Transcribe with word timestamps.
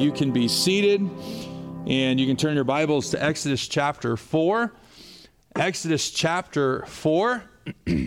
You 0.00 0.12
can 0.12 0.30
be 0.30 0.46
seated 0.46 1.00
and 1.88 2.20
you 2.20 2.26
can 2.28 2.36
turn 2.36 2.54
your 2.54 2.62
Bibles 2.62 3.10
to 3.10 3.20
Exodus 3.20 3.66
chapter 3.66 4.16
4. 4.16 4.72
Exodus 5.56 6.12
chapter 6.12 6.86
4. 6.86 7.42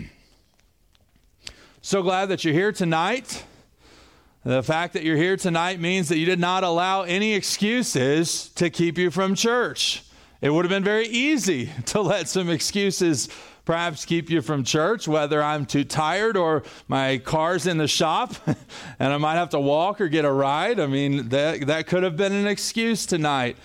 so 1.82 2.02
glad 2.02 2.30
that 2.30 2.46
you're 2.46 2.54
here 2.54 2.72
tonight. 2.72 3.44
The 4.42 4.62
fact 4.62 4.94
that 4.94 5.02
you're 5.02 5.18
here 5.18 5.36
tonight 5.36 5.80
means 5.80 6.08
that 6.08 6.16
you 6.16 6.24
did 6.24 6.40
not 6.40 6.64
allow 6.64 7.02
any 7.02 7.34
excuses 7.34 8.48
to 8.54 8.70
keep 8.70 8.96
you 8.96 9.10
from 9.10 9.34
church. 9.34 10.02
It 10.40 10.48
would 10.48 10.64
have 10.64 10.70
been 10.70 10.84
very 10.84 11.08
easy 11.08 11.72
to 11.88 12.00
let 12.00 12.26
some 12.26 12.48
excuses 12.48 13.28
perhaps 13.64 14.04
keep 14.04 14.30
you 14.30 14.42
from 14.42 14.64
church, 14.64 15.06
whether 15.06 15.42
I'm 15.42 15.66
too 15.66 15.84
tired 15.84 16.36
or 16.36 16.64
my 16.88 17.18
car's 17.18 17.66
in 17.66 17.78
the 17.78 17.88
shop 17.88 18.34
and 18.98 19.12
I 19.12 19.16
might 19.18 19.36
have 19.36 19.50
to 19.50 19.60
walk 19.60 20.00
or 20.00 20.08
get 20.08 20.24
a 20.24 20.32
ride. 20.32 20.80
I 20.80 20.86
mean, 20.86 21.28
that, 21.28 21.66
that 21.66 21.86
could 21.86 22.02
have 22.02 22.16
been 22.16 22.32
an 22.32 22.46
excuse 22.46 23.06
tonight. 23.06 23.56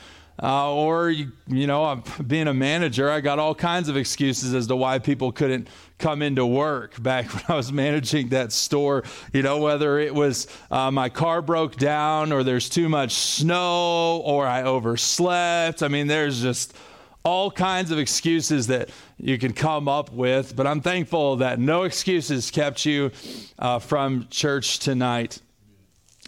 Uh, 0.42 0.72
or, 0.72 1.10
you, 1.10 1.32
you 1.48 1.66
know, 1.66 1.84
I'm 1.84 2.04
being 2.28 2.48
a 2.48 2.54
manager, 2.54 3.10
I 3.10 3.22
got 3.22 3.40
all 3.40 3.56
kinds 3.56 3.90
of 3.90 3.98
excuses 3.98 4.54
as 4.54 4.68
to 4.68 4.76
why 4.76 5.00
people 5.00 5.32
couldn't 5.32 5.68
come 5.98 6.22
into 6.22 6.46
work 6.46 7.02
back 7.02 7.26
when 7.34 7.44
I 7.48 7.56
was 7.56 7.72
managing 7.74 8.30
that 8.30 8.52
store. 8.52 9.04
You 9.34 9.42
know, 9.42 9.58
whether 9.58 9.98
it 9.98 10.14
was 10.14 10.48
uh, 10.70 10.92
my 10.92 11.10
car 11.10 11.42
broke 11.42 11.78
down 11.78 12.32
or 12.32 12.44
there's 12.44 12.70
too 12.70 12.88
much 12.88 13.14
snow 13.14 14.22
or 14.24 14.46
I 14.46 14.62
overslept. 14.62 15.82
I 15.82 15.88
mean, 15.88 16.06
there's 16.06 16.40
just 16.40 16.76
all 17.24 17.50
kinds 17.50 17.90
of 17.90 17.98
excuses 17.98 18.68
that 18.68 18.90
you 19.20 19.38
can 19.38 19.54
come 19.54 19.88
up 19.88 20.12
with, 20.12 20.56
but 20.56 20.68
I'm 20.68 20.82
thankful 20.82 21.38
that 21.38 21.60
no 21.60 21.84
excuses 21.84 22.52
kept 22.52 22.86
you 22.86 23.12
uh, 23.58 23.80
from 23.80 24.28
church 24.30 24.80
tonight. 24.80 25.42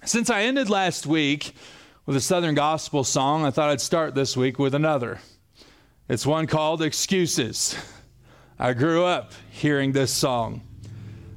Since 0.05 0.29
I 0.29 0.43
ended 0.43 0.69
last 0.69 1.05
week 1.05 1.53
with 2.05 2.15
a 2.15 2.21
Southern 2.21 2.55
Gospel 2.55 3.03
song, 3.03 3.45
I 3.45 3.51
thought 3.51 3.69
I'd 3.69 3.81
start 3.81 4.15
this 4.15 4.35
week 4.35 4.57
with 4.57 4.73
another. 4.73 5.19
It's 6.07 6.25
one 6.25 6.47
called 6.47 6.81
Excuses. 6.81 7.75
I 8.57 8.73
grew 8.73 9.05
up 9.05 9.33
hearing 9.51 9.91
this 9.91 10.11
song. 10.11 10.61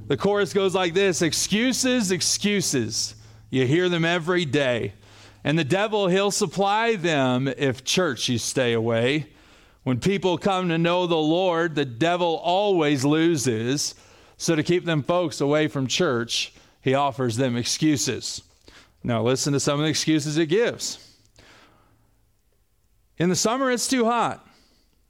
The 0.07 0.17
chorus 0.17 0.53
goes 0.53 0.73
like 0.73 0.95
this 0.95 1.21
Excuses, 1.21 2.11
excuses. 2.11 3.15
You 3.51 3.67
hear 3.67 3.89
them 3.89 4.03
every 4.03 4.45
day. 4.45 4.93
And 5.43 5.59
the 5.59 5.63
devil, 5.63 6.07
he'll 6.07 6.31
supply 6.31 6.95
them 6.95 7.47
if 7.47 7.83
church 7.83 8.27
you 8.27 8.39
stay 8.39 8.73
away. 8.73 9.27
When 9.83 9.99
people 9.99 10.37
come 10.37 10.69
to 10.69 10.77
know 10.77 11.07
the 11.07 11.15
Lord, 11.15 11.75
the 11.75 11.85
devil 11.85 12.37
always 12.37 13.03
loses. 13.03 13.95
So, 14.37 14.55
to 14.55 14.63
keep 14.63 14.85
them 14.85 15.03
folks 15.03 15.41
away 15.41 15.67
from 15.67 15.87
church, 15.87 16.53
he 16.81 16.93
offers 16.93 17.37
them 17.37 17.55
excuses. 17.55 18.41
Now, 19.03 19.21
listen 19.21 19.53
to 19.53 19.59
some 19.59 19.79
of 19.79 19.83
the 19.83 19.89
excuses 19.89 20.37
it 20.37 20.47
gives. 20.47 20.99
In 23.17 23.29
the 23.29 23.35
summer, 23.35 23.69
it's 23.69 23.87
too 23.87 24.05
hot, 24.05 24.45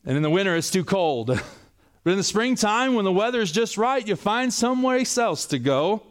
and 0.05 0.17
in 0.17 0.23
the 0.23 0.29
winter, 0.29 0.55
it's 0.55 0.71
too 0.71 0.83
cold. 0.83 1.27
but 2.03 2.11
in 2.11 2.17
the 2.17 2.23
springtime, 2.23 2.95
when 2.95 3.05
the 3.05 3.11
weather's 3.11 3.51
just 3.51 3.77
right, 3.77 4.05
you 4.05 4.15
find 4.15 4.53
someplace 4.53 5.17
else 5.17 5.45
to 5.47 5.59
go, 5.59 6.03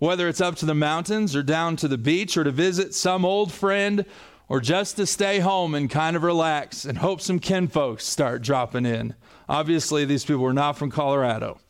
whether 0.00 0.28
it's 0.28 0.40
up 0.40 0.56
to 0.56 0.66
the 0.66 0.74
mountains 0.74 1.34
or 1.36 1.42
down 1.42 1.76
to 1.76 1.88
the 1.88 1.98
beach 1.98 2.36
or 2.36 2.44
to 2.44 2.50
visit 2.50 2.94
some 2.94 3.24
old 3.24 3.52
friend 3.52 4.04
or 4.50 4.60
just 4.60 4.96
to 4.96 5.06
stay 5.06 5.38
home 5.38 5.76
and 5.76 5.88
kind 5.88 6.16
of 6.16 6.24
relax 6.24 6.84
and 6.84 6.98
hope 6.98 7.20
some 7.20 7.38
kinfolks 7.38 8.04
start 8.04 8.42
dropping 8.42 8.84
in. 8.84 9.14
Obviously, 9.48 10.04
these 10.04 10.24
people 10.24 10.42
were 10.42 10.52
not 10.52 10.76
from 10.76 10.90
Colorado. 10.90 11.60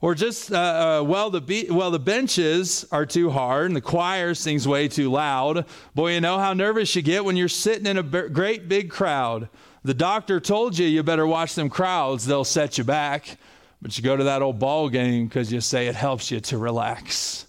Or 0.00 0.14
just, 0.14 0.50
uh, 0.50 0.56
uh, 0.56 1.04
well, 1.04 1.28
the 1.28 1.42
be- 1.42 1.70
well, 1.70 1.90
the 1.90 1.98
benches 1.98 2.86
are 2.90 3.04
too 3.04 3.28
hard 3.28 3.66
and 3.66 3.76
the 3.76 3.82
choir 3.82 4.32
sings 4.32 4.66
way 4.66 4.88
too 4.88 5.10
loud. 5.10 5.66
Boy, 5.94 6.14
you 6.14 6.22
know 6.22 6.38
how 6.38 6.54
nervous 6.54 6.96
you 6.96 7.02
get 7.02 7.26
when 7.26 7.36
you're 7.36 7.46
sitting 7.46 7.86
in 7.86 7.98
a 7.98 8.02
b- 8.02 8.28
great 8.30 8.70
big 8.70 8.90
crowd. 8.90 9.50
The 9.84 9.94
doctor 9.94 10.40
told 10.40 10.78
you 10.78 10.86
you 10.86 11.02
better 11.02 11.26
watch 11.26 11.54
them 11.54 11.68
crowds, 11.68 12.24
they'll 12.24 12.42
set 12.42 12.78
you 12.78 12.84
back. 12.84 13.36
But 13.82 13.98
you 13.98 14.02
go 14.02 14.16
to 14.16 14.24
that 14.24 14.40
old 14.40 14.58
ball 14.58 14.88
game 14.88 15.26
because 15.26 15.52
you 15.52 15.60
say 15.60 15.88
it 15.88 15.94
helps 15.94 16.30
you 16.30 16.40
to 16.40 16.56
relax. 16.56 17.46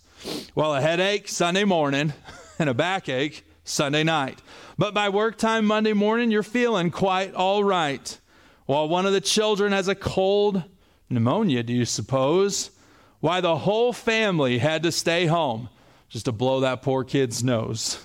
Well, 0.53 0.75
a 0.75 0.81
headache 0.81 1.29
Sunday 1.29 1.63
morning 1.63 2.11
and 2.59 2.69
a 2.69 2.73
backache 2.73 3.45
Sunday 3.63 4.03
night. 4.03 4.41
But 4.77 4.93
by 4.93 5.09
work 5.09 5.37
time 5.37 5.65
Monday 5.65 5.93
morning, 5.93 6.31
you're 6.31 6.43
feeling 6.43 6.91
quite 6.91 7.33
all 7.33 7.63
right. 7.63 8.19
While 8.65 8.89
one 8.89 9.05
of 9.05 9.13
the 9.13 9.21
children 9.21 9.71
has 9.71 9.87
a 9.87 9.95
cold 9.95 10.63
pneumonia, 11.09 11.63
do 11.63 11.73
you 11.73 11.85
suppose? 11.85 12.71
Why, 13.19 13.41
the 13.41 13.57
whole 13.57 13.93
family 13.93 14.57
had 14.57 14.83
to 14.83 14.91
stay 14.91 15.25
home 15.25 15.69
just 16.09 16.25
to 16.25 16.31
blow 16.31 16.59
that 16.61 16.81
poor 16.81 17.03
kid's 17.03 17.43
nose. 17.43 18.03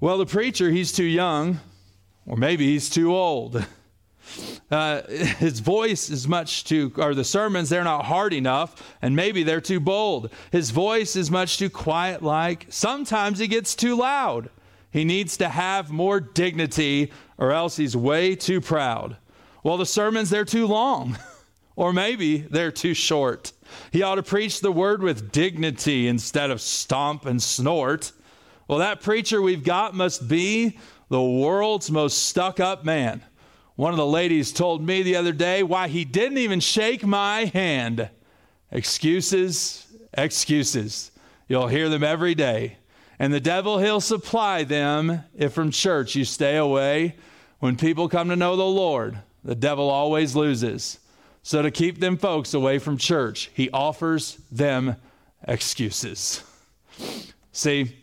Well, 0.00 0.18
the 0.18 0.26
preacher, 0.26 0.70
he's 0.70 0.92
too 0.92 1.04
young, 1.04 1.60
or 2.26 2.36
maybe 2.36 2.66
he's 2.66 2.90
too 2.90 3.14
old. 3.14 3.64
Uh, 4.70 5.02
his 5.08 5.60
voice 5.60 6.10
is 6.10 6.28
much 6.28 6.64
too, 6.64 6.92
or 6.96 7.14
the 7.14 7.24
sermons, 7.24 7.68
they're 7.68 7.84
not 7.84 8.04
hard 8.04 8.32
enough, 8.32 8.96
and 9.02 9.16
maybe 9.16 9.42
they're 9.42 9.60
too 9.60 9.80
bold. 9.80 10.30
His 10.50 10.70
voice 10.70 11.16
is 11.16 11.30
much 11.30 11.58
too 11.58 11.70
quiet 11.70 12.22
like. 12.22 12.66
Sometimes 12.68 13.38
he 13.38 13.48
gets 13.48 13.74
too 13.74 13.96
loud. 13.96 14.50
He 14.90 15.04
needs 15.04 15.36
to 15.38 15.48
have 15.48 15.90
more 15.90 16.20
dignity, 16.20 17.12
or 17.36 17.52
else 17.52 17.76
he's 17.76 17.96
way 17.96 18.34
too 18.34 18.60
proud. 18.60 19.16
Well, 19.62 19.76
the 19.76 19.86
sermons, 19.86 20.30
they're 20.30 20.44
too 20.44 20.66
long, 20.66 21.18
or 21.76 21.92
maybe 21.92 22.38
they're 22.38 22.72
too 22.72 22.94
short. 22.94 23.52
He 23.92 24.02
ought 24.02 24.14
to 24.14 24.22
preach 24.22 24.60
the 24.60 24.72
word 24.72 25.02
with 25.02 25.30
dignity 25.30 26.08
instead 26.08 26.50
of 26.50 26.60
stomp 26.60 27.26
and 27.26 27.42
snort. 27.42 28.12
Well, 28.66 28.78
that 28.78 29.00
preacher 29.00 29.42
we've 29.42 29.64
got 29.64 29.94
must 29.94 30.28
be 30.28 30.78
the 31.08 31.22
world's 31.22 31.90
most 31.90 32.26
stuck 32.26 32.60
up 32.60 32.84
man. 32.84 33.22
One 33.78 33.92
of 33.92 33.96
the 33.96 34.06
ladies 34.06 34.50
told 34.50 34.84
me 34.84 35.04
the 35.04 35.14
other 35.14 35.30
day 35.30 35.62
why 35.62 35.86
he 35.86 36.04
didn't 36.04 36.38
even 36.38 36.58
shake 36.58 37.06
my 37.06 37.44
hand. 37.44 38.10
Excuses, 38.72 39.86
excuses. 40.12 41.12
You'll 41.46 41.68
hear 41.68 41.88
them 41.88 42.02
every 42.02 42.34
day. 42.34 42.78
And 43.20 43.32
the 43.32 43.38
devil, 43.38 43.78
he'll 43.78 44.00
supply 44.00 44.64
them 44.64 45.22
if 45.32 45.52
from 45.52 45.70
church 45.70 46.16
you 46.16 46.24
stay 46.24 46.56
away. 46.56 47.14
When 47.60 47.76
people 47.76 48.08
come 48.08 48.30
to 48.30 48.34
know 48.34 48.56
the 48.56 48.64
Lord, 48.64 49.16
the 49.44 49.54
devil 49.54 49.88
always 49.88 50.34
loses. 50.34 50.98
So, 51.44 51.62
to 51.62 51.70
keep 51.70 52.00
them 52.00 52.16
folks 52.16 52.54
away 52.54 52.80
from 52.80 52.98
church, 52.98 53.48
he 53.54 53.70
offers 53.70 54.38
them 54.50 54.96
excuses. 55.46 56.42
See, 57.52 57.96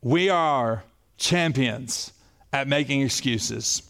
we 0.00 0.28
are 0.28 0.82
champions 1.18 2.12
at 2.52 2.66
making 2.66 3.02
excuses. 3.02 3.88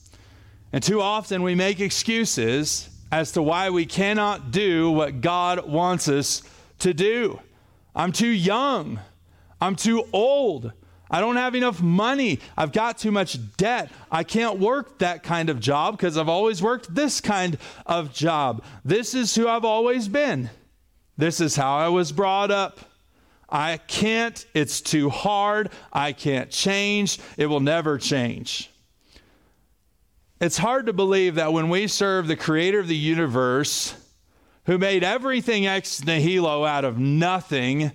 And 0.72 0.82
too 0.82 1.00
often 1.00 1.42
we 1.42 1.54
make 1.54 1.80
excuses 1.80 2.88
as 3.10 3.32
to 3.32 3.42
why 3.42 3.70
we 3.70 3.84
cannot 3.84 4.50
do 4.50 4.90
what 4.90 5.20
God 5.20 5.68
wants 5.68 6.08
us 6.08 6.42
to 6.78 6.94
do. 6.94 7.40
I'm 7.94 8.10
too 8.12 8.26
young. 8.26 9.00
I'm 9.60 9.76
too 9.76 10.08
old. 10.12 10.72
I 11.10 11.20
don't 11.20 11.36
have 11.36 11.54
enough 11.54 11.82
money. 11.82 12.40
I've 12.56 12.72
got 12.72 12.96
too 12.96 13.12
much 13.12 13.36
debt. 13.58 13.92
I 14.10 14.24
can't 14.24 14.58
work 14.58 14.98
that 15.00 15.22
kind 15.22 15.50
of 15.50 15.60
job 15.60 15.98
because 15.98 16.16
I've 16.16 16.30
always 16.30 16.62
worked 16.62 16.94
this 16.94 17.20
kind 17.20 17.58
of 17.84 18.14
job. 18.14 18.64
This 18.82 19.14
is 19.14 19.34
who 19.34 19.46
I've 19.46 19.66
always 19.66 20.08
been. 20.08 20.48
This 21.18 21.38
is 21.38 21.54
how 21.54 21.76
I 21.76 21.88
was 21.88 22.12
brought 22.12 22.50
up. 22.50 22.80
I 23.46 23.76
can't. 23.76 24.44
It's 24.54 24.80
too 24.80 25.10
hard. 25.10 25.68
I 25.92 26.12
can't 26.12 26.50
change. 26.50 27.18
It 27.36 27.44
will 27.44 27.60
never 27.60 27.98
change. 27.98 28.71
It's 30.42 30.58
hard 30.58 30.86
to 30.86 30.92
believe 30.92 31.36
that 31.36 31.53
when 31.53 31.69
we 31.69 31.86
serve 31.86 32.26
the 32.26 32.34
creator 32.34 32.80
of 32.80 32.88
the 32.88 32.97
universe, 32.97 33.94
who 34.66 34.76
made 34.76 35.04
everything 35.04 35.69
ex 35.69 36.03
nihilo 36.03 36.64
out 36.64 36.84
of 36.84 36.98
nothing, 36.98 37.92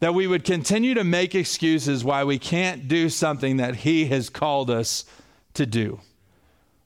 that 0.00 0.14
we 0.14 0.26
would 0.26 0.44
continue 0.44 0.94
to 0.94 1.04
make 1.04 1.34
excuses 1.34 2.02
why 2.02 2.24
we 2.24 2.38
can't 2.38 2.88
do 2.88 3.10
something 3.10 3.58
that 3.58 3.76
he 3.76 4.06
has 4.06 4.30
called 4.30 4.70
us 4.70 5.04
to 5.52 5.66
do. 5.66 6.00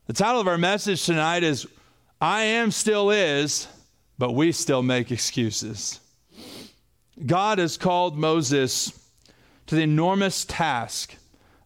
The 0.09 0.15
title 0.15 0.41
of 0.41 0.49
our 0.49 0.59
message 0.59 1.07
tonight 1.07 1.45
is 1.45 1.69
I 2.21 2.43
Am 2.43 2.73
Still 2.73 3.13
Is, 3.13 3.69
but 4.19 4.33
we 4.33 4.51
still 4.51 4.83
make 4.83 5.13
excuses. 5.13 6.01
God 7.25 7.59
has 7.59 7.77
called 7.77 8.19
Moses 8.19 8.99
to 9.69 9.77
the 9.77 9.83
enormous 9.83 10.45
task 10.45 11.15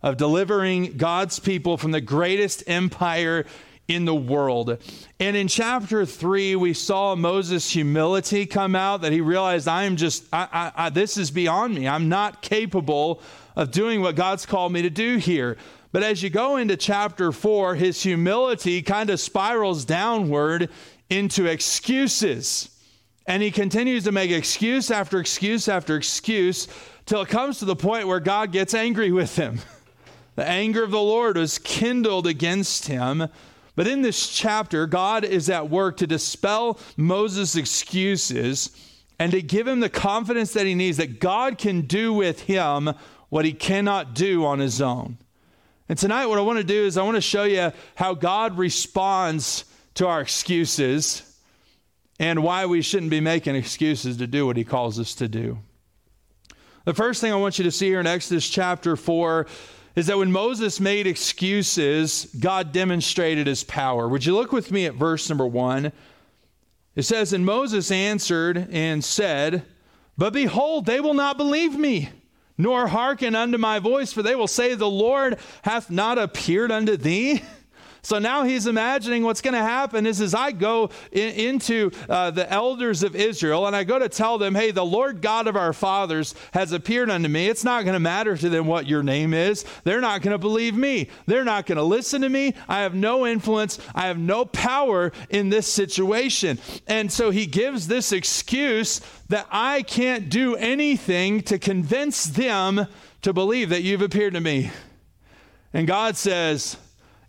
of 0.02 0.16
delivering 0.16 0.96
God's 0.96 1.38
people 1.38 1.76
from 1.76 1.92
the 1.92 2.00
greatest 2.00 2.64
empire 2.66 3.46
in 3.88 4.04
the 4.04 4.14
world. 4.14 4.78
And 5.20 5.36
in 5.36 5.48
chapter 5.48 6.06
three, 6.06 6.56
we 6.56 6.72
saw 6.74 7.14
Moses' 7.14 7.70
humility 7.70 8.46
come 8.46 8.74
out 8.74 9.02
that 9.02 9.12
he 9.12 9.20
realized, 9.20 9.68
I 9.68 9.84
am 9.84 9.96
just, 9.96 10.24
I, 10.32 10.48
I, 10.52 10.86
I, 10.86 10.90
this 10.90 11.16
is 11.16 11.30
beyond 11.30 11.74
me. 11.74 11.88
I'm 11.88 12.08
not 12.08 12.42
capable 12.42 13.22
of 13.56 13.70
doing 13.70 14.00
what 14.00 14.16
God's 14.16 14.46
called 14.46 14.72
me 14.72 14.82
to 14.82 14.90
do 14.90 15.16
here. 15.16 15.56
But 15.90 16.02
as 16.02 16.22
you 16.22 16.30
go 16.30 16.56
into 16.56 16.76
chapter 16.76 17.32
four, 17.32 17.74
his 17.74 18.02
humility 18.02 18.82
kind 18.82 19.10
of 19.10 19.20
spirals 19.20 19.84
downward 19.84 20.70
into 21.10 21.46
excuses. 21.46 22.70
And 23.26 23.42
he 23.42 23.50
continues 23.50 24.04
to 24.04 24.12
make 24.12 24.30
excuse 24.30 24.90
after 24.90 25.20
excuse 25.20 25.68
after 25.68 25.96
excuse 25.96 26.66
till 27.04 27.20
it 27.20 27.28
comes 27.28 27.58
to 27.58 27.66
the 27.66 27.76
point 27.76 28.08
where 28.08 28.20
God 28.20 28.52
gets 28.52 28.74
angry 28.74 29.12
with 29.12 29.36
him. 29.36 29.58
The 30.34 30.46
anger 30.46 30.82
of 30.82 30.90
the 30.90 31.00
Lord 31.00 31.36
was 31.36 31.58
kindled 31.58 32.26
against 32.26 32.86
him. 32.86 33.28
But 33.74 33.86
in 33.86 34.02
this 34.02 34.28
chapter, 34.28 34.86
God 34.86 35.24
is 35.24 35.48
at 35.48 35.70
work 35.70 35.96
to 35.98 36.06
dispel 36.06 36.78
Moses' 36.96 37.56
excuses 37.56 38.70
and 39.18 39.32
to 39.32 39.42
give 39.42 39.66
him 39.66 39.80
the 39.80 39.88
confidence 39.88 40.52
that 40.52 40.66
he 40.66 40.74
needs 40.74 40.96
that 40.96 41.20
God 41.20 41.58
can 41.58 41.82
do 41.82 42.12
with 42.12 42.42
him 42.42 42.90
what 43.28 43.44
he 43.44 43.52
cannot 43.52 44.14
do 44.14 44.44
on 44.44 44.58
his 44.58 44.82
own. 44.82 45.16
And 45.88 45.98
tonight, 45.98 46.26
what 46.26 46.38
I 46.38 46.42
want 46.42 46.58
to 46.58 46.64
do 46.64 46.84
is 46.84 46.96
I 46.96 47.02
want 47.02 47.16
to 47.16 47.22
show 47.22 47.44
you 47.44 47.72
how 47.94 48.14
God 48.14 48.58
responds 48.58 49.64
to 49.94 50.06
our 50.06 50.20
excuses 50.20 51.22
and 52.18 52.42
why 52.42 52.66
we 52.66 52.82
shouldn't 52.82 53.10
be 53.10 53.20
making 53.20 53.56
excuses 53.56 54.16
to 54.18 54.26
do 54.26 54.46
what 54.46 54.56
he 54.56 54.64
calls 54.64 54.98
us 54.98 55.14
to 55.16 55.28
do. 55.28 55.58
The 56.84 56.94
first 56.94 57.20
thing 57.20 57.32
I 57.32 57.36
want 57.36 57.58
you 57.58 57.64
to 57.64 57.70
see 57.70 57.86
here 57.86 58.00
in 58.00 58.06
Exodus 58.06 58.48
chapter 58.48 58.96
4 58.96 59.46
is 59.94 60.06
that 60.06 60.18
when 60.18 60.32
Moses 60.32 60.80
made 60.80 61.06
excuses, 61.06 62.26
God 62.38 62.72
demonstrated 62.72 63.46
his 63.46 63.62
power. 63.64 64.08
Would 64.08 64.24
you 64.24 64.34
look 64.34 64.52
with 64.52 64.70
me 64.70 64.86
at 64.86 64.94
verse 64.94 65.28
number 65.28 65.46
1? 65.46 65.92
It 66.94 67.02
says, 67.02 67.32
And 67.32 67.44
Moses 67.44 67.90
answered 67.90 68.68
and 68.70 69.04
said, 69.04 69.64
But 70.16 70.32
behold, 70.32 70.86
they 70.86 71.00
will 71.00 71.14
not 71.14 71.36
believe 71.36 71.76
me, 71.76 72.10
nor 72.56 72.88
hearken 72.88 73.34
unto 73.34 73.58
my 73.58 73.78
voice, 73.78 74.12
for 74.12 74.22
they 74.22 74.34
will 74.34 74.48
say, 74.48 74.74
The 74.74 74.88
Lord 74.88 75.38
hath 75.62 75.90
not 75.90 76.18
appeared 76.18 76.70
unto 76.70 76.96
thee. 76.96 77.42
So 78.04 78.18
now 78.18 78.42
he's 78.42 78.66
imagining 78.66 79.22
what's 79.22 79.40
going 79.40 79.54
to 79.54 79.62
happen 79.62 80.06
is 80.06 80.20
as 80.20 80.34
I 80.34 80.50
go 80.50 80.90
in, 81.12 81.34
into 81.34 81.92
uh, 82.08 82.32
the 82.32 82.50
elders 82.52 83.04
of 83.04 83.14
Israel 83.14 83.68
and 83.68 83.76
I 83.76 83.84
go 83.84 83.96
to 83.96 84.08
tell 84.08 84.38
them, 84.38 84.56
hey, 84.56 84.72
the 84.72 84.84
Lord 84.84 85.22
God 85.22 85.46
of 85.46 85.54
our 85.54 85.72
fathers 85.72 86.34
has 86.52 86.72
appeared 86.72 87.10
unto 87.10 87.28
me. 87.28 87.46
It's 87.46 87.62
not 87.62 87.84
going 87.84 87.94
to 87.94 88.00
matter 88.00 88.36
to 88.36 88.48
them 88.48 88.66
what 88.66 88.88
your 88.88 89.04
name 89.04 89.32
is. 89.32 89.64
They're 89.84 90.00
not 90.00 90.20
going 90.22 90.32
to 90.32 90.38
believe 90.38 90.74
me. 90.74 91.10
They're 91.26 91.44
not 91.44 91.66
going 91.66 91.76
to 91.76 91.84
listen 91.84 92.22
to 92.22 92.28
me. 92.28 92.54
I 92.68 92.80
have 92.80 92.94
no 92.94 93.24
influence. 93.24 93.78
I 93.94 94.08
have 94.08 94.18
no 94.18 94.46
power 94.46 95.12
in 95.30 95.50
this 95.50 95.72
situation. 95.72 96.58
And 96.88 97.12
so 97.12 97.30
he 97.30 97.46
gives 97.46 97.86
this 97.86 98.10
excuse 98.10 99.00
that 99.28 99.46
I 99.48 99.82
can't 99.82 100.28
do 100.28 100.56
anything 100.56 101.40
to 101.42 101.56
convince 101.56 102.24
them 102.24 102.88
to 103.22 103.32
believe 103.32 103.68
that 103.68 103.82
you've 103.82 104.02
appeared 104.02 104.34
to 104.34 104.40
me. 104.40 104.72
And 105.72 105.86
God 105.86 106.16
says, 106.16 106.76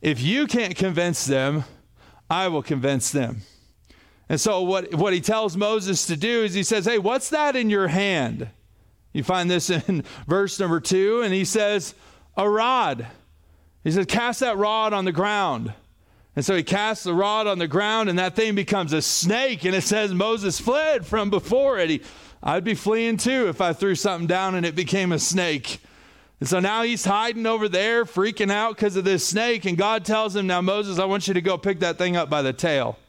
if 0.04 0.22
you 0.22 0.48
can't 0.48 0.76
convince 0.76 1.26
them, 1.26 1.64
I 2.30 2.50
will 2.50 2.62
convince 2.62 3.10
them. 3.10 3.42
And 4.28 4.40
so, 4.40 4.62
what, 4.62 4.94
what 4.94 5.14
he 5.14 5.22
tells 5.22 5.56
Moses 5.56 6.06
to 6.08 6.18
do 6.18 6.44
is 6.44 6.54
he 6.54 6.64
says, 6.64 6.86
Hey, 6.86 7.00
what's 7.00 7.30
that 7.30 7.56
in 7.56 7.70
your 7.70 7.88
hand? 7.88 8.50
You 9.14 9.24
find 9.24 9.50
this 9.50 9.70
in 9.88 10.04
verse 10.28 10.60
number 10.60 10.82
two, 10.82 11.22
and 11.22 11.34
he 11.34 11.46
says, 11.46 11.96
A 12.36 12.48
rod. 12.48 13.08
He 13.84 13.92
says, 13.92 14.06
Cast 14.06 14.42
that 14.42 14.58
rod 14.58 14.92
on 14.92 15.06
the 15.06 15.12
ground. 15.14 15.74
And 16.36 16.44
so 16.44 16.56
he 16.56 16.64
casts 16.64 17.04
the 17.04 17.14
rod 17.14 17.48
on 17.48 17.60
the 17.60 17.68
ground, 17.68 18.10
and 18.10 18.20
that 18.20 18.36
thing 18.36 18.56
becomes 18.56 18.92
a 18.92 19.02
snake. 19.02 19.64
And 19.64 19.76
it 19.76 19.84
says 19.84 20.14
Moses 20.14 20.60
fled 20.60 21.06
from 21.06 21.30
before 21.30 21.78
it. 21.78 21.90
He, 21.90 22.02
I'd 22.42 22.64
be 22.64 22.74
fleeing 22.74 23.18
too 23.18 23.48
if 23.48 23.62
I 23.62 23.72
threw 23.72 23.96
something 23.96 24.28
down 24.28 24.56
and 24.56 24.66
it 24.66 24.76
became 24.76 25.12
a 25.12 25.20
snake. 25.20 25.80
And 26.44 26.50
so 26.50 26.60
now 26.60 26.82
he's 26.84 27.06
hiding 27.06 27.46
over 27.46 27.70
there, 27.70 28.04
freaking 28.04 28.52
out 28.52 28.76
because 28.76 28.98
of 28.98 29.06
this 29.06 29.26
snake. 29.26 29.64
And 29.64 29.78
God 29.78 30.04
tells 30.04 30.36
him, 30.36 30.46
Now, 30.46 30.60
Moses, 30.60 31.00
I 31.00 31.06
want 31.06 31.26
you 31.26 31.34
to 31.36 31.42
go 31.42 31.58
pick 31.58 31.80
that 31.80 31.98
thing 31.98 32.18
up 32.18 32.30
by 32.30 32.42
the 32.42 32.52
tail. 32.52 33.00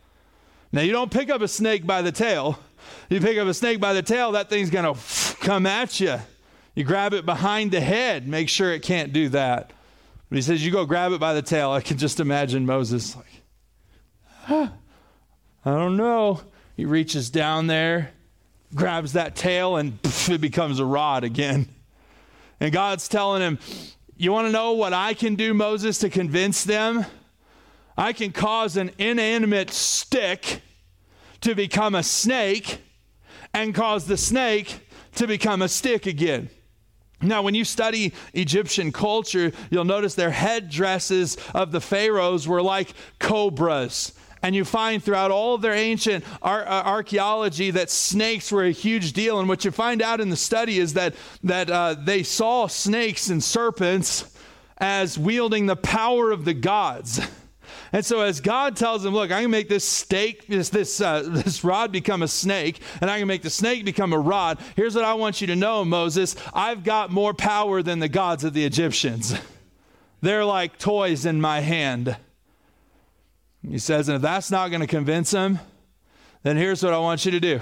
Now, 0.71 0.83
you 0.83 0.93
don't 0.93 1.11
pick 1.11 1.31
up 1.31 1.41
a 1.41 1.49
snake 1.49 1.85
by 1.85 2.01
the 2.01 2.13
tail. 2.13 2.61
You 3.09 3.21
pick 3.21 3.37
up 3.37 3.49
a 3.49 3.55
snake 3.55 3.81
by 3.81 3.93
the 3.93 4.03
tail, 4.03 4.31
that 4.31 4.51
thing's 4.51 4.71
going 4.71 4.95
to 4.95 5.01
come 5.41 5.67
at 5.67 5.99
you. 5.99 6.21
You 6.77 6.85
grab 6.85 7.13
it 7.13 7.27
behind 7.27 7.73
the 7.73 7.81
head, 7.81 8.29
make 8.29 8.49
sure 8.49 8.73
it 8.73 8.83
can't 8.83 9.13
do 9.13 9.29
that. 9.31 9.73
But 10.29 10.37
he 10.37 10.43
says, 10.43 10.65
You 10.65 10.71
go 10.71 10.87
grab 10.87 11.11
it 11.11 11.19
by 11.19 11.35
the 11.35 11.43
tail. 11.43 11.73
I 11.73 11.81
can 11.81 11.99
just 11.99 12.21
imagine 12.21 12.65
Moses 12.67 13.17
like, 13.17 13.43
huh, 14.45 14.69
I 15.65 15.71
don't 15.73 15.97
know. 15.97 16.41
He 16.77 16.85
reaches 16.85 17.31
down 17.31 17.67
there, 17.67 18.13
grabs 18.77 19.15
that 19.15 19.35
tail, 19.35 19.75
and 19.75 19.99
it 20.05 20.41
becomes 20.41 20.79
a 20.79 20.85
rod 20.85 21.25
again. 21.25 21.74
And 22.61 22.73
God's 22.73 23.09
telling 23.09 23.43
him, 23.43 23.59
You 24.17 24.33
want 24.33 24.47
to 24.49 24.53
know 24.53 24.73
what 24.73 24.93
I 24.93 25.15
can 25.15 25.35
do, 25.35 25.55
Moses, 25.55 25.99
to 25.99 26.11
convince 26.11 26.65
them? 26.65 27.05
I 27.97 28.13
can 28.13 28.33
cause 28.33 28.77
an 28.77 28.91
inanimate 28.99 29.71
stick 29.71 30.63
to 31.43 31.55
become 31.55 31.95
a 31.95 32.03
snake 32.03 32.81
and 33.53 33.75
cause 33.75 34.07
the 34.07 34.17
snake 34.17 34.89
to 35.15 35.27
become 35.27 35.63
a 35.63 35.69
stick 35.69 36.07
again. 36.07 36.51
Now, 37.23 37.43
when 37.43 37.55
you 37.55 37.65
study 37.65 38.13
Egyptian 38.35 38.93
culture, 38.93 39.53
you'll 39.71 39.85
notice 39.85 40.15
their 40.15 40.31
headdresses 40.31 41.37
of 41.55 41.73
the 41.73 41.81
pharaohs 41.81 42.49
were 42.49 42.63
like 42.63 42.93
cobras 43.19 44.13
and 44.45 44.55
you 44.55 44.63
find 44.63 45.03
throughout 45.03 45.31
all 45.31 45.55
of 45.55 45.63
their 45.63 45.73
ancient 45.73 46.23
ar- 46.43 46.67
uh, 46.67 46.83
archaeology 46.83 47.71
that 47.71 47.89
snakes 47.89 48.53
were 48.53 48.65
a 48.65 48.71
huge 48.71 49.15
deal. 49.15 49.41
And 49.41 49.49
what 49.49 49.65
you 49.65 49.71
find 49.71 50.03
out 50.03 50.21
in 50.21 50.29
the 50.29 50.37
study 50.37 50.79
is 50.79 50.93
that, 50.93 51.15
that 51.45 51.71
uh, 51.71 51.95
they 51.95 52.23
saw 52.23 52.67
snakes 52.67 53.31
and 53.31 53.43
serpents 53.43 54.37
as 54.77 55.19
wielding 55.19 55.65
the 55.65 55.77
power 55.77 56.31
of 56.31 56.45
the 56.45 56.53
gods. 56.53 57.27
And 57.91 58.05
so, 58.05 58.21
as 58.21 58.43
God 58.43 58.77
tells 58.77 59.03
them, 59.03 59.15
look, 59.15 59.33
I 59.33 59.41
can 59.41 59.51
make 59.51 59.69
this 59.69 59.89
stake, 59.89 60.47
this 60.49 60.69
this 60.69 61.01
uh, 61.01 61.23
this 61.27 61.65
rod 61.65 61.93
become 61.93 62.23
a 62.23 62.29
snake, 62.29 62.81
and 63.01 63.09
I 63.09 63.21
can 63.21 63.29
make 63.29 63.43
the 63.43 63.51
snake 63.51 63.85
become 63.85 64.13
a 64.13 64.19
rod. 64.19 64.59
Here's 64.77 64.95
what 64.95 65.05
I 65.05 65.15
want 65.15 65.41
you 65.41 65.47
to 65.47 65.57
know, 65.57 65.85
Moses: 65.85 66.35
I've 66.53 66.83
got 66.83 67.11
more 67.11 67.33
power 67.33 67.83
than 67.83 68.01
the 68.01 68.09
gods 68.09 68.43
of 68.43 68.53
the 68.53 68.65
Egyptians. 68.65 69.35
They're 70.21 70.45
like 70.45 70.79
toys 70.79 71.25
in 71.25 71.41
my 71.41 71.61
hand. 71.61 72.17
He 73.69 73.79
says, 73.79 74.09
and 74.09 74.17
if 74.17 74.23
that's 74.23 74.51
not 74.51 74.69
going 74.69 74.81
to 74.81 74.87
convince 74.87 75.31
him, 75.31 75.59
then 76.43 76.57
here's 76.57 76.83
what 76.83 76.93
I 76.93 76.99
want 76.99 77.25
you 77.25 77.31
to 77.33 77.41
do 77.41 77.61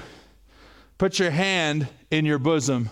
put 0.98 1.18
your 1.18 1.30
hand 1.30 1.88
in 2.10 2.24
your 2.24 2.38
bosom. 2.38 2.88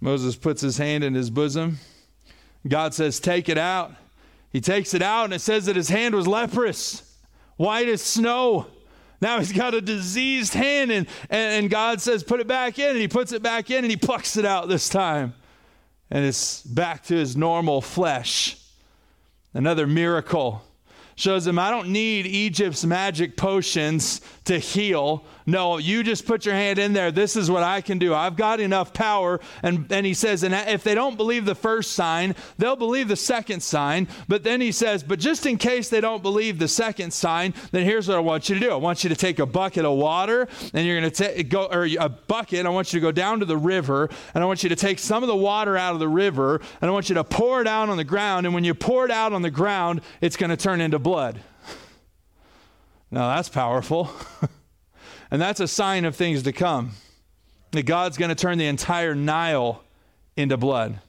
Moses 0.00 0.36
puts 0.36 0.60
his 0.60 0.78
hand 0.78 1.04
in 1.04 1.14
his 1.14 1.30
bosom. 1.30 1.78
God 2.68 2.94
says, 2.94 3.20
Take 3.20 3.48
it 3.48 3.58
out. 3.58 3.92
He 4.50 4.60
takes 4.60 4.94
it 4.94 5.02
out, 5.02 5.24
and 5.24 5.34
it 5.34 5.40
says 5.40 5.66
that 5.66 5.76
his 5.76 5.88
hand 5.88 6.14
was 6.14 6.26
leprous, 6.26 7.18
white 7.56 7.88
as 7.88 8.02
snow. 8.02 8.66
Now 9.20 9.38
he's 9.38 9.52
got 9.52 9.74
a 9.74 9.80
diseased 9.80 10.54
hand, 10.54 10.90
and, 10.90 11.06
and, 11.30 11.70
God 11.70 12.00
says, 12.00 12.22
Put 12.22 12.40
it 12.40 12.46
back 12.46 12.78
in. 12.78 12.90
And 12.90 12.98
he 12.98 13.08
puts 13.08 13.32
it 13.32 13.42
back 13.42 13.70
in, 13.70 13.78
and 13.78 13.90
he 13.90 13.96
plucks 13.96 14.36
it 14.36 14.44
out 14.44 14.68
this 14.68 14.88
time. 14.88 15.34
And 16.10 16.24
it's 16.24 16.62
back 16.62 17.04
to 17.04 17.14
his 17.14 17.36
normal 17.36 17.80
flesh. 17.80 18.58
Another 19.54 19.86
miracle 19.86 20.62
shows 21.16 21.46
him, 21.46 21.58
I 21.58 21.70
don't 21.70 21.88
need 21.88 22.26
Egypt's 22.26 22.84
magic 22.84 23.36
potions 23.38 24.20
to 24.44 24.58
heal. 24.58 25.24
No, 25.46 25.78
you 25.78 26.02
just 26.02 26.26
put 26.26 26.44
your 26.44 26.54
hand 26.54 26.78
in 26.78 26.92
there. 26.92 27.10
This 27.10 27.36
is 27.36 27.50
what 27.50 27.62
I 27.62 27.80
can 27.80 27.98
do. 27.98 28.14
I've 28.14 28.36
got 28.36 28.60
enough 28.60 28.92
power. 28.92 29.40
And, 29.62 29.90
and 29.90 30.04
he 30.04 30.12
says, 30.12 30.42
and 30.42 30.52
if 30.54 30.84
they 30.84 30.94
don't 30.94 31.16
believe 31.16 31.46
the 31.46 31.54
first 31.54 31.92
sign, 31.92 32.34
they'll 32.58 32.76
believe 32.76 33.08
the 33.08 33.16
second 33.16 33.62
sign. 33.62 34.08
But 34.28 34.44
then 34.44 34.60
he 34.60 34.72
says, 34.72 35.02
but 35.02 35.18
just 35.18 35.46
in 35.46 35.56
case 35.56 35.88
they 35.88 36.00
don't 36.00 36.22
believe 36.22 36.58
the 36.58 36.68
second 36.68 37.12
sign, 37.12 37.54
then 37.70 37.84
here's 37.84 38.08
what 38.08 38.18
I 38.18 38.20
want 38.20 38.48
you 38.48 38.56
to 38.56 38.60
do. 38.60 38.70
I 38.70 38.76
want 38.76 39.02
you 39.02 39.08
to 39.08 39.16
take 39.16 39.38
a 39.38 39.46
bucket 39.46 39.84
of 39.84 39.96
water 39.96 40.48
and 40.74 40.86
you're 40.86 41.00
going 41.00 41.10
to 41.10 41.44
go, 41.44 41.66
or 41.66 41.88
a 41.98 42.08
bucket. 42.08 42.66
I 42.66 42.68
want 42.68 42.92
you 42.92 43.00
to 43.00 43.04
go 43.04 43.12
down 43.12 43.40
to 43.40 43.46
the 43.46 43.56
river 43.56 44.10
and 44.34 44.44
I 44.44 44.46
want 44.46 44.62
you 44.62 44.68
to 44.68 44.76
take 44.76 44.98
some 44.98 45.22
of 45.22 45.28
the 45.28 45.36
water 45.36 45.76
out 45.76 45.94
of 45.94 46.00
the 46.00 46.08
river 46.08 46.60
and 46.80 46.90
I 46.90 46.92
want 46.92 47.08
you 47.08 47.14
to 47.14 47.24
pour 47.24 47.62
it 47.62 47.66
out 47.66 47.88
on 47.88 47.96
the 47.96 48.04
ground. 48.04 48.46
And 48.46 48.54
when 48.54 48.64
you 48.64 48.74
pour 48.74 49.06
it 49.06 49.10
out 49.10 49.32
on 49.32 49.42
the 49.42 49.50
ground, 49.50 50.02
it's 50.20 50.36
going 50.36 50.50
to 50.50 50.56
turn 50.56 50.80
into 50.80 50.98
blood. 51.06 51.38
Now 53.12 53.36
that's 53.36 53.48
powerful. 53.48 54.10
And 55.28 55.42
that's 55.42 55.58
a 55.58 55.66
sign 55.66 56.04
of 56.04 56.14
things 56.14 56.44
to 56.44 56.52
come. 56.52 56.92
That 57.72 57.82
God's 57.82 58.16
going 58.16 58.28
to 58.28 58.36
turn 58.36 58.58
the 58.58 58.66
entire 58.66 59.12
Nile 59.12 59.82
into 60.36 60.56
blood. 60.56 61.00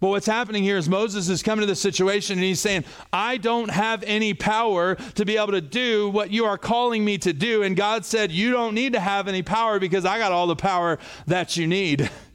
But 0.00 0.08
what's 0.08 0.26
happening 0.26 0.64
here 0.64 0.76
is 0.76 0.88
Moses 0.88 1.28
is 1.28 1.40
coming 1.40 1.60
to 1.60 1.66
the 1.66 1.76
situation 1.76 2.38
and 2.38 2.44
he's 2.44 2.58
saying, 2.58 2.84
I 3.12 3.36
don't 3.36 3.70
have 3.70 4.02
any 4.02 4.34
power 4.34 4.96
to 5.14 5.24
be 5.24 5.36
able 5.36 5.52
to 5.52 5.60
do 5.60 6.08
what 6.08 6.32
you 6.32 6.44
are 6.46 6.58
calling 6.58 7.04
me 7.04 7.18
to 7.18 7.32
do. 7.32 7.62
And 7.62 7.76
God 7.76 8.04
said, 8.04 8.32
You 8.32 8.50
don't 8.50 8.74
need 8.74 8.94
to 8.94 9.00
have 9.00 9.28
any 9.28 9.44
power 9.44 9.78
because 9.78 10.04
I 10.04 10.18
got 10.18 10.32
all 10.32 10.48
the 10.48 10.56
power 10.56 10.98
that 11.28 11.56
you 11.56 11.68
need. 11.68 12.10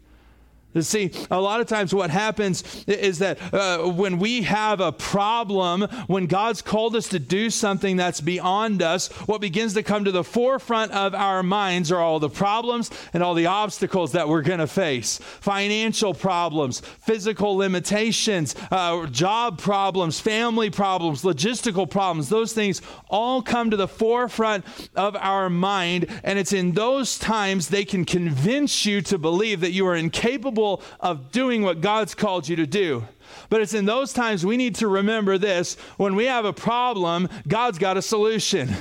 See, 0.81 1.11
a 1.31 1.41
lot 1.41 1.61
of 1.61 1.67
times 1.67 1.95
what 1.95 2.11
happens 2.11 2.85
is 2.85 3.17
that 3.19 3.39
uh, 3.51 3.89
when 3.89 4.19
we 4.19 4.43
have 4.43 4.79
a 4.79 4.91
problem, 4.91 5.81
when 6.05 6.27
God's 6.27 6.61
called 6.61 6.95
us 6.95 7.07
to 7.07 7.17
do 7.17 7.49
something 7.49 7.97
that's 7.97 8.21
beyond 8.21 8.83
us, 8.83 9.07
what 9.27 9.41
begins 9.41 9.73
to 9.73 9.81
come 9.81 10.05
to 10.05 10.11
the 10.11 10.23
forefront 10.23 10.91
of 10.91 11.15
our 11.15 11.41
minds 11.41 11.91
are 11.91 11.99
all 11.99 12.19
the 12.19 12.29
problems 12.29 12.91
and 13.13 13.23
all 13.23 13.33
the 13.33 13.47
obstacles 13.47 14.11
that 14.11 14.29
we're 14.29 14.43
going 14.43 14.59
to 14.59 14.67
face 14.67 15.17
financial 15.17 16.13
problems, 16.13 16.81
physical 16.81 17.55
limitations, 17.55 18.55
uh, 18.69 19.07
job 19.07 19.57
problems, 19.59 20.19
family 20.19 20.69
problems, 20.69 21.23
logistical 21.23 21.89
problems. 21.89 22.29
Those 22.29 22.53
things 22.53 22.83
all 23.09 23.41
come 23.41 23.71
to 23.71 23.77
the 23.77 23.87
forefront 23.87 24.65
of 24.95 25.15
our 25.15 25.49
mind, 25.49 26.05
and 26.23 26.37
it's 26.37 26.53
in 26.53 26.73
those 26.73 27.17
times 27.17 27.69
they 27.69 27.85
can 27.85 28.05
convince 28.05 28.85
you 28.85 29.01
to 29.01 29.17
believe 29.17 29.61
that 29.61 29.71
you 29.71 29.87
are 29.87 29.95
incapable 29.95 30.58
capable 30.59 30.81
of 30.99 31.31
doing 31.31 31.61
what 31.61 31.81
God's 31.81 32.13
called 32.15 32.47
you 32.47 32.55
to 32.57 32.67
do. 32.67 33.05
But 33.49 33.61
it's 33.61 33.73
in 33.73 33.85
those 33.85 34.13
times 34.13 34.45
we 34.45 34.57
need 34.57 34.75
to 34.75 34.87
remember 34.87 35.37
this 35.37 35.75
when 35.97 36.15
we 36.15 36.25
have 36.25 36.45
a 36.45 36.53
problem, 36.53 37.29
God's 37.47 37.77
got 37.77 37.97
a 37.97 38.01
solution. 38.01 38.75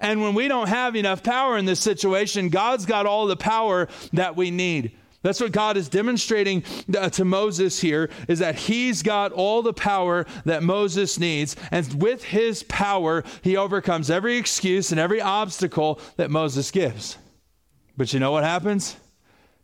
And 0.00 0.20
when 0.20 0.34
we 0.34 0.48
don't 0.48 0.68
have 0.68 0.96
enough 0.96 1.22
power 1.22 1.56
in 1.56 1.64
this 1.64 1.80
situation, 1.80 2.48
God's 2.48 2.86
got 2.86 3.06
all 3.06 3.26
the 3.26 3.36
power 3.36 3.88
that 4.12 4.36
we 4.36 4.50
need. 4.50 4.92
That's 5.22 5.40
what 5.40 5.52
God 5.52 5.76
is 5.76 5.88
demonstrating 5.88 6.64
uh, 6.98 7.08
to 7.10 7.24
Moses 7.24 7.80
here 7.80 8.10
is 8.26 8.40
that 8.40 8.56
he's 8.56 9.04
got 9.04 9.30
all 9.30 9.62
the 9.62 9.72
power 9.72 10.26
that 10.44 10.64
Moses 10.64 11.20
needs 11.20 11.54
and 11.70 12.02
with 12.02 12.24
his 12.24 12.64
power 12.64 13.22
he 13.42 13.56
overcomes 13.56 14.10
every 14.10 14.36
excuse 14.36 14.90
and 14.90 14.98
every 14.98 15.20
obstacle 15.20 16.00
that 16.16 16.32
Moses 16.32 16.72
gives. 16.72 17.18
But 17.96 18.12
you 18.12 18.18
know 18.18 18.32
what 18.32 18.42
happens? 18.42 18.96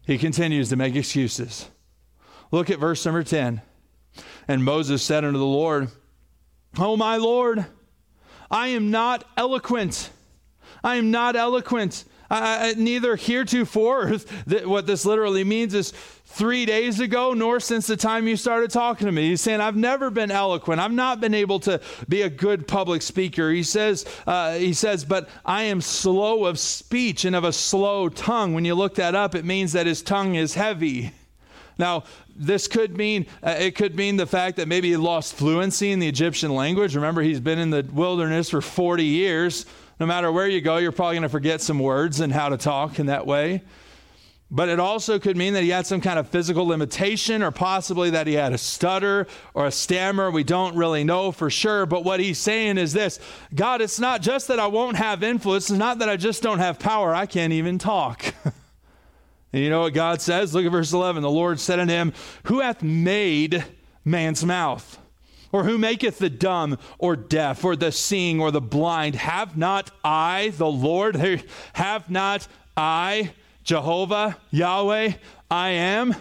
He 0.09 0.17
continues 0.17 0.71
to 0.71 0.77
make 0.77 0.97
excuses. 0.97 1.69
Look 2.51 2.71
at 2.71 2.79
verse 2.79 3.05
number 3.05 3.23
10. 3.23 3.61
And 4.49 4.65
Moses 4.65 5.03
said 5.03 5.23
unto 5.23 5.39
the 5.39 5.45
Lord, 5.45 5.91
Oh, 6.79 6.97
my 6.97 7.19
Lord, 7.19 7.67
I 8.51 8.69
am 8.69 8.91
not 8.91 9.25
eloquent. 9.37 10.09
I 10.83 10.97
am 10.97 11.11
not 11.11 11.37
eloquent. 11.37 12.07
I, 12.31 12.71
I, 12.71 12.73
neither 12.73 13.17
heretofore, 13.17 14.09
what 14.65 14.87
this 14.87 15.05
literally 15.05 15.45
means 15.45 15.75
is 15.75 15.93
three 16.31 16.67
days 16.67 17.01
ago, 17.01 17.33
nor 17.33 17.59
since 17.59 17.87
the 17.87 17.97
time 17.97 18.29
you 18.29 18.37
started 18.37 18.71
talking 18.71 19.07
to 19.07 19.13
me. 19.13 19.31
He's 19.31 19.41
saying, 19.41 19.61
I've 19.61 19.77
never 19.77 20.11
been 20.11 20.31
eloquent. 20.31 20.81
I've 20.81 20.93
not 20.93 21.21
been 21.21 21.35
able 21.35 21.59
to 21.61 21.81
be 22.09 22.23
a 22.23 22.29
good 22.31 22.69
public 22.69 23.03
speaker. 23.03 23.51
He 23.51 23.63
says, 23.63 24.05
uh, 24.27 24.55
he 24.55 24.75
says, 24.75 25.05
but 25.05 25.29
I 25.45 25.65
am 25.65 25.81
slow 25.81 26.45
of 26.45 26.59
speech 26.59 27.25
and 27.25 27.35
of 27.35 27.45
a 27.45 27.53
slow 27.53 28.09
tongue. 28.09 28.53
When 28.53 28.65
you 28.65 28.75
look 28.75 28.97
that 28.97 29.15
up, 29.15 29.35
it 29.35 29.45
means 29.45 29.73
that 29.73 29.87
his 29.87 30.03
tongue 30.03 30.35
is 30.35 30.55
heavy. 30.55 31.13
Now, 31.79 32.05
this 32.37 32.69
could 32.69 32.97
mean 32.97 33.27
uh, 33.43 33.57
it 33.59 33.75
could 33.75 33.97
mean 33.97 34.17
the 34.17 34.27
fact 34.27 34.59
that 34.59 34.69
maybe 34.69 34.91
he 34.91 34.97
lost 34.97 35.35
fluency 35.35 35.93
in 35.93 35.99
the 35.99 36.09
Egyptian 36.09 36.55
language. 36.55 36.95
Remember, 36.95 37.23
he's 37.23 37.41
been 37.41 37.59
in 37.59 37.71
the 37.71 37.89
wilderness 37.93 38.51
for 38.51 38.61
40 38.61 39.03
years. 39.05 39.65
No 39.99 40.07
matter 40.07 40.31
where 40.31 40.47
you 40.47 40.61
go, 40.61 40.77
you're 40.77 40.93
probably 40.93 41.17
going 41.17 41.23
to 41.23 41.29
forget 41.29 41.61
some 41.61 41.79
words 41.79 42.21
and 42.21 42.33
how 42.33 42.51
to 42.51 42.57
talk 42.57 43.01
in 43.01 43.07
that 43.07 43.27
way. 43.27 43.63
But 44.51 44.71
it 44.71 44.81
also 44.81 45.19
could 45.19 45.37
mean 45.37 45.53
that 45.55 45.63
he 45.63 45.69
had 45.69 45.87
some 45.87 46.01
kind 46.01 46.19
of 46.19 46.29
physical 46.29 46.67
limitation, 46.67 47.43
or 47.43 47.51
possibly 47.51 48.11
that 48.11 48.27
he 48.27 48.33
had 48.33 48.55
a 48.55 48.59
stutter 48.59 49.27
or 49.53 49.67
a 49.67 49.71
stammer. 49.71 50.31
We 50.31 50.43
don't 50.43 50.75
really 50.75 51.05
know 51.05 51.33
for 51.33 51.51
sure. 51.51 51.85
But 51.85 52.03
what 52.03 52.19
he's 52.19 52.39
saying 52.39 52.79
is 52.79 52.95
this 52.95 53.21
God, 53.55 53.83
it's 53.83 54.01
not 54.01 54.23
just 54.23 54.49
that 54.49 54.59
I 54.59 54.67
won't 54.67 54.97
have 54.97 55.23
influence, 55.23 55.69
it's 55.69 55.79
not 55.79 55.99
that 55.99 56.09
I 56.09 56.17
just 56.17 56.43
don't 56.43 56.61
have 56.61 56.79
power, 56.79 57.15
I 57.15 57.27
can't 57.27 57.53
even 57.53 57.77
talk. 57.77 58.25
and 59.53 59.63
you 59.63 59.69
know 59.69 59.83
what 59.83 59.93
God 59.93 60.23
says? 60.23 60.55
Look 60.55 60.65
at 60.65 60.73
verse 60.73 60.95
11. 60.95 61.23
The 61.23 61.31
Lord 61.31 61.61
said 61.61 61.79
unto 61.79 61.93
him, 61.93 62.15
Who 62.45 62.61
hath 62.61 62.83
made 62.83 63.67
man's 64.03 64.45
mouth? 64.47 64.99
Or 65.53 65.65
who 65.65 65.79
maketh 65.79 66.19
the 66.19 66.29
dumb 66.29 66.79
or 66.99 67.17
deaf 67.17 67.65
or 67.65 67.75
the 67.75 67.91
seeing 67.93 68.41
or 68.41 68.51
the 68.51 68.61
blind? 68.61 69.15
Have 69.15 69.57
not 69.57 69.91
I, 70.05 70.53
the 70.57 70.71
Lord? 70.71 71.17
Have 71.75 72.11
not 72.11 72.47
I? 72.77 73.33
Jehovah, 73.69 74.39
Yahweh, 74.51 75.13
I 75.51 75.69
am? 75.69 76.17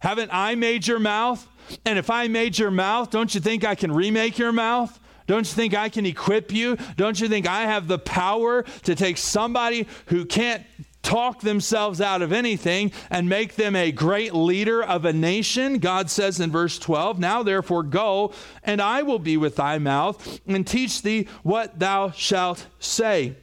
Haven't 0.00 0.28
I 0.34 0.54
made 0.54 0.86
your 0.86 0.98
mouth? 0.98 1.48
And 1.86 1.98
if 1.98 2.10
I 2.10 2.28
made 2.28 2.58
your 2.58 2.70
mouth, 2.70 3.08
don't 3.08 3.34
you 3.34 3.40
think 3.40 3.64
I 3.64 3.74
can 3.74 3.90
remake 3.90 4.36
your 4.36 4.52
mouth? 4.52 5.00
Don't 5.26 5.46
you 5.48 5.54
think 5.54 5.72
I 5.72 5.88
can 5.88 6.04
equip 6.04 6.52
you? 6.52 6.76
Don't 6.96 7.18
you 7.18 7.26
think 7.26 7.48
I 7.48 7.62
have 7.62 7.88
the 7.88 7.98
power 7.98 8.64
to 8.82 8.94
take 8.94 9.16
somebody 9.16 9.86
who 10.08 10.26
can't 10.26 10.62
talk 11.00 11.40
themselves 11.40 12.02
out 12.02 12.20
of 12.20 12.32
anything 12.32 12.92
and 13.08 13.30
make 13.30 13.54
them 13.54 13.74
a 13.76 13.90
great 13.90 14.34
leader 14.34 14.84
of 14.84 15.06
a 15.06 15.12
nation? 15.14 15.78
God 15.78 16.10
says 16.10 16.38
in 16.38 16.50
verse 16.50 16.78
12, 16.78 17.18
Now 17.18 17.42
therefore 17.42 17.82
go, 17.82 18.34
and 18.62 18.82
I 18.82 19.00
will 19.00 19.18
be 19.18 19.38
with 19.38 19.56
thy 19.56 19.78
mouth 19.78 20.38
and 20.46 20.66
teach 20.66 21.00
thee 21.00 21.28
what 21.44 21.78
thou 21.78 22.10
shalt 22.10 22.66
say. 22.78 23.36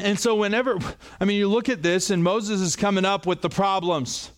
And 0.00 0.18
so, 0.18 0.34
whenever, 0.34 0.78
I 1.20 1.24
mean, 1.24 1.38
you 1.38 1.48
look 1.48 1.68
at 1.68 1.82
this, 1.82 2.10
and 2.10 2.22
Moses 2.22 2.60
is 2.60 2.76
coming 2.76 3.04
up 3.04 3.26
with 3.26 3.40
the 3.40 3.48
problems. 3.48 4.30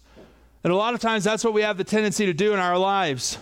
And 0.64 0.72
a 0.72 0.76
lot 0.76 0.94
of 0.94 1.00
times, 1.00 1.24
that's 1.24 1.44
what 1.44 1.52
we 1.52 1.62
have 1.62 1.76
the 1.76 1.84
tendency 1.84 2.26
to 2.26 2.32
do 2.32 2.52
in 2.52 2.58
our 2.58 2.78
lives. 2.78 3.38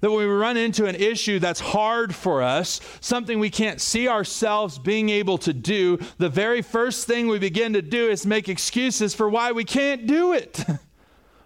That 0.00 0.10
when 0.10 0.20
we 0.20 0.26
run 0.26 0.56
into 0.56 0.86
an 0.86 0.96
issue 0.96 1.38
that's 1.38 1.60
hard 1.60 2.14
for 2.14 2.42
us, 2.42 2.80
something 3.00 3.38
we 3.38 3.50
can't 3.50 3.80
see 3.80 4.08
ourselves 4.08 4.78
being 4.78 5.08
able 5.08 5.38
to 5.38 5.52
do, 5.52 5.98
the 6.18 6.28
very 6.28 6.60
first 6.60 7.06
thing 7.06 7.28
we 7.28 7.38
begin 7.38 7.72
to 7.72 7.82
do 7.82 8.08
is 8.08 8.26
make 8.26 8.48
excuses 8.48 9.14
for 9.14 9.28
why 9.28 9.52
we 9.52 9.64
can't 9.64 10.06
do 10.06 10.32
it. 10.32 10.62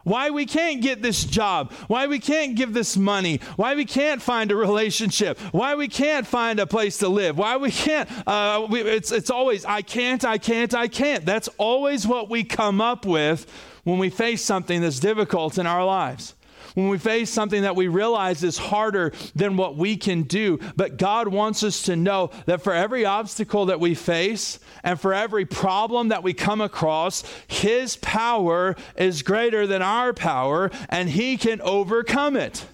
why 0.04 0.30
we 0.30 0.46
can't 0.46 0.80
get 0.80 1.02
this 1.02 1.24
job, 1.24 1.72
why 1.86 2.06
we 2.06 2.18
can't 2.18 2.56
give 2.56 2.72
this 2.72 2.96
money, 2.96 3.40
why 3.56 3.74
we 3.74 3.84
can't 3.84 4.22
find 4.22 4.50
a 4.50 4.56
relationship, 4.56 5.38
why 5.52 5.74
we 5.74 5.88
can't 5.88 6.26
find 6.26 6.60
a 6.60 6.66
place 6.66 6.98
to 6.98 7.08
live, 7.08 7.36
why 7.36 7.56
we 7.56 7.70
can't. 7.70 8.08
Uh, 8.26 8.66
we, 8.68 8.80
it's, 8.82 9.12
it's 9.12 9.30
always, 9.30 9.64
I 9.64 9.82
can't, 9.82 10.24
I 10.24 10.38
can't, 10.38 10.74
I 10.74 10.88
can't. 10.88 11.24
That's 11.24 11.48
always 11.58 12.06
what 12.06 12.30
we 12.30 12.44
come 12.44 12.80
up 12.80 13.04
with 13.04 13.46
when 13.84 13.98
we 13.98 14.10
face 14.10 14.42
something 14.42 14.80
that's 14.80 15.00
difficult 15.00 15.58
in 15.58 15.66
our 15.66 15.84
lives 15.84 16.34
when 16.74 16.88
we 16.88 16.98
face 16.98 17.30
something 17.30 17.62
that 17.62 17.76
we 17.76 17.88
realize 17.88 18.42
is 18.42 18.58
harder 18.58 19.12
than 19.34 19.56
what 19.56 19.76
we 19.76 19.96
can 19.96 20.22
do. 20.22 20.58
But 20.76 20.96
God 20.96 21.28
wants 21.28 21.62
us 21.62 21.82
to 21.82 21.96
know 21.96 22.30
that 22.46 22.62
for 22.62 22.72
every 22.72 23.04
obstacle 23.04 23.66
that 23.66 23.80
we 23.80 23.94
face 23.94 24.58
and 24.82 25.00
for 25.00 25.14
every 25.14 25.44
problem 25.44 26.08
that 26.08 26.22
we 26.22 26.34
come 26.34 26.60
across, 26.60 27.24
His 27.46 27.96
power 27.96 28.76
is 28.96 29.22
greater 29.22 29.66
than 29.66 29.82
our 29.82 30.12
power 30.12 30.70
and 30.88 31.08
He 31.08 31.36
can 31.36 31.60
overcome 31.60 32.36
it. 32.36 32.64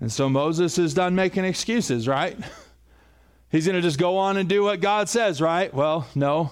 And 0.00 0.12
so 0.12 0.28
Moses 0.28 0.78
is 0.78 0.94
done 0.94 1.14
making 1.14 1.44
excuses, 1.44 2.06
right? 2.06 2.36
He's 3.50 3.66
going 3.66 3.76
to 3.76 3.82
just 3.82 3.98
go 3.98 4.18
on 4.18 4.36
and 4.36 4.48
do 4.48 4.64
what 4.64 4.80
God 4.80 5.08
says, 5.08 5.40
right? 5.40 5.72
Well, 5.72 6.08
no. 6.14 6.50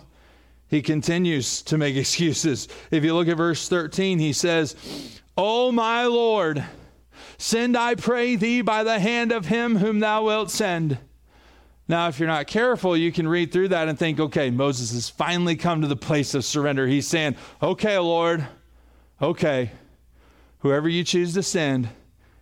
He 0.68 0.80
continues 0.80 1.60
to 1.62 1.76
make 1.76 1.96
excuses. 1.96 2.68
If 2.90 3.04
you 3.04 3.14
look 3.14 3.28
at 3.28 3.36
verse 3.36 3.68
13, 3.68 4.18
he 4.18 4.32
says, 4.32 5.20
O 5.36 5.72
my 5.72 6.04
Lord, 6.04 6.64
send, 7.38 7.76
I 7.76 7.94
pray 7.94 8.36
thee, 8.36 8.60
by 8.60 8.84
the 8.84 8.98
hand 8.98 9.32
of 9.32 9.46
him 9.46 9.76
whom 9.76 10.00
thou 10.00 10.24
wilt 10.24 10.50
send. 10.50 10.98
Now, 11.88 12.08
if 12.08 12.18
you're 12.18 12.28
not 12.28 12.46
careful, 12.46 12.96
you 12.96 13.12
can 13.12 13.26
read 13.26 13.52
through 13.52 13.68
that 13.68 13.88
and 13.88 13.98
think, 13.98 14.20
okay, 14.20 14.50
Moses 14.50 14.92
has 14.92 15.08
finally 15.08 15.56
come 15.56 15.80
to 15.80 15.88
the 15.88 15.96
place 15.96 16.34
of 16.34 16.44
surrender. 16.44 16.86
He's 16.86 17.08
saying, 17.08 17.36
okay, 17.62 17.98
Lord, 17.98 18.46
okay, 19.20 19.72
whoever 20.60 20.88
you 20.88 21.02
choose 21.02 21.34
to 21.34 21.42
send, 21.42 21.88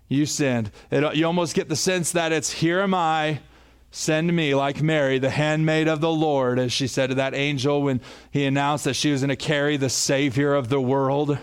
you 0.09 0.27
send. 0.27 0.71
It, 0.91 1.17
you 1.17 1.27
almost 1.27 1.55
get 1.55 1.69
the 1.69 1.77
sense 1.77 2.13
that 2.13 2.33
it's, 2.33 2.51
here 2.51 2.81
am 2.81 2.95
I, 2.95 3.41
send 3.91 4.35
me 4.35 4.55
like 4.55 4.83
Mary, 4.83 5.19
the 5.19 5.31
handmaid 5.31 5.89
of 5.89 6.01
the 6.01 6.13
Lord, 6.13 6.59
as 6.59 6.73
she 6.73 6.87
said 6.87 7.09
to 7.09 7.15
that 7.17 7.35
angel 7.35 7.83
when 7.83 8.01
he 8.31 8.45
announced 8.45 8.85
that 8.85 8.95
she 8.95 9.11
was 9.11 9.23
going 9.23 9.31
to 9.31 9.37
carry 9.37 9.77
the 9.77 9.91
Savior 9.91 10.55
of 10.55 10.69
the 10.69 10.81
world. 10.81 11.39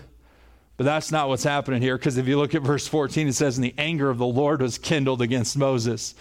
But 0.78 0.84
that's 0.84 1.10
not 1.10 1.28
what's 1.28 1.42
happening 1.42 1.82
here 1.82 1.98
because 1.98 2.16
if 2.16 2.28
you 2.28 2.38
look 2.38 2.54
at 2.54 2.62
verse 2.62 2.86
14, 2.86 3.26
it 3.26 3.34
says, 3.34 3.58
And 3.58 3.64
the 3.64 3.74
anger 3.76 4.08
of 4.10 4.18
the 4.18 4.26
Lord 4.26 4.62
was 4.62 4.78
kindled 4.78 5.20
against 5.20 5.58
Moses. 5.58 6.14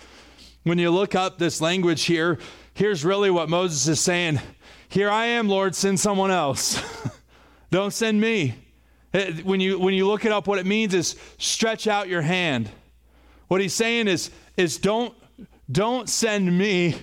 When 0.63 0.79
you 0.79 0.89
look 0.89 1.13
up 1.13 1.37
this 1.37 1.61
language 1.61 2.03
here, 2.03 2.39
here's 2.73 3.05
really 3.05 3.29
what 3.29 3.49
Moses 3.49 3.87
is 3.87 3.99
saying 3.99 4.41
Here 4.89 5.11
I 5.11 5.27
am, 5.27 5.47
Lord, 5.47 5.75
send 5.75 5.99
someone 5.99 6.31
else. 6.31 6.81
Don't 7.71 7.93
send 7.93 8.19
me. 8.19 8.55
Eh, 9.13 9.33
when 9.43 9.59
you, 9.59 9.79
when 9.79 9.93
you 9.93 10.07
look 10.07 10.25
it 10.25 10.31
up, 10.31 10.47
what 10.47 10.57
it 10.57 10.65
means 10.65 10.95
is 10.95 11.15
stretch 11.37 11.85
out 11.85 12.07
your 12.07 12.23
hand. 12.23 12.69
What 13.47 13.61
he's 13.61 13.75
saying 13.75 14.07
is, 14.07 14.31
is 14.57 14.77
don't, 14.77 15.13
don't 15.71 16.09
send 16.09 16.57
me 16.57 16.95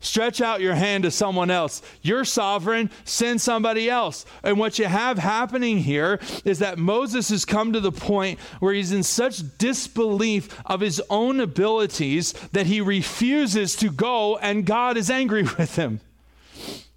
Stretch 0.00 0.40
out 0.40 0.60
your 0.60 0.74
hand 0.74 1.04
to 1.04 1.10
someone 1.10 1.50
else. 1.50 1.82
You're 2.02 2.24
sovereign, 2.24 2.90
send 3.04 3.40
somebody 3.40 3.90
else. 3.90 4.24
And 4.44 4.58
what 4.58 4.78
you 4.78 4.84
have 4.84 5.18
happening 5.18 5.78
here 5.78 6.20
is 6.44 6.60
that 6.60 6.78
Moses 6.78 7.30
has 7.30 7.44
come 7.44 7.72
to 7.72 7.80
the 7.80 7.90
point 7.90 8.38
where 8.60 8.72
he's 8.72 8.92
in 8.92 9.02
such 9.02 9.58
disbelief 9.58 10.56
of 10.66 10.80
his 10.80 11.02
own 11.10 11.40
abilities 11.40 12.32
that 12.52 12.66
he 12.66 12.80
refuses 12.80 13.74
to 13.76 13.90
go, 13.90 14.36
and 14.36 14.64
God 14.64 14.96
is 14.96 15.10
angry 15.10 15.42
with 15.58 15.74
him. 15.74 16.00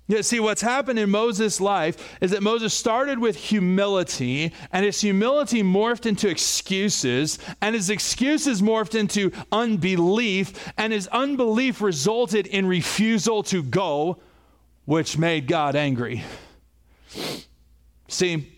Yeah, 0.08 0.22
see, 0.22 0.41
what's 0.41 0.62
happened 0.62 1.00
in 1.00 1.10
Moses' 1.10 1.62
life 1.62 2.17
is 2.20 2.31
that 2.31 2.43
Moses 2.43 2.74
started 2.74 3.20
with 3.20 3.38
humility, 3.38 4.51
and 4.74 4.84
his 4.84 5.00
humility 5.00 5.63
morphed 5.63 6.05
into 6.05 6.27
excuses, 6.27 7.39
and 7.62 7.75
his 7.75 7.89
excuses 7.89 8.62
morphed 8.62 8.93
into 8.93 9.31
unbelief, 9.53 10.74
and 10.77 10.91
his 10.91 11.08
unbelief 11.08 11.79
resulted 11.81 12.46
in 12.48 12.65
refusal 12.65 13.41
to 13.43 13.63
go, 13.63 14.20
which 14.84 15.17
made 15.17 15.48
God 15.48 15.77
angry. 15.77 16.24
See, 18.10 18.51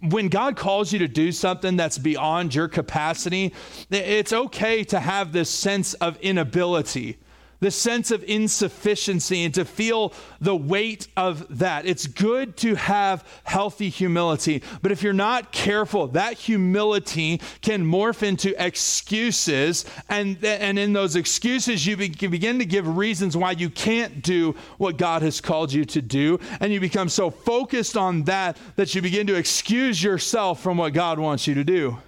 when 0.00 0.28
God 0.28 0.56
calls 0.56 0.92
you 0.92 0.98
to 0.98 1.08
do 1.08 1.32
something 1.32 1.76
that's 1.76 1.96
beyond 1.96 2.54
your 2.54 2.68
capacity, 2.68 3.54
it's 3.90 4.34
okay 4.34 4.84
to 4.84 5.00
have 5.00 5.32
this 5.32 5.48
sense 5.48 5.94
of 5.94 6.18
inability 6.18 7.16
the 7.60 7.70
sense 7.70 8.10
of 8.10 8.22
insufficiency 8.24 9.44
and 9.44 9.54
to 9.54 9.64
feel 9.64 10.12
the 10.40 10.54
weight 10.54 11.08
of 11.16 11.58
that. 11.58 11.86
It's 11.86 12.06
good 12.06 12.56
to 12.58 12.74
have 12.76 13.26
healthy 13.44 13.88
humility, 13.88 14.62
but 14.82 14.92
if 14.92 15.02
you're 15.02 15.12
not 15.12 15.52
careful, 15.52 16.08
that 16.08 16.34
humility 16.34 17.40
can 17.60 17.84
morph 17.84 18.22
into 18.22 18.54
excuses, 18.64 19.84
and, 20.08 20.42
and 20.44 20.78
in 20.78 20.92
those 20.92 21.16
excuses, 21.16 21.86
you 21.86 21.96
be, 21.96 22.08
begin 22.08 22.58
to 22.58 22.64
give 22.64 22.96
reasons 22.96 23.36
why 23.36 23.52
you 23.52 23.70
can't 23.70 24.22
do 24.22 24.54
what 24.78 24.96
God 24.96 25.22
has 25.22 25.40
called 25.40 25.72
you 25.72 25.84
to 25.86 26.02
do, 26.02 26.38
and 26.60 26.72
you 26.72 26.80
become 26.80 27.08
so 27.08 27.30
focused 27.30 27.96
on 27.96 28.24
that 28.24 28.56
that 28.76 28.94
you 28.94 29.02
begin 29.02 29.26
to 29.26 29.34
excuse 29.34 30.02
yourself 30.02 30.62
from 30.62 30.76
what 30.76 30.92
God 30.92 31.18
wants 31.18 31.46
you 31.46 31.54
to 31.54 31.64
do. 31.64 31.98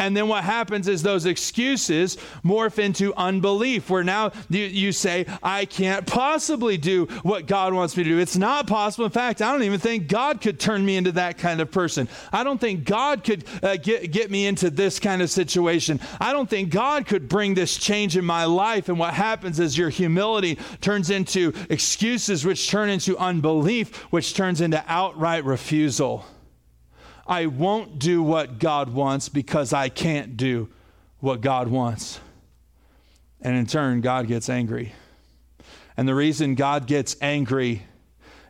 And 0.00 0.16
then 0.16 0.28
what 0.28 0.44
happens 0.44 0.86
is 0.86 1.02
those 1.02 1.26
excuses 1.26 2.18
morph 2.44 2.78
into 2.78 3.12
unbelief, 3.16 3.90
where 3.90 4.04
now 4.04 4.30
you, 4.48 4.62
you, 4.62 4.92
say, 4.92 5.26
I 5.42 5.64
can't 5.64 6.06
possibly 6.06 6.76
do 6.76 7.06
what 7.22 7.46
God 7.46 7.74
wants 7.74 7.96
me 7.96 8.04
to 8.04 8.10
do. 8.10 8.18
It's 8.20 8.36
not 8.36 8.68
possible. 8.68 9.06
In 9.06 9.10
fact, 9.10 9.42
I 9.42 9.50
don't 9.50 9.64
even 9.64 9.80
think 9.80 10.06
God 10.06 10.40
could 10.40 10.60
turn 10.60 10.86
me 10.86 10.96
into 10.96 11.10
that 11.12 11.36
kind 11.36 11.60
of 11.60 11.72
person. 11.72 12.08
I 12.32 12.44
don't 12.44 12.60
think 12.60 12.84
God 12.84 13.24
could 13.24 13.44
uh, 13.60 13.76
get, 13.76 14.12
get 14.12 14.30
me 14.30 14.46
into 14.46 14.70
this 14.70 15.00
kind 15.00 15.20
of 15.20 15.30
situation. 15.30 15.98
I 16.20 16.32
don't 16.32 16.48
think 16.48 16.70
God 16.70 17.06
could 17.06 17.28
bring 17.28 17.54
this 17.54 17.76
change 17.76 18.16
in 18.16 18.24
my 18.24 18.44
life. 18.44 18.88
And 18.88 19.00
what 19.00 19.14
happens 19.14 19.58
is 19.58 19.76
your 19.76 19.90
humility 19.90 20.58
turns 20.80 21.10
into 21.10 21.52
excuses, 21.70 22.46
which 22.46 22.70
turn 22.70 22.88
into 22.88 23.18
unbelief, 23.18 23.96
which 24.12 24.34
turns 24.34 24.60
into 24.60 24.82
outright 24.86 25.44
refusal. 25.44 26.24
I 27.28 27.46
won't 27.46 27.98
do 27.98 28.22
what 28.22 28.58
God 28.58 28.88
wants 28.88 29.28
because 29.28 29.74
I 29.74 29.90
can't 29.90 30.36
do 30.36 30.70
what 31.20 31.42
God 31.42 31.68
wants. 31.68 32.20
And 33.42 33.54
in 33.54 33.66
turn, 33.66 34.00
God 34.00 34.26
gets 34.26 34.48
angry. 34.48 34.94
And 35.96 36.08
the 36.08 36.14
reason 36.14 36.54
God 36.54 36.86
gets 36.86 37.16
angry 37.20 37.82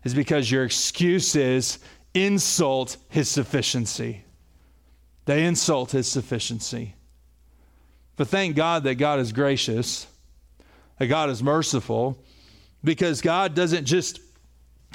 is 0.04 0.14
because 0.14 0.50
your 0.50 0.64
excuses 0.64 1.80
insult 2.14 2.96
his 3.08 3.28
sufficiency. 3.28 4.24
They 5.24 5.44
insult 5.44 5.90
his 5.90 6.06
sufficiency. 6.08 6.94
But 8.16 8.28
thank 8.28 8.56
God 8.56 8.84
that 8.84 8.94
God 8.94 9.18
is 9.18 9.32
gracious, 9.32 10.06
that 10.98 11.06
God 11.08 11.30
is 11.30 11.42
merciful, 11.42 12.18
because 12.82 13.20
God 13.20 13.54
doesn't 13.54 13.84
just 13.84 14.20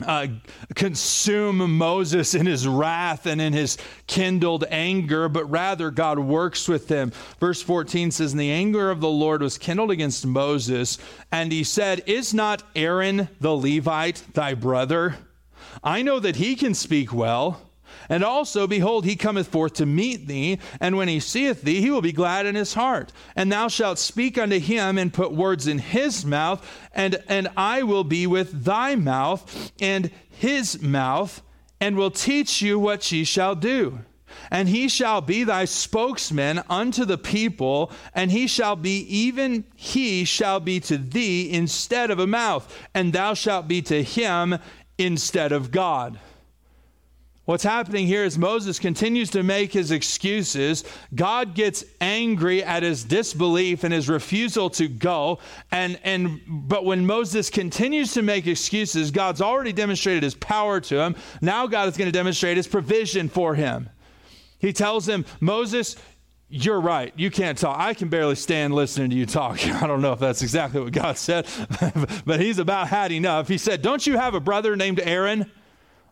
uh, 0.02 0.28
consume 0.74 1.78
Moses 1.78 2.34
in 2.34 2.46
his 2.46 2.68
wrath 2.68 3.28
and 3.28 3.40
in 3.40 3.54
his 3.54 3.78
kindled 4.08 4.64
anger, 4.70 5.30
but 5.30 5.46
rather 5.46 5.92
God 5.92 6.18
works 6.18 6.68
with 6.68 6.90
him. 6.90 7.12
Verse 7.40 7.62
14 7.62 8.12
says, 8.12 8.32
And 8.32 8.40
the 8.40 8.52
anger 8.52 8.90
of 8.90 9.02
the 9.02 9.10
Lord 9.10 9.42
was 9.42 9.58
kindled 9.58 9.92
against 9.92 10.26
Moses, 10.26 10.98
and 11.32 11.52
he 11.52 11.64
said, 11.64 12.04
Is 12.08 12.34
not 12.34 12.64
Aaron 12.76 13.30
the 13.40 13.56
Levite 13.56 14.24
thy 14.34 14.56
brother? 14.56 15.16
I 15.84 16.02
know 16.02 16.20
that 16.20 16.38
he 16.38 16.56
can 16.56 16.74
speak 16.74 17.14
well. 17.14 17.62
And 18.10 18.24
also, 18.24 18.68
behold, 18.68 19.06
he 19.06 19.16
cometh 19.16 19.48
forth 19.48 19.74
to 19.74 19.86
meet 19.86 20.28
thee, 20.28 20.60
and 20.80 20.98
when 20.98 21.08
he 21.08 21.20
seeth 21.20 21.62
thee, 21.62 21.82
he 21.82 21.92
will 21.92 22.02
be 22.02 22.12
glad 22.12 22.46
in 22.46 22.56
his 22.56 22.74
heart. 22.74 23.12
And 23.36 23.52
thou 23.52 23.68
shalt 23.68 24.00
speak 24.00 24.38
unto 24.38 24.60
him 24.60 24.98
and 24.98 25.14
put 25.14 25.32
words 25.32 25.68
in 25.68 25.80
his 25.80 26.26
mouth, 26.26 26.68
and, 26.94 27.22
and 27.28 27.50
I 27.56 27.84
will 27.84 28.04
be 28.04 28.28
with 28.28 28.64
thy 28.64 28.96
mouth 28.96 29.72
and 29.80 30.12
his 30.30 30.82
mouth, 30.82 31.42
and 31.80 31.96
will 31.96 32.12
teach 32.12 32.62
you 32.62 32.80
what 32.80 33.12
ye 33.12 33.24
shall 33.24 33.56
do. 33.56 34.00
And 34.50 34.68
he 34.70 34.88
shall 34.88 35.22
be 35.22 35.44
thy 35.44 35.66
spokesman 35.66 36.64
unto 36.70 37.06
the 37.06 37.18
people, 37.18 37.92
and 38.14 38.32
he 38.32 38.48
shall 38.48 38.76
be, 38.76 39.00
even 39.00 39.66
he 39.76 40.26
shall 40.26 40.60
be 40.60 40.80
to 40.82 40.98
thee 40.98 41.52
instead 41.52 42.12
of 42.12 42.20
a 42.20 42.28
mouth, 42.28 42.74
and 42.94 43.14
thou 43.14 43.34
shalt 43.34 43.68
be 43.68 43.82
to 43.84 44.04
him 44.04 44.58
instead 44.98 45.52
of 45.52 45.72
God. 45.72 46.20
What's 47.46 47.64
happening 47.64 48.08
here 48.08 48.24
is 48.24 48.38
Moses 48.38 48.80
continues 48.80 49.30
to 49.32 49.44
make 49.44 49.74
his 49.74 49.92
excuses. 49.92 50.86
God 51.14 51.56
gets 51.56 51.84
angry 52.00 52.64
at 52.64 52.84
his 52.84 53.04
disbelief 53.04 53.84
and 53.84 53.94
his 53.94 54.08
refusal 54.08 54.70
to 54.72 54.88
go. 54.88 55.40
And, 55.70 56.00
and, 56.06 56.40
but 56.48 56.86
when 56.86 57.06
Moses 57.06 57.50
continues 57.50 58.14
to 58.14 58.22
make 58.22 58.48
excuses, 58.48 59.12
God's 59.12 59.42
already 59.42 59.74
demonstrated 59.74 60.24
his 60.24 60.36
power 60.36 60.80
to 60.82 61.02
him. 61.02 61.18
Now 61.42 61.68
God 61.68 61.90
is 61.90 61.98
going 61.98 62.08
to 62.08 62.18
demonstrate 62.18 62.56
his 62.56 62.68
provision 62.68 63.28
for 63.28 63.56
him. 63.56 63.90
He 64.58 64.72
tells 64.72 65.06
him, 65.10 65.26
Moses, 65.42 65.98
you're 66.48 66.80
right. 66.80 67.12
You 67.18 67.30
can't 67.30 67.58
talk. 67.58 67.78
I 67.78 67.94
can 67.94 68.08
barely 68.08 68.36
stand 68.36 68.74
listening 68.74 69.10
to 69.10 69.18
you 69.18 69.26
talk. 69.26 69.68
I 69.82 69.86
don't 69.86 70.02
know 70.02 70.14
if 70.14 70.20
that's 70.20 70.44
exactly 70.44 70.80
what 70.80 70.94
God 70.94 71.18
said, 71.18 71.46
but 72.26 72.40
he's 72.40 72.60
about 72.60 72.88
had 72.88 73.12
enough. 73.12 73.50
He 73.50 73.58
said, 73.58 73.82
Don't 73.82 74.08
you 74.08 74.18
have 74.18 74.34
a 74.34 74.40
brother 74.40 74.78
named 74.78 75.02
Aaron? 75.02 75.52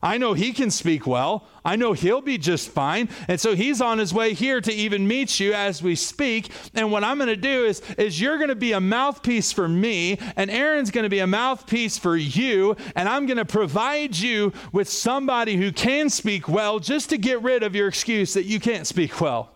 I 0.03 0.17
know 0.17 0.33
he 0.33 0.51
can 0.51 0.71
speak 0.71 1.05
well. 1.05 1.47
I 1.63 1.75
know 1.75 1.93
he'll 1.93 2.21
be 2.21 2.39
just 2.39 2.69
fine. 2.69 3.07
And 3.27 3.39
so 3.39 3.55
he's 3.55 3.81
on 3.81 3.99
his 3.99 4.13
way 4.13 4.33
here 4.33 4.59
to 4.59 4.73
even 4.73 5.07
meet 5.07 5.39
you 5.39 5.53
as 5.53 5.83
we 5.83 5.95
speak. 5.95 6.49
And 6.73 6.91
what 6.91 7.03
I'm 7.03 7.17
going 7.17 7.27
to 7.27 7.35
do 7.35 7.65
is, 7.65 7.81
is 7.99 8.19
you're 8.19 8.37
going 8.37 8.49
to 8.49 8.55
be 8.55 8.71
a 8.71 8.81
mouthpiece 8.81 9.51
for 9.51 9.67
me, 9.67 10.17
and 10.35 10.49
Aaron's 10.49 10.89
going 10.89 11.03
to 11.03 11.09
be 11.09 11.19
a 11.19 11.27
mouthpiece 11.27 11.99
for 11.99 12.17
you. 12.17 12.75
And 12.95 13.07
I'm 13.07 13.27
going 13.27 13.37
to 13.37 13.45
provide 13.45 14.17
you 14.17 14.53
with 14.71 14.89
somebody 14.89 15.55
who 15.55 15.71
can 15.71 16.09
speak 16.09 16.47
well 16.47 16.79
just 16.79 17.09
to 17.11 17.17
get 17.17 17.41
rid 17.43 17.61
of 17.61 17.75
your 17.75 17.87
excuse 17.87 18.33
that 18.33 18.45
you 18.45 18.59
can't 18.59 18.87
speak 18.87 19.21
well. 19.21 19.51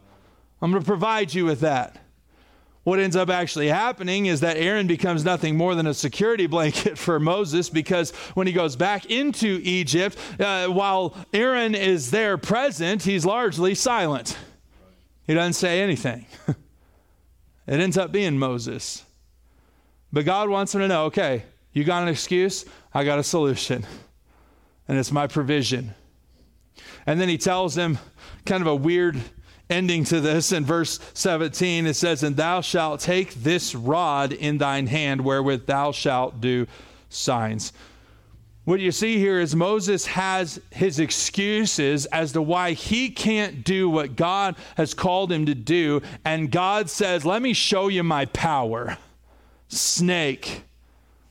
I'm 0.62 0.72
going 0.72 0.84
to 0.84 0.88
provide 0.88 1.34
you 1.34 1.46
with 1.46 1.62
that. 1.62 2.05
What 2.86 3.00
ends 3.00 3.16
up 3.16 3.32
actually 3.32 3.68
happening 3.68 4.28
is 4.28 4.42
that 4.42 4.58
Aaron 4.58 4.86
becomes 4.86 5.26
nothing 5.26 5.58
more 5.58 5.74
than 5.74 5.88
a 5.88 5.94
security 5.94 6.46
blanket 6.56 7.00
for 7.00 7.20
Moses 7.20 7.68
because 7.68 8.12
when 8.36 8.46
he 8.46 8.54
goes 8.54 8.76
back 8.76 9.08
into 9.08 9.60
Egypt, 9.64 10.16
uh, 10.40 10.68
while 10.68 11.16
Aaron 11.34 11.74
is 11.74 12.12
there 12.12 12.38
present, 12.38 13.02
he's 13.02 13.26
largely 13.26 13.74
silent. 13.74 14.38
He 15.26 15.34
doesn't 15.34 15.54
say 15.54 15.82
anything. 15.82 16.28
it 16.48 17.80
ends 17.80 17.98
up 17.98 18.12
being 18.12 18.38
Moses. 18.38 19.04
But 20.14 20.26
God 20.26 20.50
wants 20.50 20.76
him 20.76 20.82
to 20.82 20.88
know 20.88 21.06
okay, 21.06 21.44
you 21.74 21.84
got 21.84 22.04
an 22.04 22.08
excuse, 22.08 22.66
I 22.94 23.04
got 23.04 23.18
a 23.18 23.24
solution. 23.24 23.84
And 24.88 25.00
it's 25.00 25.12
my 25.12 25.26
provision. 25.26 25.96
And 27.08 27.20
then 27.20 27.30
he 27.30 27.40
tells 27.40 27.76
him 27.76 27.98
kind 28.46 28.62
of 28.62 28.68
a 28.68 28.76
weird 28.76 29.20
ending 29.70 30.04
to 30.04 30.22
this 30.22 30.52
in 30.52 30.64
verse 30.64 31.00
17 31.14 31.88
it 31.88 31.96
says 31.96 32.22
and 32.24 32.38
thou 32.38 32.62
shalt 32.62 33.00
take 33.00 33.34
this 33.36 33.74
rod 33.74 34.32
in 34.32 34.58
thine 34.58 34.88
hand 34.88 35.22
wherewith 35.22 35.66
thou 35.66 35.92
shalt 35.92 36.40
do 36.40 36.68
signs 37.10 37.74
what 38.66 38.80
you 38.80 38.92
see 38.92 39.20
here 39.20 39.40
is 39.40 39.56
Moses 39.56 40.08
has 40.08 40.60
his 40.72 40.98
excuses 40.98 42.08
as 42.08 42.32
to 42.32 42.42
why 42.42 42.72
he 42.72 43.12
can't 43.12 43.64
do 43.64 43.88
what 43.88 44.16
God 44.16 44.56
has 44.76 44.96
called 44.96 45.32
him 45.32 45.46
to 45.46 45.54
do. 45.54 46.02
And 46.26 46.50
God 46.52 46.90
says, 46.90 47.26
Let 47.26 47.44
me 47.44 47.54
show 47.54 47.90
you 47.90 48.02
my 48.02 48.26
power. 48.26 48.98
Snake, 49.68 50.64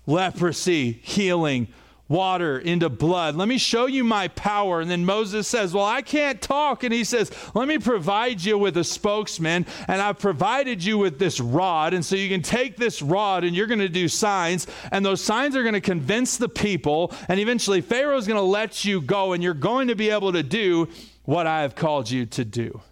leprosy, 0.07 0.93
healing, 1.03 1.67
water 2.09 2.59
into 2.59 2.89
blood. 2.89 3.35
Let 3.35 3.49
me 3.49 3.57
show 3.57 3.87
you 3.87 4.05
my 4.05 4.29
power. 4.29 4.81
And 4.81 4.91
then 4.91 5.05
Moses 5.05 5.49
says, 5.49 5.73
Well, 5.73 5.85
I 5.85 6.03
can't 6.03 6.41
talk. 6.41 6.85
And 6.85 6.93
he 6.93 7.05
says, 7.05 7.31
Let 7.55 7.67
me 7.67 7.79
provide 7.79 8.43
you 8.43 8.59
with 8.59 8.77
a 8.77 8.85
spokesman. 8.85 9.67
And 9.89 10.03
I've 10.03 10.19
provided 10.19 10.85
you 10.85 10.99
with 10.99 11.19
this 11.19 11.41
rod. 11.41 11.95
And 11.95 12.05
so 12.05 12.17
you 12.17 12.29
can 12.29 12.43
take 12.43 12.77
this 12.77 13.01
rod 13.01 13.45
and 13.45 13.57
you're 13.57 13.67
going 13.67 13.81
to 13.81 13.89
do 13.89 14.09
signs. 14.09 14.67
And 14.93 15.05
those 15.05 15.23
signs 15.23 15.57
are 15.57 15.63
going 15.63 15.75
to 15.75 15.81
convince 15.81 16.37
the 16.37 16.49
people. 16.49 17.13
And 17.29 17.41
eventually, 17.41 17.81
Pharaoh's 17.81 18.27
going 18.27 18.39
to 18.39 18.43
let 18.43 18.85
you 18.85 19.01
go. 19.01 19.33
And 19.33 19.43
you're 19.43 19.55
going 19.55 19.89
to 19.89 19.95
be 19.95 20.11
able 20.11 20.33
to 20.33 20.43
do 20.43 20.89
what 21.25 21.47
I 21.47 21.63
have 21.63 21.75
called 21.75 22.11
you 22.11 22.27
to 22.27 22.45
do. 22.45 22.83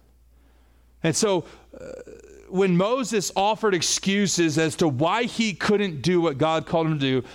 And 1.03 1.15
so, 1.15 1.45
uh, 1.79 1.85
when 2.49 2.77
Moses 2.77 3.31
offered 3.35 3.73
excuses 3.73 4.59
as 4.59 4.75
to 4.75 4.87
why 4.87 5.23
he 5.23 5.53
couldn't 5.55 6.03
do 6.03 6.21
what 6.21 6.37
God 6.37 6.67
called 6.67 6.85
him 6.85 6.99
to 6.99 7.21
do, 7.21 7.27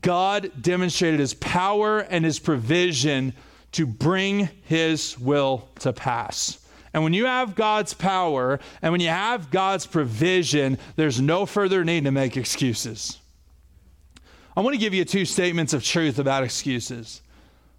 God 0.00 0.50
demonstrated 0.60 1.20
his 1.20 1.34
power 1.34 2.00
and 2.00 2.24
his 2.24 2.38
provision 2.38 3.34
to 3.72 3.86
bring 3.86 4.48
his 4.62 5.18
will 5.18 5.68
to 5.80 5.92
pass. 5.92 6.58
And 6.92 7.04
when 7.04 7.12
you 7.12 7.26
have 7.26 7.54
God's 7.54 7.92
power 7.92 8.58
and 8.80 8.90
when 8.90 9.02
you 9.02 9.08
have 9.08 9.50
God's 9.50 9.86
provision, 9.86 10.78
there's 10.96 11.20
no 11.20 11.44
further 11.44 11.84
need 11.84 12.04
to 12.04 12.10
make 12.10 12.36
excuses. 12.36 13.18
I 14.56 14.60
want 14.60 14.74
to 14.74 14.80
give 14.80 14.94
you 14.94 15.04
two 15.04 15.26
statements 15.26 15.74
of 15.74 15.84
truth 15.84 16.18
about 16.18 16.42
excuses. 16.42 17.20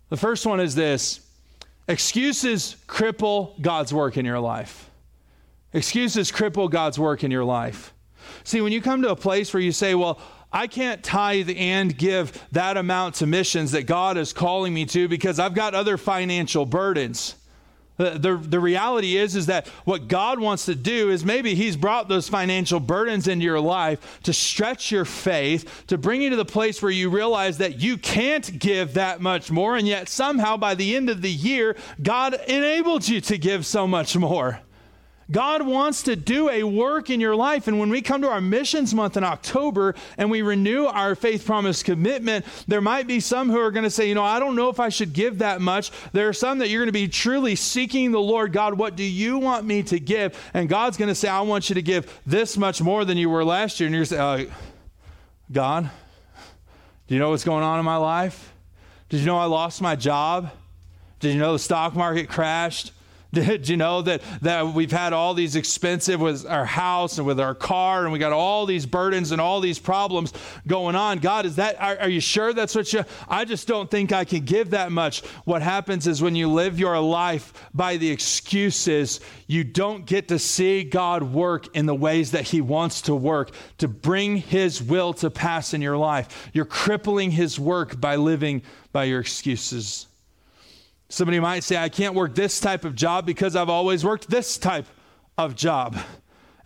The 0.10 0.18
first 0.18 0.46
one 0.46 0.60
is 0.60 0.76
this 0.76 1.22
excuses 1.88 2.76
cripple 2.88 3.60
God's 3.60 3.94
work 3.94 4.18
in 4.18 4.26
your 4.26 4.40
life. 4.40 4.90
Excuses 5.74 6.32
cripple 6.32 6.70
God's 6.70 7.00
work 7.00 7.24
in 7.24 7.32
your 7.32 7.44
life. 7.44 7.94
See, 8.44 8.62
when 8.62 8.72
you 8.72 8.82
come 8.82 9.02
to 9.02 9.10
a 9.10 9.16
place 9.16 9.54
where 9.54 9.62
you 9.62 9.72
say, 9.72 9.96
well, 9.96 10.20
I 10.52 10.68
can't 10.68 11.04
tithe 11.04 11.50
and 11.56 11.98
give 11.98 12.46
that 12.52 12.78
amount 12.78 13.16
to 13.16 13.28
missions 13.28 13.72
that 13.72 13.84
God 13.84 14.18
is 14.18 14.32
calling 14.32 14.74
me 14.74 14.86
to 14.88 15.08
because 15.08 15.40
I've 15.40 15.54
got 15.54 15.76
other 15.76 15.98
financial 15.98 16.66
burdens. 16.66 17.36
The, 17.98 18.12
the, 18.12 18.38
the, 18.38 18.60
reality 18.60 19.18
is 19.18 19.36
is 19.36 19.48
that 19.48 19.68
what 19.84 20.08
God 20.08 20.40
wants 20.40 20.66
to 20.66 20.76
do 20.76 21.10
is 21.10 21.26
maybe 21.26 21.56
he's 21.56 21.76
brought 21.76 22.08
those 22.08 22.30
financial 22.30 22.80
burdens 22.80 23.28
into 23.28 23.44
your 23.44 23.60
life 23.60 24.20
to 24.24 24.34
stretch 24.34 24.92
your 24.92 25.04
faith, 25.04 25.84
to 25.88 25.98
bring 25.98 26.22
you 26.22 26.30
to 26.30 26.36
the 26.36 26.46
place 26.46 26.80
where 26.80 26.92
you 26.92 27.10
realize 27.10 27.58
that 27.58 27.82
you 27.82 27.98
can't 27.98 28.60
give 28.60 28.94
that 28.94 29.20
much 29.20 29.50
more 29.50 29.76
and 29.76 29.88
yet 29.88 30.10
somehow 30.10 30.56
by 30.58 30.76
the 30.76 30.96
end 30.96 31.10
of 31.10 31.24
the 31.24 31.32
year 31.32 31.76
God 32.02 32.36
enabled 32.48 33.08
you 33.08 33.20
to 33.22 33.38
give 33.40 33.66
so 33.66 33.88
much 33.88 34.16
more. 34.16 34.62
God 35.30 35.62
wants 35.62 36.04
to 36.04 36.16
do 36.16 36.50
a 36.50 36.64
work 36.64 37.10
in 37.10 37.20
your 37.20 37.36
life. 37.36 37.68
And 37.68 37.80
when 37.80 37.90
we 37.90 38.02
come 38.02 38.22
to 38.22 38.30
our 38.30 38.40
missions 38.40 38.94
month 38.94 39.18
in 39.18 39.24
October 39.24 39.94
and 40.18 40.32
we 40.32 40.42
renew 40.42 40.86
our 40.86 41.16
faith 41.16 41.46
promise 41.46 41.84
commitment, 41.84 42.46
there 42.68 42.80
might 42.80 43.08
be 43.08 43.20
some 43.20 43.50
who 43.50 43.60
are 43.60 43.72
going 43.72 43.84
to 43.84 43.90
say, 43.90 44.08
you 44.08 44.16
know, 44.16 44.24
I 44.24 44.40
don't 44.40 44.56
know 44.56 44.70
if 44.70 44.80
I 44.80 44.90
should 44.90 45.12
give 45.12 45.40
that 45.40 45.60
much. 45.60 45.92
There 46.14 46.30
are 46.30 46.34
some 46.34 46.60
that 46.60 46.70
you're 46.70 46.80
going 46.80 46.88
to 46.88 46.94
be 46.94 47.10
truly 47.10 47.56
seeking 47.56 48.12
the 48.12 48.22
Lord. 48.22 48.54
God, 48.54 48.78
what 48.78 48.96
do 48.96 49.04
you 49.04 49.38
want 49.38 49.66
me 49.66 49.84
to 49.84 50.00
give? 50.00 50.40
And 50.54 50.70
God's 50.70 50.96
going 50.96 51.10
to 51.10 51.16
say, 51.16 51.28
I 51.28 51.42
want 51.42 51.70
you 51.70 51.76
to 51.76 51.82
give 51.82 52.22
this 52.26 52.58
much 52.58 52.82
more 52.82 53.04
than 53.04 53.18
you 53.18 53.30
were 53.30 53.44
last 53.44 53.80
year. 53.80 53.88
And 53.88 53.96
you're 53.96 54.06
saying, 54.06 54.22
uh, 54.22 54.46
God, 55.52 55.90
do 57.08 57.16
you 57.16 57.20
know 57.20 57.32
what's 57.32 57.44
going 57.44 57.64
on 57.64 57.80
in 57.80 57.86
my 57.86 57.98
life? 57.98 58.54
Did 59.10 59.20
you 59.20 59.26
know 59.26 59.38
I 59.38 59.46
lost 59.46 59.82
my 59.82 59.96
job? 59.96 60.52
Did 61.20 61.34
you 61.34 61.40
know 61.40 61.54
the 61.54 61.60
stock 61.60 61.96
market 61.96 62.30
crashed? 62.30 62.92
Did 63.34 63.68
you 63.68 63.76
know 63.76 64.02
that, 64.04 64.22
that 64.42 64.68
we've 64.68 64.92
had 64.92 65.12
all 65.12 65.34
these 65.34 65.58
expensive 65.58 66.22
with 66.22 66.46
our 66.46 66.66
house 66.66 67.18
and 67.18 67.28
with 67.28 67.40
our 67.40 67.54
car, 67.54 68.04
and 68.04 68.14
we 68.14 68.20
got 68.20 68.32
all 68.32 68.66
these 68.66 68.86
burdens 68.86 69.32
and 69.32 69.42
all 69.42 69.60
these 69.60 69.80
problems 69.80 70.32
going 70.66 70.96
on? 70.96 71.20
God, 71.20 71.46
is 71.46 71.58
that, 71.58 71.80
are, 71.82 71.98
are 71.98 72.10
you 72.10 72.22
sure 72.22 72.54
that's 72.54 72.74
what 72.74 72.92
you, 72.94 73.04
I 73.28 73.44
just 73.44 73.68
don't 73.68 73.92
think 73.92 74.14
I 74.14 74.24
can 74.24 74.46
give 74.46 74.70
that 74.70 74.94
much. 74.94 75.26
What 75.44 75.62
happens 75.62 76.08
is 76.08 76.22
when 76.22 76.36
you 76.36 76.50
live 76.50 76.80
your 76.80 76.98
life 77.00 77.54
by 77.74 77.98
the 77.98 78.10
excuses, 78.10 79.20
you 79.46 79.66
don't 79.66 80.06
get 80.06 80.30
to 80.30 80.40
see 80.40 80.84
God 80.84 81.24
work 81.24 81.76
in 81.76 81.86
the 81.86 81.96
ways 81.96 82.32
that 82.32 82.44
He 82.44 82.62
wants 82.62 83.02
to 83.04 83.16
work 83.16 83.52
to 83.80 83.90
bring 83.90 84.38
His 84.38 84.82
will 84.82 85.14
to 85.16 85.30
pass 85.30 85.74
in 85.74 85.82
your 85.82 85.98
life. 85.98 86.50
You're 86.54 86.66
crippling 86.66 87.32
His 87.32 87.60
work 87.60 88.00
by 88.00 88.16
living 88.16 88.62
by 88.94 89.04
your 89.04 89.20
excuses. 89.20 90.08
Somebody 91.10 91.40
might 91.40 91.64
say, 91.64 91.78
I 91.78 91.90
can't 91.90 92.14
work 92.16 92.36
this 92.36 92.60
type 92.60 92.84
of 92.84 92.96
job 92.96 93.26
because 93.26 93.56
I've 93.56 93.70
always 93.70 94.04
worked 94.04 94.30
this 94.30 94.58
type 94.58 94.86
of 95.38 95.56
job 95.56 95.98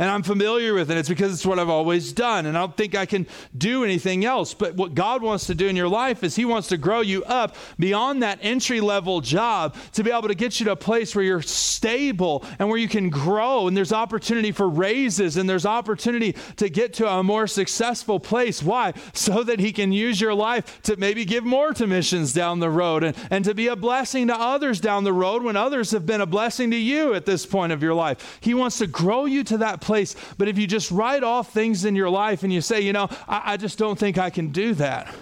and 0.01 0.09
I'm 0.09 0.23
familiar 0.23 0.73
with 0.73 0.89
it. 0.89 0.97
It's 0.97 1.07
because 1.07 1.31
it's 1.31 1.45
what 1.45 1.59
I've 1.59 1.69
always 1.69 2.11
done, 2.11 2.47
and 2.47 2.57
I 2.57 2.61
don't 2.61 2.75
think 2.75 2.95
I 2.95 3.05
can 3.05 3.27
do 3.55 3.83
anything 3.83 4.25
else. 4.25 4.51
But 4.55 4.73
what 4.73 4.95
God 4.95 5.21
wants 5.21 5.45
to 5.45 5.53
do 5.53 5.67
in 5.67 5.75
your 5.75 5.87
life 5.87 6.23
is 6.23 6.35
He 6.35 6.43
wants 6.43 6.69
to 6.69 6.77
grow 6.77 7.01
you 7.01 7.23
up 7.25 7.55
beyond 7.77 8.23
that 8.23 8.39
entry 8.41 8.81
level 8.81 9.21
job 9.21 9.75
to 9.93 10.03
be 10.03 10.09
able 10.09 10.27
to 10.27 10.33
get 10.33 10.59
you 10.59 10.65
to 10.65 10.71
a 10.71 10.75
place 10.75 11.15
where 11.15 11.23
you're 11.23 11.43
stable 11.43 12.43
and 12.57 12.67
where 12.67 12.79
you 12.79 12.87
can 12.87 13.11
grow, 13.11 13.67
and 13.67 13.77
there's 13.77 13.93
opportunity 13.93 14.51
for 14.51 14.67
raises, 14.67 15.37
and 15.37 15.47
there's 15.47 15.67
opportunity 15.67 16.35
to 16.55 16.67
get 16.67 16.95
to 16.95 17.07
a 17.07 17.21
more 17.21 17.45
successful 17.45 18.19
place. 18.19 18.63
Why? 18.63 18.93
So 19.13 19.43
that 19.43 19.59
He 19.59 19.71
can 19.71 19.91
use 19.91 20.19
your 20.19 20.33
life 20.33 20.81
to 20.81 20.95
maybe 20.97 21.25
give 21.25 21.43
more 21.43 21.73
to 21.73 21.85
missions 21.85 22.33
down 22.33 22.59
the 22.59 22.71
road 22.71 23.03
and, 23.03 23.15
and 23.29 23.45
to 23.45 23.53
be 23.53 23.67
a 23.67 23.75
blessing 23.75 24.29
to 24.29 24.35
others 24.35 24.81
down 24.81 25.03
the 25.03 25.13
road 25.13 25.43
when 25.43 25.55
others 25.55 25.91
have 25.91 26.07
been 26.07 26.21
a 26.21 26.25
blessing 26.25 26.71
to 26.71 26.77
you 26.77 27.13
at 27.13 27.27
this 27.27 27.45
point 27.45 27.71
of 27.71 27.83
your 27.83 27.93
life. 27.93 28.39
He 28.41 28.55
wants 28.55 28.79
to 28.79 28.87
grow 28.87 29.25
you 29.25 29.43
to 29.43 29.59
that 29.59 29.79
place 29.79 29.90
place. 29.91 30.15
But 30.37 30.47
if 30.47 30.57
you 30.57 30.67
just 30.67 30.89
write 30.89 31.21
off 31.21 31.51
things 31.51 31.83
in 31.83 31.97
your 31.97 32.09
life 32.09 32.43
and 32.43 32.53
you 32.53 32.61
say, 32.61 32.79
you 32.79 32.93
know, 32.93 33.09
I, 33.27 33.41
I 33.53 33.57
just 33.57 33.77
don't 33.77 33.99
think 33.99 34.17
I 34.17 34.29
can 34.29 34.47
do 34.47 34.73
that. 34.75 35.13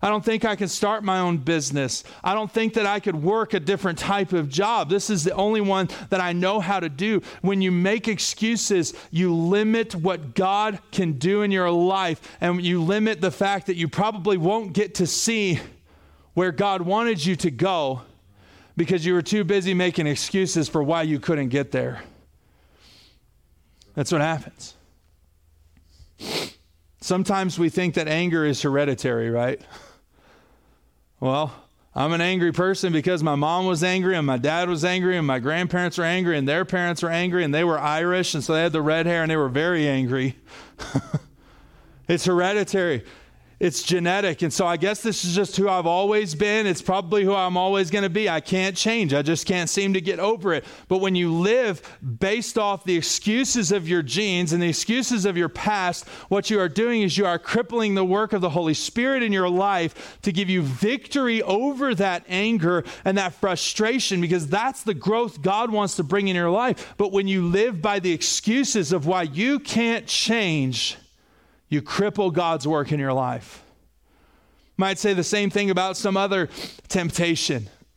I 0.00 0.08
don't 0.08 0.24
think 0.24 0.46
I 0.46 0.56
can 0.56 0.68
start 0.68 1.04
my 1.04 1.18
own 1.18 1.36
business. 1.36 2.02
I 2.24 2.32
don't 2.32 2.50
think 2.50 2.72
that 2.72 2.86
I 2.86 3.00
could 3.00 3.22
work 3.22 3.52
a 3.52 3.60
different 3.60 3.98
type 3.98 4.32
of 4.32 4.48
job. 4.48 4.88
This 4.88 5.10
is 5.10 5.24
the 5.24 5.34
only 5.34 5.60
one 5.60 5.90
that 6.08 6.22
I 6.22 6.32
know 6.32 6.58
how 6.58 6.80
to 6.80 6.88
do. 6.88 7.20
When 7.42 7.60
you 7.60 7.70
make 7.70 8.08
excuses, 8.08 8.94
you 9.10 9.34
limit 9.34 9.94
what 9.94 10.34
God 10.34 10.80
can 10.90 11.12
do 11.18 11.42
in 11.42 11.50
your 11.50 11.70
life, 11.70 12.18
and 12.40 12.62
you 12.62 12.82
limit 12.82 13.20
the 13.20 13.30
fact 13.30 13.66
that 13.66 13.76
you 13.76 13.88
probably 13.88 14.38
won't 14.38 14.72
get 14.72 14.94
to 14.94 15.06
see 15.06 15.60
where 16.32 16.50
God 16.50 16.80
wanted 16.80 17.24
you 17.26 17.36
to 17.36 17.50
go 17.50 18.00
because 18.74 19.04
you 19.04 19.12
were 19.12 19.22
too 19.22 19.44
busy 19.44 19.74
making 19.74 20.06
excuses 20.06 20.66
for 20.66 20.82
why 20.82 21.02
you 21.02 21.20
couldn't 21.20 21.50
get 21.50 21.72
there. 21.72 22.02
That's 23.94 24.12
what 24.12 24.20
happens. 24.20 24.74
Sometimes 27.00 27.58
we 27.58 27.68
think 27.68 27.94
that 27.94 28.08
anger 28.08 28.44
is 28.44 28.62
hereditary, 28.62 29.28
right? 29.28 29.60
Well, 31.20 31.52
I'm 31.94 32.12
an 32.12 32.20
angry 32.20 32.52
person 32.52 32.92
because 32.92 33.22
my 33.22 33.34
mom 33.34 33.66
was 33.66 33.84
angry 33.84 34.16
and 34.16 34.26
my 34.26 34.38
dad 34.38 34.68
was 34.68 34.84
angry 34.84 35.16
and 35.18 35.26
my 35.26 35.40
grandparents 35.40 35.98
were 35.98 36.04
angry 36.04 36.38
and 36.38 36.48
their 36.48 36.64
parents 36.64 37.02
were 37.02 37.10
angry 37.10 37.44
and 37.44 37.52
they 37.52 37.64
were 37.64 37.78
Irish 37.78 38.34
and 38.34 38.42
so 38.42 38.54
they 38.54 38.62
had 38.62 38.72
the 38.72 38.80
red 38.80 39.06
hair 39.06 39.22
and 39.22 39.30
they 39.30 39.36
were 39.36 39.48
very 39.48 39.86
angry. 39.86 40.36
it's 42.08 42.24
hereditary 42.24 43.04
it's 43.62 43.84
genetic. 43.84 44.42
And 44.42 44.52
so 44.52 44.66
I 44.66 44.76
guess 44.76 45.02
this 45.02 45.24
is 45.24 45.36
just 45.36 45.56
who 45.56 45.68
I've 45.68 45.86
always 45.86 46.34
been. 46.34 46.66
It's 46.66 46.82
probably 46.82 47.22
who 47.22 47.32
I'm 47.32 47.56
always 47.56 47.92
going 47.92 48.02
to 48.02 48.10
be. 48.10 48.28
I 48.28 48.40
can't 48.40 48.76
change. 48.76 49.14
I 49.14 49.22
just 49.22 49.46
can't 49.46 49.70
seem 49.70 49.92
to 49.92 50.00
get 50.00 50.18
over 50.18 50.52
it. 50.52 50.64
But 50.88 50.98
when 50.98 51.14
you 51.14 51.32
live 51.32 51.80
based 52.18 52.58
off 52.58 52.82
the 52.82 52.96
excuses 52.96 53.70
of 53.70 53.88
your 53.88 54.02
genes 54.02 54.52
and 54.52 54.60
the 54.60 54.68
excuses 54.68 55.24
of 55.24 55.36
your 55.36 55.48
past, 55.48 56.08
what 56.28 56.50
you 56.50 56.58
are 56.58 56.68
doing 56.68 57.02
is 57.02 57.16
you 57.16 57.24
are 57.24 57.38
crippling 57.38 57.94
the 57.94 58.04
work 58.04 58.32
of 58.32 58.40
the 58.40 58.50
Holy 58.50 58.74
Spirit 58.74 59.22
in 59.22 59.30
your 59.30 59.48
life 59.48 60.18
to 60.22 60.32
give 60.32 60.50
you 60.50 60.62
victory 60.62 61.40
over 61.42 61.94
that 61.94 62.24
anger 62.26 62.82
and 63.04 63.16
that 63.16 63.32
frustration 63.32 64.20
because 64.20 64.48
that's 64.48 64.82
the 64.82 64.92
growth 64.92 65.40
God 65.40 65.70
wants 65.70 65.94
to 65.96 66.02
bring 66.02 66.26
in 66.26 66.34
your 66.34 66.50
life. 66.50 66.94
But 66.96 67.12
when 67.12 67.28
you 67.28 67.46
live 67.46 67.80
by 67.80 68.00
the 68.00 68.10
excuses 68.10 68.92
of 68.92 69.06
why 69.06 69.22
you 69.22 69.60
can't 69.60 70.08
change, 70.08 70.96
you 71.72 71.80
cripple 71.80 72.30
God's 72.30 72.68
work 72.68 72.92
in 72.92 73.00
your 73.00 73.14
life. 73.14 73.64
Might 74.76 74.98
say 74.98 75.14
the 75.14 75.24
same 75.24 75.48
thing 75.48 75.70
about 75.70 75.96
some 75.96 76.18
other 76.18 76.50
temptation. 76.88 77.70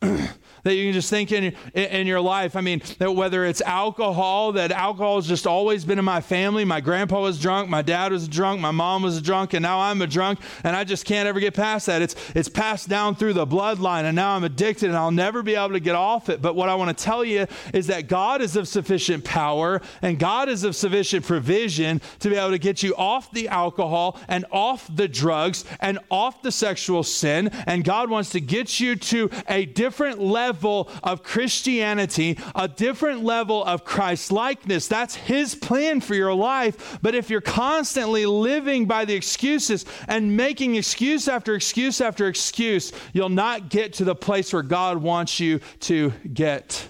that 0.66 0.74
you 0.74 0.86
can 0.86 0.92
just 0.92 1.08
think 1.08 1.30
in, 1.30 1.54
in 1.74 2.08
your 2.08 2.20
life. 2.20 2.56
I 2.56 2.60
mean, 2.60 2.82
that 2.98 3.12
whether 3.12 3.44
it's 3.44 3.60
alcohol, 3.60 4.50
that 4.52 4.72
alcohol 4.72 5.14
has 5.14 5.28
just 5.28 5.46
always 5.46 5.84
been 5.84 6.00
in 6.00 6.04
my 6.04 6.20
family. 6.20 6.64
My 6.64 6.80
grandpa 6.80 7.20
was 7.20 7.40
drunk, 7.40 7.68
my 7.68 7.82
dad 7.82 8.10
was 8.10 8.26
drunk, 8.26 8.60
my 8.60 8.72
mom 8.72 9.02
was 9.02 9.22
drunk, 9.22 9.54
and 9.54 9.62
now 9.62 9.78
I'm 9.78 10.02
a 10.02 10.08
drunk, 10.08 10.40
and 10.64 10.74
I 10.74 10.82
just 10.82 11.04
can't 11.04 11.28
ever 11.28 11.38
get 11.38 11.54
past 11.54 11.86
that. 11.86 12.02
It's, 12.02 12.16
it's 12.34 12.48
passed 12.48 12.88
down 12.88 13.14
through 13.14 13.34
the 13.34 13.46
bloodline, 13.46 14.02
and 14.02 14.16
now 14.16 14.34
I'm 14.34 14.42
addicted, 14.42 14.88
and 14.88 14.96
I'll 14.96 15.12
never 15.12 15.40
be 15.40 15.54
able 15.54 15.70
to 15.70 15.78
get 15.78 15.94
off 15.94 16.28
it. 16.28 16.42
But 16.42 16.56
what 16.56 16.68
I 16.68 16.74
want 16.74 16.98
to 16.98 17.04
tell 17.04 17.24
you 17.24 17.46
is 17.72 17.86
that 17.86 18.08
God 18.08 18.42
is 18.42 18.56
of 18.56 18.66
sufficient 18.66 19.22
power, 19.22 19.80
and 20.02 20.18
God 20.18 20.48
is 20.48 20.64
of 20.64 20.74
sufficient 20.74 21.24
provision 21.24 22.00
to 22.18 22.28
be 22.28 22.34
able 22.34 22.50
to 22.50 22.58
get 22.58 22.82
you 22.82 22.92
off 22.96 23.30
the 23.30 23.46
alcohol 23.46 24.18
and 24.26 24.44
off 24.50 24.90
the 24.92 25.06
drugs 25.06 25.64
and 25.78 26.00
off 26.10 26.42
the 26.42 26.50
sexual 26.50 27.04
sin. 27.04 27.50
And 27.68 27.84
God 27.84 28.10
wants 28.10 28.30
to 28.30 28.40
get 28.40 28.80
you 28.80 28.96
to 28.96 29.30
a 29.48 29.64
different 29.64 30.20
level 30.20 30.55
level 30.56 30.88
of 31.02 31.22
Christianity, 31.22 32.38
a 32.54 32.66
different 32.66 33.22
level 33.22 33.62
of 33.62 33.84
Christ 33.84 34.32
likeness. 34.32 34.88
That's 34.88 35.14
His 35.14 35.54
plan 35.54 36.00
for 36.00 36.14
your 36.14 36.32
life. 36.32 36.98
But 37.02 37.14
if 37.14 37.28
you're 37.28 37.42
constantly 37.42 38.24
living 38.24 38.86
by 38.86 39.04
the 39.04 39.14
excuses 39.14 39.84
and 40.08 40.34
making 40.34 40.76
excuse 40.76 41.28
after 41.28 41.54
excuse 41.54 42.00
after 42.00 42.26
excuse, 42.26 42.90
you'll 43.12 43.28
not 43.28 43.68
get 43.68 43.92
to 43.94 44.04
the 44.04 44.14
place 44.14 44.50
where 44.52 44.62
God 44.62 44.96
wants 44.96 45.38
you 45.38 45.60
to 45.80 46.10
get. 46.32 46.88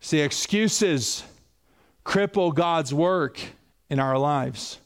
See, 0.00 0.18
excuses 0.18 1.22
cripple 2.04 2.52
God's 2.52 2.92
work 2.92 3.38
in 3.88 4.00
our 4.00 4.18
lives. 4.18 4.78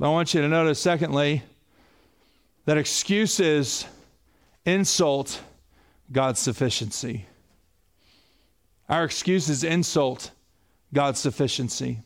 I 0.00 0.08
want 0.08 0.32
you 0.34 0.40
to 0.40 0.48
notice, 0.48 0.80
secondly, 0.80 1.42
that 2.64 2.78
excuses 2.78 3.84
insult 4.64 5.40
God's 6.10 6.40
sufficiency. 6.40 7.26
Our 8.88 9.04
excuses 9.04 9.64
insult 9.64 10.30
God's 10.92 11.20
sufficiency. 11.20 12.00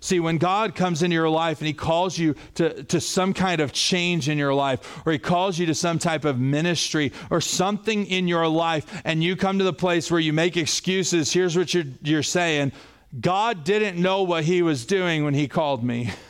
See, 0.00 0.20
when 0.20 0.38
God 0.38 0.74
comes 0.74 1.02
into 1.02 1.14
your 1.14 1.30
life 1.30 1.58
and 1.58 1.66
He 1.66 1.72
calls 1.72 2.18
you 2.18 2.36
to, 2.54 2.84
to 2.84 3.00
some 3.00 3.32
kind 3.32 3.60
of 3.60 3.72
change 3.72 4.28
in 4.28 4.38
your 4.38 4.54
life, 4.54 5.02
or 5.06 5.12
He 5.12 5.18
calls 5.18 5.58
you 5.58 5.66
to 5.66 5.74
some 5.74 5.98
type 5.98 6.24
of 6.24 6.38
ministry 6.38 7.12
or 7.30 7.40
something 7.40 8.06
in 8.06 8.28
your 8.28 8.46
life, 8.46 9.02
and 9.04 9.24
you 9.24 9.36
come 9.36 9.58
to 9.58 9.64
the 9.64 9.72
place 9.72 10.10
where 10.10 10.20
you 10.20 10.32
make 10.32 10.56
excuses, 10.56 11.32
here's 11.32 11.56
what 11.56 11.72
you're, 11.74 11.84
you're 12.02 12.22
saying 12.22 12.72
God 13.18 13.64
didn't 13.64 14.00
know 14.00 14.22
what 14.22 14.44
He 14.44 14.62
was 14.62 14.84
doing 14.84 15.24
when 15.24 15.34
He 15.34 15.48
called 15.48 15.82
me. 15.82 16.10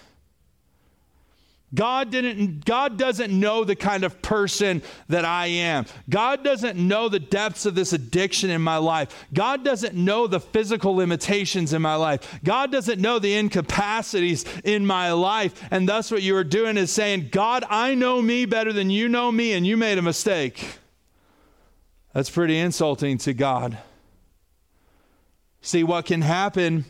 God 1.77 2.11
didn't 2.11 2.65
God 2.65 2.99
doesn't 2.99 3.39
know 3.39 3.63
the 3.63 3.77
kind 3.77 4.03
of 4.03 4.21
person 4.23 4.83
that 5.09 5.25
I 5.25 5.47
am. 5.47 5.87
God 6.11 6.43
doesn't 6.43 6.77
know 6.77 7.09
the 7.09 7.21
depths 7.21 7.67
of 7.67 7.77
this 7.77 7.93
addiction 7.93 8.51
in 8.51 8.63
my 8.63 8.79
life. 8.79 9.27
God 9.33 9.63
doesn't 9.63 9.95
know 9.95 10.27
the 10.27 10.41
physical 10.41 10.97
limitations 10.97 11.73
in 11.73 11.83
my 11.83 11.95
life. 11.95 12.41
God 12.43 12.73
doesn't 12.73 13.01
know 13.01 13.21
the 13.21 13.37
incapacities 13.37 14.45
in 14.65 14.85
my 14.85 15.13
life. 15.13 15.63
And 15.71 15.89
thus 15.89 16.11
what 16.11 16.23
you 16.23 16.35
are 16.37 16.45
doing 16.45 16.77
is 16.77 16.91
saying, 16.91 17.29
"God, 17.31 17.65
I 17.71 17.95
know 17.95 18.21
me 18.21 18.47
better 18.47 18.73
than 18.73 18.91
you 18.91 19.09
know 19.09 19.31
me 19.31 19.53
and 19.53 19.65
you 19.65 19.77
made 19.77 19.99
a 19.99 20.03
mistake." 20.03 20.79
That's 22.13 22.31
pretty 22.31 22.59
insulting 22.59 23.19
to 23.19 23.35
God. 23.35 23.79
See 25.61 25.85
what 25.85 26.07
can 26.07 26.23
happen 26.23 26.87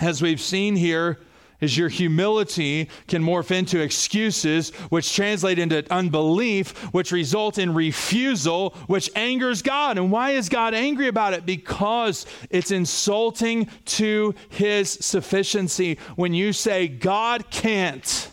as 0.00 0.22
we've 0.22 0.40
seen 0.40 0.76
here 0.76 1.18
is 1.60 1.76
your 1.76 1.88
humility 1.88 2.88
can 3.06 3.22
morph 3.22 3.50
into 3.50 3.80
excuses, 3.80 4.70
which 4.90 5.14
translate 5.14 5.58
into 5.58 5.84
unbelief, 5.92 6.70
which 6.94 7.10
result 7.12 7.58
in 7.58 7.74
refusal, 7.74 8.70
which 8.86 9.10
angers 9.16 9.62
God. 9.62 9.98
And 9.98 10.12
why 10.12 10.30
is 10.30 10.48
God 10.48 10.74
angry 10.74 11.08
about 11.08 11.34
it? 11.34 11.44
Because 11.44 12.26
it's 12.50 12.70
insulting 12.70 13.68
to 13.86 14.34
his 14.50 14.90
sufficiency 14.90 15.98
when 16.16 16.32
you 16.32 16.52
say, 16.52 16.86
God 16.86 17.50
can't, 17.50 18.30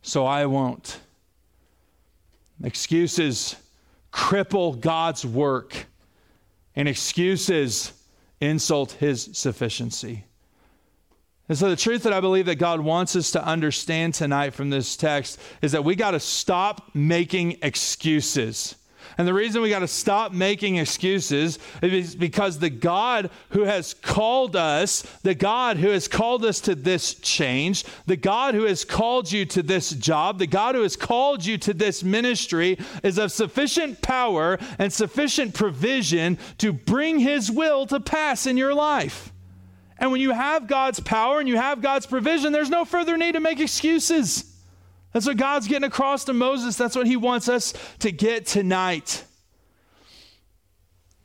so 0.00 0.24
I 0.24 0.46
won't. 0.46 0.98
Excuses 2.64 3.56
cripple 4.12 4.78
God's 4.78 5.24
work, 5.24 5.86
and 6.76 6.88
excuses 6.88 7.92
insult 8.40 8.92
his 8.92 9.30
sufficiency. 9.32 10.24
And 11.52 11.58
so, 11.58 11.68
the 11.68 11.76
truth 11.76 12.04
that 12.04 12.14
I 12.14 12.20
believe 12.20 12.46
that 12.46 12.54
God 12.54 12.80
wants 12.80 13.14
us 13.14 13.32
to 13.32 13.44
understand 13.44 14.14
tonight 14.14 14.54
from 14.54 14.70
this 14.70 14.96
text 14.96 15.38
is 15.60 15.72
that 15.72 15.84
we 15.84 15.94
got 15.94 16.12
to 16.12 16.18
stop 16.18 16.88
making 16.94 17.58
excuses. 17.60 18.74
And 19.18 19.28
the 19.28 19.34
reason 19.34 19.60
we 19.60 19.68
got 19.68 19.80
to 19.80 19.86
stop 19.86 20.32
making 20.32 20.76
excuses 20.76 21.58
is 21.82 22.16
because 22.16 22.58
the 22.58 22.70
God 22.70 23.28
who 23.50 23.64
has 23.64 23.92
called 23.92 24.56
us, 24.56 25.02
the 25.24 25.34
God 25.34 25.76
who 25.76 25.88
has 25.88 26.08
called 26.08 26.42
us 26.46 26.58
to 26.60 26.74
this 26.74 27.16
change, 27.16 27.84
the 28.06 28.16
God 28.16 28.54
who 28.54 28.64
has 28.64 28.82
called 28.82 29.30
you 29.30 29.44
to 29.44 29.62
this 29.62 29.90
job, 29.90 30.38
the 30.38 30.46
God 30.46 30.74
who 30.74 30.80
has 30.80 30.96
called 30.96 31.44
you 31.44 31.58
to 31.58 31.74
this 31.74 32.02
ministry 32.02 32.78
is 33.02 33.18
of 33.18 33.30
sufficient 33.30 34.00
power 34.00 34.58
and 34.78 34.90
sufficient 34.90 35.52
provision 35.52 36.38
to 36.56 36.72
bring 36.72 37.18
his 37.18 37.50
will 37.50 37.84
to 37.88 38.00
pass 38.00 38.46
in 38.46 38.56
your 38.56 38.72
life. 38.72 39.31
And 40.02 40.10
when 40.10 40.20
you 40.20 40.32
have 40.32 40.66
God's 40.66 40.98
power 40.98 41.38
and 41.38 41.48
you 41.48 41.56
have 41.56 41.80
God's 41.80 42.06
provision, 42.06 42.52
there's 42.52 42.68
no 42.68 42.84
further 42.84 43.16
need 43.16 43.32
to 43.32 43.40
make 43.40 43.60
excuses. 43.60 44.52
That's 45.12 45.26
what 45.26 45.36
God's 45.36 45.68
getting 45.68 45.86
across 45.86 46.24
to 46.24 46.32
Moses. 46.32 46.76
That's 46.76 46.96
what 46.96 47.06
he 47.06 47.14
wants 47.14 47.48
us 47.48 47.72
to 48.00 48.10
get 48.10 48.44
tonight. 48.44 49.22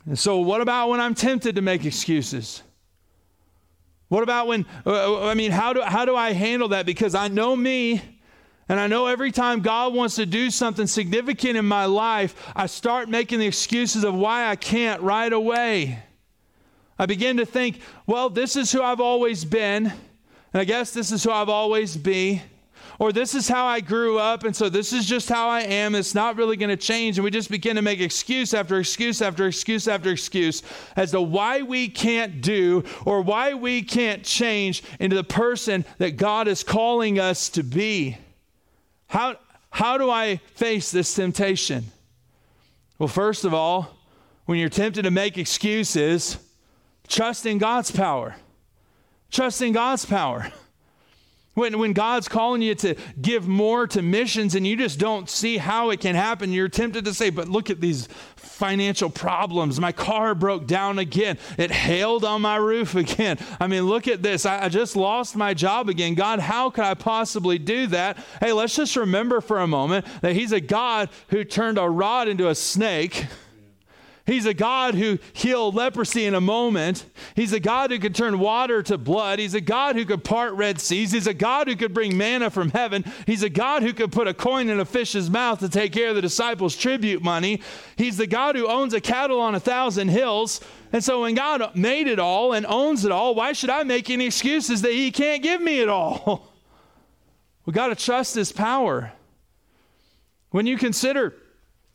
And 0.06 0.18
so, 0.18 0.38
what 0.38 0.62
about 0.62 0.90
when 0.90 1.00
I'm 1.00 1.16
tempted 1.16 1.56
to 1.56 1.62
make 1.64 1.86
excuses? 1.86 2.62
What 4.10 4.22
about 4.22 4.46
when, 4.46 4.68
uh, 4.86 5.26
I 5.26 5.34
mean, 5.34 5.50
how 5.50 5.74
do, 5.74 5.82
how 5.82 6.06
do 6.06 6.16
I 6.16 6.34
handle 6.34 6.68
that? 6.68 6.86
Because 6.86 7.16
I 7.16 7.30
know 7.30 7.56
me, 7.56 8.00
and 8.70 8.80
I 8.80 8.86
know 8.86 9.08
every 9.08 9.32
time 9.32 9.62
God 9.62 9.96
wants 9.96 10.18
to 10.18 10.28
do 10.28 10.52
something 10.52 10.86
significant 10.86 11.58
in 11.58 11.66
my 11.66 11.86
life, 11.86 12.36
I 12.56 12.68
start 12.68 13.10
making 13.10 13.40
the 13.40 13.48
excuses 13.48 14.04
of 14.04 14.14
why 14.14 14.46
I 14.46 14.56
can't 14.56 15.02
right 15.02 15.34
away. 15.34 16.04
I 17.00 17.06
begin 17.06 17.38
to 17.38 17.46
think, 17.46 17.80
well, 18.06 18.30
this 18.30 18.56
is 18.56 18.72
who 18.72 18.82
I've 18.82 19.00
always 19.00 19.46
been, 19.46 19.86
and 19.86 20.62
I 20.62 20.64
guess 20.64 20.92
this 20.92 21.12
is 21.12 21.24
who 21.24 21.32
I've 21.32 21.50
always 21.50 21.96
be. 21.96 22.42
Or 23.00 23.12
this 23.12 23.36
is 23.36 23.48
how 23.48 23.68
I 23.68 23.80
grew 23.80 24.18
up, 24.18 24.44
and 24.44 24.56
so 24.56 24.70
this 24.70 24.92
is 24.92 25.06
just 25.06 25.30
how 25.30 25.50
I 25.50 25.62
am. 25.62 25.94
It's 25.94 26.16
not 26.16 26.36
really 26.36 26.58
going 26.58 26.70
to 26.70 26.78
change. 26.78 27.18
And 27.18 27.24
we 27.24 27.30
just 27.30 27.52
begin 27.52 27.76
to 27.76 27.84
make 27.84 28.00
excuse 28.00 28.56
after 28.56 28.80
excuse 28.80 29.22
after 29.22 29.46
excuse 29.46 29.88
after 29.88 30.10
excuse 30.10 30.64
as 30.96 31.12
to 31.12 31.22
why 31.22 31.62
we 31.62 31.90
can't 31.90 32.42
do 32.42 32.84
or 33.06 33.22
why 33.22 33.54
we 33.54 33.84
can't 33.84 34.24
change 34.24 34.82
into 35.00 35.16
the 35.16 35.24
person 35.24 35.86
that 36.00 36.18
God 36.18 36.48
is 36.48 36.64
calling 36.64 37.20
us 37.20 37.50
to 37.50 37.62
be. 37.62 38.18
How, 39.06 39.36
how 39.70 40.00
do 40.00 40.10
I 40.10 40.38
face 40.56 40.90
this 40.90 41.14
temptation? 41.14 41.86
Well, 42.98 43.08
first 43.08 43.46
of 43.46 43.54
all, 43.54 43.96
when 44.46 44.58
you're 44.58 44.70
tempted 44.70 45.04
to 45.04 45.12
make 45.12 45.38
excuses, 45.38 46.38
Trust 47.08 47.46
in 47.46 47.58
God's 47.58 47.92
power. 47.92 48.36
Trust 49.32 49.62
in 49.62 49.74
God's 49.74 50.06
power. 50.06 50.52
When, 51.58 51.80
when 51.80 51.94
God's 51.94 52.28
calling 52.28 52.62
you 52.62 52.76
to 52.76 52.94
give 53.20 53.48
more 53.48 53.88
to 53.88 54.04
missions 54.04 54.54
and 54.54 54.68
you 54.68 54.76
just 54.76 55.00
don't 55.00 55.28
see 55.28 55.58
how 55.58 55.90
it 55.90 56.00
can 56.00 56.14
happen, 56.14 56.52
you're 56.54 56.70
tempted 56.70 57.04
to 57.06 57.16
say, 57.16 57.32
But 57.32 57.48
look 57.48 57.72
at 57.72 57.82
these 57.82 58.08
financial 58.36 59.10
problems. 59.10 59.80
My 59.80 59.92
car 59.92 60.36
broke 60.36 60.68
down 60.68 61.00
again. 61.00 61.40
It 61.58 61.72
hailed 61.72 62.24
on 62.24 62.44
my 62.44 62.58
roof 62.58 62.94
again. 62.94 63.40
I 63.60 63.66
mean, 63.66 63.88
look 63.88 64.08
at 64.08 64.22
this. 64.22 64.46
I, 64.46 64.66
I 64.66 64.70
just 64.70 64.96
lost 64.96 65.36
my 65.36 65.56
job 65.56 65.90
again. 65.90 66.14
God, 66.14 66.38
how 66.40 66.70
could 66.70 66.84
I 66.84 66.94
possibly 66.94 67.58
do 67.58 67.88
that? 67.88 68.18
Hey, 68.40 68.54
let's 68.54 68.76
just 68.76 68.96
remember 68.96 69.42
for 69.42 69.60
a 69.60 69.68
moment 69.68 70.06
that 70.22 70.34
He's 70.34 70.52
a 70.52 70.62
God 70.62 71.10
who 71.30 71.44
turned 71.44 71.80
a 71.80 71.90
rod 71.90 72.28
into 72.28 72.50
a 72.50 72.56
snake. 72.56 73.26
He's 74.28 74.46
a 74.46 74.54
God 74.54 74.94
who 74.94 75.20
healed 75.32 75.74
leprosy 75.74 76.26
in 76.26 76.36
a 76.36 76.42
moment. 76.42 77.06
He's 77.34 77.54
a 77.54 77.62
God 77.62 77.92
who 77.92 77.98
could 77.98 78.14
turn 78.14 78.40
water 78.40 78.84
to 78.84 78.98
blood. 78.98 79.40
He's 79.40 79.54
a 79.54 79.62
God 79.62 79.96
who 79.96 80.04
could 80.04 80.26
part 80.26 80.54
Red 80.54 80.82
Seas. 80.82 81.14
He's 81.14 81.28
a 81.28 81.34
God 81.34 81.70
who 81.70 81.78
could 81.78 81.94
bring 81.94 82.18
manna 82.18 82.50
from 82.50 82.70
heaven. 82.72 83.06
He's 83.26 83.42
a 83.42 83.50
God 83.50 83.84
who 83.84 83.94
could 83.94 84.12
put 84.12 84.28
a 84.28 84.34
coin 84.34 84.68
in 84.68 84.82
a 84.82 84.86
fish's 84.86 85.30
mouth 85.30 85.60
to 85.62 85.70
take 85.70 85.94
care 85.94 86.10
of 86.10 86.16
the 86.16 86.22
disciples' 86.22 86.76
tribute 86.76 87.24
money. 87.24 87.62
He's 87.96 88.18
the 88.18 88.28
God 88.28 88.58
who 88.58 88.68
owns 88.68 88.94
a 88.94 89.00
cattle 89.00 89.40
on 89.40 89.56
a 89.56 89.62
thousand 89.62 90.10
hills. 90.10 90.60
And 90.92 91.02
so 91.02 91.22
when 91.22 91.34
God 91.34 91.74
made 91.74 92.08
it 92.08 92.20
all 92.20 92.52
and 92.52 92.66
owns 92.66 93.06
it 93.06 93.14
all, 93.14 93.34
why 93.34 93.54
should 93.54 93.70
I 93.70 93.84
make 93.84 94.10
any 94.10 94.26
excuses 94.26 94.82
that 94.82 94.92
He 94.92 95.10
can't 95.10 95.42
give 95.42 95.62
me 95.62 95.80
it 95.80 95.88
all? 95.88 96.54
we 97.66 97.72
got 97.72 97.88
to 97.88 97.96
trust 97.96 98.36
His 98.36 98.52
power. 98.52 99.14
When 100.50 100.68
you 100.68 100.78
consider 100.78 101.34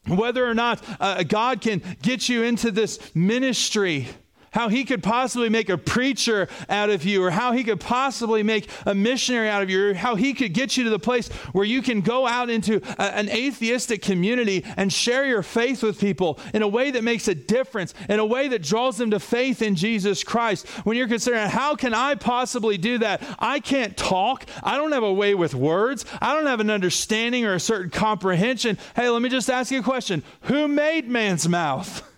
whether 0.07 0.47
or 0.47 0.55
not 0.55 0.83
uh, 1.01 1.23
God 1.23 1.61
can 1.61 1.83
get 2.03 2.29
you 2.29 2.43
into 2.43 2.71
this 2.71 3.15
ministry 3.15 4.09
how 4.53 4.69
he 4.69 4.85
could 4.85 5.03
possibly 5.03 5.49
make 5.49 5.69
a 5.69 5.79
preacher 5.79 6.49
out 6.69 6.91
of 6.91 7.05
you, 7.05 7.23
or 7.23 7.31
how 7.31 7.53
he 7.53 7.65
could 7.65 7.81
possibly 7.81 8.43
make 8.43 8.69
a 8.87 8.95
missionary 8.95 9.49
out 9.49 9.63
of 9.63 9.71
you, 9.71 9.91
or 9.91 9.95
how 9.95 10.15
he 10.15 10.33
could 10.33 10.53
get 10.53 10.77
you 10.77 10.85
to 10.85 10.91
the 10.91 10.99
place 10.99 11.29
where 11.53 11.65
you 11.65 11.83
can 11.83 12.01
go 12.01 12.27
out 12.27 12.51
into 12.51 12.81
a, 12.99 13.17
an 13.17 13.29
atheistic 13.29 14.03
community 14.03 14.65
and 14.77 14.93
share 14.93 15.25
your 15.25 15.43
faith 15.43 15.83
with 15.83 15.99
people 15.99 16.39
in 16.55 16.63
a 16.63 16.69
way 16.69 16.91
that 16.91 17.03
makes 17.03 17.29
a 17.29 17.35
difference, 17.35 17.95
in 18.09 18.19
a 18.19 18.27
way 18.27 18.49
that 18.49 18.63
draws 18.63 18.97
them 18.97 19.11
to 19.11 19.19
faith 19.19 19.63
in 19.63 19.75
Jesus 19.75 20.23
Christ. 20.23 20.67
When 20.85 20.97
you're 20.97 21.09
considering, 21.09 21.49
how 21.49 21.75
can 21.75 21.95
I 21.95 22.15
possibly 22.15 22.79
do 22.79 22.99
that? 22.99 23.23
I 23.39 23.61
can't 23.61 23.97
talk. 23.97 24.47
I 24.63 24.77
don't 24.77 24.93
have 24.93 25.03
a 25.03 25.13
way 25.13 25.35
with 25.35 25.55
words. 25.55 26.05
I 26.21 26.35
don't 26.35 26.47
have 26.47 26.61
an 26.61 26.71
understanding 26.71 27.45
or 27.45 27.55
a 27.55 27.61
certain 27.61 27.91
comprehension. 27.91 28.79
Hey, 28.95 29.09
let 29.09 29.23
me 29.23 29.29
just 29.29 29.51
ask 29.51 29.71
you 29.71 29.81
a 29.81 29.83
question 29.83 30.23
Who 30.43 30.69
made 30.69 31.09
man's 31.09 31.49
mouth? 31.49 32.09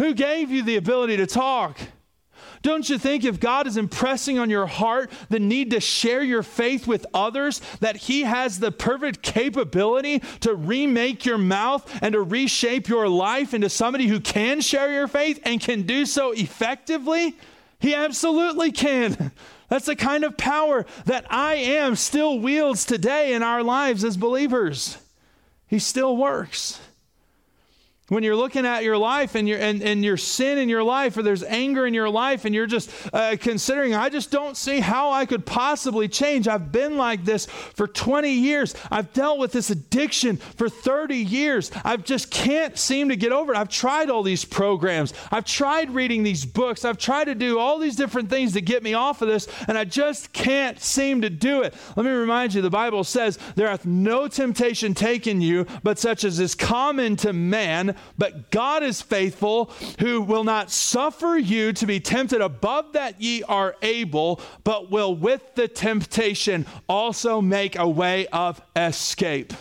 Who 0.00 0.14
gave 0.14 0.50
you 0.50 0.62
the 0.62 0.76
ability 0.76 1.18
to 1.18 1.26
talk? 1.26 1.78
Don't 2.62 2.88
you 2.88 2.96
think 2.96 3.22
if 3.22 3.38
God 3.38 3.66
is 3.66 3.76
impressing 3.76 4.38
on 4.38 4.48
your 4.48 4.66
heart 4.66 5.10
the 5.28 5.38
need 5.38 5.72
to 5.72 5.80
share 5.80 6.22
your 6.22 6.42
faith 6.42 6.86
with 6.86 7.04
others, 7.12 7.60
that 7.80 7.96
He 7.96 8.22
has 8.22 8.58
the 8.58 8.72
perfect 8.72 9.20
capability 9.20 10.20
to 10.40 10.54
remake 10.54 11.26
your 11.26 11.36
mouth 11.36 11.86
and 12.02 12.14
to 12.14 12.22
reshape 12.22 12.88
your 12.88 13.10
life 13.10 13.52
into 13.52 13.68
somebody 13.68 14.06
who 14.06 14.20
can 14.20 14.62
share 14.62 14.90
your 14.90 15.06
faith 15.06 15.38
and 15.44 15.60
can 15.60 15.82
do 15.82 16.06
so 16.06 16.32
effectively? 16.32 17.36
He 17.78 17.94
absolutely 17.94 18.72
can. 18.72 19.32
That's 19.68 19.86
the 19.86 19.96
kind 19.96 20.24
of 20.24 20.38
power 20.38 20.86
that 21.04 21.26
I 21.30 21.56
am 21.56 21.94
still 21.94 22.38
wields 22.38 22.86
today 22.86 23.34
in 23.34 23.42
our 23.42 23.62
lives 23.62 24.02
as 24.02 24.16
believers. 24.16 24.96
He 25.66 25.78
still 25.78 26.16
works 26.16 26.80
when 28.10 28.22
you're 28.22 28.36
looking 28.36 28.66
at 28.66 28.84
your 28.84 28.98
life 28.98 29.34
and 29.34 29.48
your 29.48 29.58
and, 29.58 29.82
and 29.82 30.04
your 30.04 30.18
sin 30.18 30.58
in 30.58 30.68
your 30.68 30.82
life 30.82 31.16
or 31.16 31.22
there's 31.22 31.44
anger 31.44 31.86
in 31.86 31.94
your 31.94 32.10
life 32.10 32.44
and 32.44 32.54
you're 32.54 32.66
just 32.66 32.90
uh, 33.14 33.36
considering 33.40 33.94
i 33.94 34.10
just 34.10 34.30
don't 34.30 34.56
see 34.56 34.80
how 34.80 35.10
i 35.10 35.24
could 35.24 35.46
possibly 35.46 36.08
change. 36.10 36.48
I've 36.48 36.72
been 36.72 36.96
like 36.96 37.24
this 37.24 37.46
for 37.46 37.86
20 37.86 38.30
years. 38.30 38.74
I've 38.90 39.12
dealt 39.12 39.38
with 39.38 39.52
this 39.52 39.70
addiction 39.70 40.36
for 40.36 40.68
30 40.68 41.16
years. 41.16 41.70
I 41.84 41.96
just 41.96 42.30
can't 42.30 42.76
seem 42.76 43.08
to 43.08 43.16
get 43.16 43.32
over 43.32 43.52
it. 43.52 43.56
I've 43.56 43.68
tried 43.68 44.10
all 44.10 44.22
these 44.22 44.44
programs. 44.44 45.14
I've 45.30 45.44
tried 45.44 45.90
reading 45.90 46.22
these 46.22 46.44
books. 46.44 46.84
I've 46.84 46.98
tried 46.98 47.24
to 47.24 47.34
do 47.34 47.58
all 47.58 47.78
these 47.78 47.96
different 47.96 48.28
things 48.28 48.52
to 48.52 48.60
get 48.60 48.82
me 48.82 48.94
off 48.94 49.22
of 49.22 49.28
this 49.28 49.48
and 49.68 49.78
i 49.78 49.84
just 49.84 50.32
can't 50.32 50.80
seem 50.80 51.20
to 51.22 51.30
do 51.30 51.62
it. 51.62 51.74
Let 51.96 52.04
me 52.04 52.12
remind 52.12 52.54
you 52.54 52.62
the 52.62 52.70
bible 52.70 53.04
says 53.04 53.38
there 53.54 53.68
hath 53.68 53.86
no 53.86 54.28
temptation 54.28 54.94
taken 54.94 55.40
you 55.40 55.66
but 55.82 55.98
such 55.98 56.24
as 56.24 56.40
is 56.40 56.54
common 56.54 57.16
to 57.16 57.32
man 57.32 57.96
but 58.18 58.50
God 58.50 58.82
is 58.82 59.02
faithful, 59.02 59.70
who 59.98 60.20
will 60.20 60.44
not 60.44 60.70
suffer 60.70 61.36
you 61.36 61.72
to 61.74 61.86
be 61.86 62.00
tempted 62.00 62.40
above 62.40 62.92
that 62.92 63.20
ye 63.20 63.42
are 63.42 63.76
able, 63.82 64.40
but 64.64 64.90
will 64.90 65.14
with 65.14 65.54
the 65.54 65.68
temptation 65.68 66.66
also 66.88 67.40
make 67.40 67.76
a 67.76 67.88
way 67.88 68.26
of 68.28 68.60
escape 68.76 69.52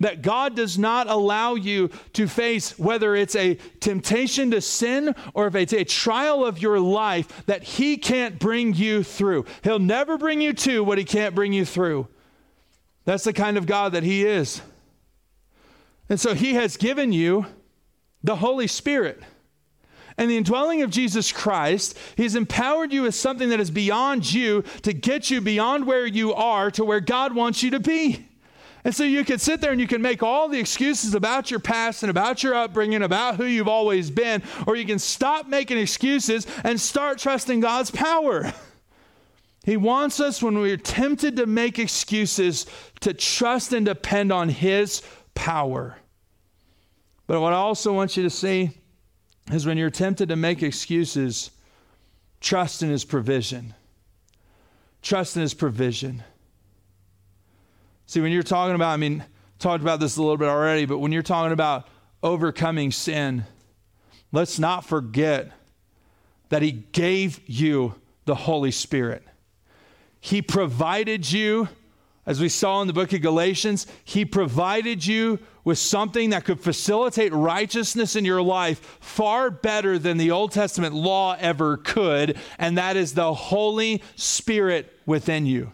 that 0.00 0.22
God 0.22 0.54
does 0.54 0.78
not 0.78 1.08
allow 1.08 1.54
you 1.54 1.90
to 2.14 2.28
face, 2.28 2.78
whether 2.78 3.14
it's 3.14 3.36
a 3.36 3.54
temptation 3.80 4.50
to 4.52 4.60
sin 4.60 5.14
or 5.34 5.46
if 5.46 5.54
it's 5.54 5.72
a 5.72 5.84
trial 5.84 6.44
of 6.44 6.60
your 6.60 6.80
life, 6.80 7.46
that 7.46 7.62
He 7.62 7.96
can't 7.96 8.38
bring 8.38 8.74
you 8.74 9.02
through. 9.02 9.46
He'll 9.62 9.78
never 9.78 10.18
bring 10.18 10.40
you 10.40 10.52
to 10.54 10.84
what 10.84 10.98
He 10.98 11.04
can't 11.04 11.34
bring 11.34 11.52
you 11.52 11.64
through. 11.64 12.08
That's 13.04 13.24
the 13.24 13.32
kind 13.32 13.56
of 13.56 13.66
God 13.66 13.92
that 13.92 14.02
He 14.02 14.24
is. 14.24 14.60
And 16.08 16.18
so 16.20 16.34
He 16.34 16.54
has 16.54 16.76
given 16.76 17.12
you 17.12 17.46
the 18.22 18.36
Holy 18.36 18.66
Spirit. 18.66 19.22
And 20.16 20.28
the 20.28 20.36
indwelling 20.36 20.82
of 20.82 20.90
Jesus 20.90 21.30
Christ, 21.30 21.96
He's 22.16 22.34
empowered 22.34 22.92
you 22.92 23.02
with 23.02 23.14
something 23.14 23.50
that 23.50 23.60
is 23.60 23.70
beyond 23.70 24.32
you 24.32 24.62
to 24.82 24.92
get 24.92 25.30
you 25.30 25.40
beyond 25.40 25.86
where 25.86 26.06
you 26.06 26.34
are 26.34 26.70
to 26.72 26.84
where 26.84 27.00
God 27.00 27.34
wants 27.34 27.62
you 27.62 27.70
to 27.70 27.80
be. 27.80 28.26
And 28.84 28.94
so 28.94 29.04
you 29.04 29.24
can 29.24 29.38
sit 29.38 29.60
there 29.60 29.72
and 29.72 29.80
you 29.80 29.86
can 29.86 30.00
make 30.00 30.22
all 30.22 30.48
the 30.48 30.58
excuses 30.58 31.14
about 31.14 31.50
your 31.50 31.60
past 31.60 32.02
and 32.02 32.10
about 32.10 32.42
your 32.42 32.54
upbringing, 32.54 33.02
about 33.02 33.36
who 33.36 33.44
you've 33.44 33.68
always 33.68 34.10
been, 34.10 34.42
or 34.66 34.76
you 34.76 34.86
can 34.86 34.98
stop 34.98 35.46
making 35.46 35.78
excuses 35.78 36.46
and 36.64 36.80
start 36.80 37.18
trusting 37.18 37.60
God's 37.60 37.90
power. 37.90 38.52
He 39.64 39.76
wants 39.76 40.20
us, 40.20 40.42
when 40.42 40.58
we're 40.58 40.78
tempted 40.78 41.36
to 41.36 41.44
make 41.46 41.78
excuses, 41.78 42.64
to 43.00 43.12
trust 43.12 43.74
and 43.74 43.84
depend 43.84 44.32
on 44.32 44.48
His 44.48 45.02
power. 45.34 45.97
But 47.28 47.42
what 47.42 47.52
I 47.52 47.56
also 47.56 47.92
want 47.92 48.16
you 48.16 48.24
to 48.24 48.30
see 48.30 48.70
is 49.52 49.66
when 49.66 49.78
you're 49.78 49.90
tempted 49.90 50.30
to 50.30 50.36
make 50.36 50.62
excuses, 50.62 51.50
trust 52.40 52.82
in 52.82 52.88
His 52.88 53.04
provision. 53.04 53.74
Trust 55.02 55.36
in 55.36 55.42
His 55.42 55.54
provision. 55.54 56.24
See, 58.06 58.22
when 58.22 58.32
you're 58.32 58.42
talking 58.42 58.74
about, 58.74 58.94
I 58.94 58.96
mean, 58.96 59.22
talked 59.58 59.82
about 59.82 60.00
this 60.00 60.16
a 60.16 60.22
little 60.22 60.38
bit 60.38 60.48
already, 60.48 60.86
but 60.86 60.98
when 60.98 61.12
you're 61.12 61.22
talking 61.22 61.52
about 61.52 61.86
overcoming 62.22 62.90
sin, 62.90 63.44
let's 64.32 64.58
not 64.58 64.86
forget 64.86 65.52
that 66.48 66.62
He 66.62 66.72
gave 66.72 67.40
you 67.46 67.94
the 68.24 68.34
Holy 68.34 68.70
Spirit. 68.70 69.22
He 70.18 70.40
provided 70.40 71.30
you, 71.30 71.68
as 72.28 72.42
we 72.42 72.50
saw 72.50 72.82
in 72.82 72.86
the 72.86 72.92
book 72.92 73.14
of 73.14 73.22
Galatians, 73.22 73.86
He 74.04 74.26
provided 74.26 75.04
you 75.04 75.38
with 75.64 75.78
something 75.78 76.28
that 76.30 76.44
could 76.44 76.60
facilitate 76.60 77.32
righteousness 77.32 78.16
in 78.16 78.26
your 78.26 78.42
life 78.42 78.98
far 79.00 79.50
better 79.50 79.98
than 79.98 80.18
the 80.18 80.30
Old 80.30 80.52
Testament 80.52 80.94
law 80.94 81.38
ever 81.40 81.78
could, 81.78 82.36
and 82.58 82.76
that 82.76 82.98
is 82.98 83.14
the 83.14 83.32
Holy 83.32 84.02
Spirit 84.14 84.92
within 85.06 85.46
you. 85.46 85.72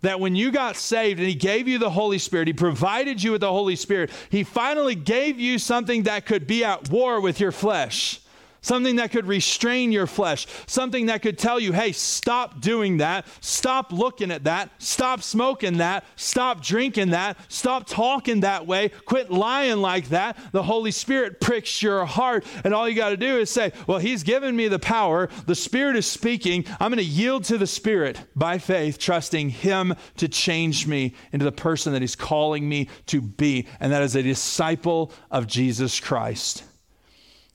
That 0.00 0.18
when 0.18 0.34
you 0.34 0.50
got 0.50 0.74
saved 0.74 1.20
and 1.20 1.28
He 1.28 1.36
gave 1.36 1.68
you 1.68 1.78
the 1.78 1.90
Holy 1.90 2.18
Spirit, 2.18 2.48
He 2.48 2.52
provided 2.52 3.22
you 3.22 3.30
with 3.30 3.40
the 3.40 3.52
Holy 3.52 3.76
Spirit, 3.76 4.10
He 4.28 4.42
finally 4.42 4.96
gave 4.96 5.38
you 5.38 5.60
something 5.60 6.02
that 6.02 6.26
could 6.26 6.48
be 6.48 6.64
at 6.64 6.90
war 6.90 7.20
with 7.20 7.38
your 7.38 7.52
flesh 7.52 8.19
something 8.62 8.96
that 8.96 9.10
could 9.10 9.26
restrain 9.26 9.92
your 9.92 10.06
flesh, 10.06 10.46
something 10.66 11.06
that 11.06 11.22
could 11.22 11.38
tell 11.38 11.58
you, 11.58 11.72
hey, 11.72 11.92
stop 11.92 12.60
doing 12.60 12.98
that, 12.98 13.26
stop 13.40 13.92
looking 13.92 14.30
at 14.30 14.44
that, 14.44 14.70
stop 14.78 15.22
smoking 15.22 15.78
that, 15.78 16.04
stop 16.16 16.62
drinking 16.62 17.10
that, 17.10 17.36
stop 17.48 17.86
talking 17.86 18.40
that 18.40 18.66
way, 18.66 18.90
quit 19.04 19.30
lying 19.30 19.78
like 19.78 20.08
that. 20.08 20.36
The 20.52 20.62
Holy 20.62 20.90
Spirit 20.90 21.40
pricks 21.40 21.82
your 21.82 22.04
heart, 22.04 22.44
and 22.64 22.74
all 22.74 22.88
you 22.88 22.94
got 22.94 23.10
to 23.10 23.16
do 23.16 23.38
is 23.38 23.50
say, 23.50 23.72
well, 23.86 23.98
He's 23.98 24.22
given 24.22 24.54
me 24.54 24.68
the 24.68 24.78
power, 24.78 25.28
the 25.46 25.54
Spirit 25.54 25.96
is 25.96 26.06
speaking, 26.06 26.64
I'm 26.78 26.90
going 26.90 26.98
to 26.98 27.04
yield 27.04 27.44
to 27.44 27.58
the 27.58 27.66
Spirit 27.66 28.20
by 28.36 28.58
faith, 28.58 28.98
trusting 28.98 29.50
Him 29.50 29.94
to 30.16 30.28
change 30.28 30.86
me 30.86 31.14
into 31.32 31.44
the 31.44 31.52
person 31.52 31.92
that 31.92 32.02
He's 32.02 32.16
calling 32.16 32.68
me 32.68 32.88
to 33.06 33.20
be, 33.20 33.66
and 33.80 33.92
that 33.92 34.02
is 34.02 34.16
a 34.16 34.22
disciple 34.22 35.12
of 35.30 35.46
Jesus 35.46 36.00
Christ. 36.00 36.64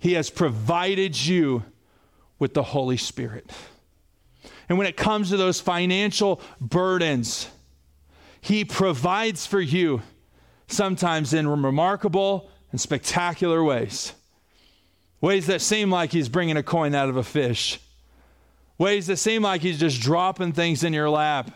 He 0.06 0.14
has 0.14 0.30
provided 0.30 1.20
you 1.26 1.64
with 2.38 2.54
the 2.54 2.62
Holy 2.62 2.96
Spirit. 2.96 3.50
And 4.70 4.78
when 4.78 4.86
it 4.86 4.96
comes 4.96 5.32
to 5.32 5.38
those 5.38 5.60
financial 5.60 6.42
burdens, 6.62 7.48
He 8.40 8.66
provides 8.66 9.48
for 9.48 9.60
you, 9.60 10.04
sometimes 10.68 11.34
in 11.34 11.48
remarkable 11.48 12.52
and 12.72 12.80
spectacular 12.80 13.64
ways. 13.64 14.14
Ways 15.22 15.48
that 15.48 15.60
seem 15.60 15.90
like 15.90 16.12
He's 16.12 16.30
bringing 16.30 16.56
a 16.56 16.62
coin 16.62 16.94
out 16.94 17.10
of 17.10 17.18
a 17.18 17.24
fish, 17.24 17.80
ways 18.78 19.08
that 19.08 19.18
seem 19.18 19.42
like 19.42 19.64
He's 19.64 19.80
just 19.80 20.00
dropping 20.00 20.52
things 20.52 20.84
in 20.84 20.94
your 20.94 21.10
lap. 21.10 21.50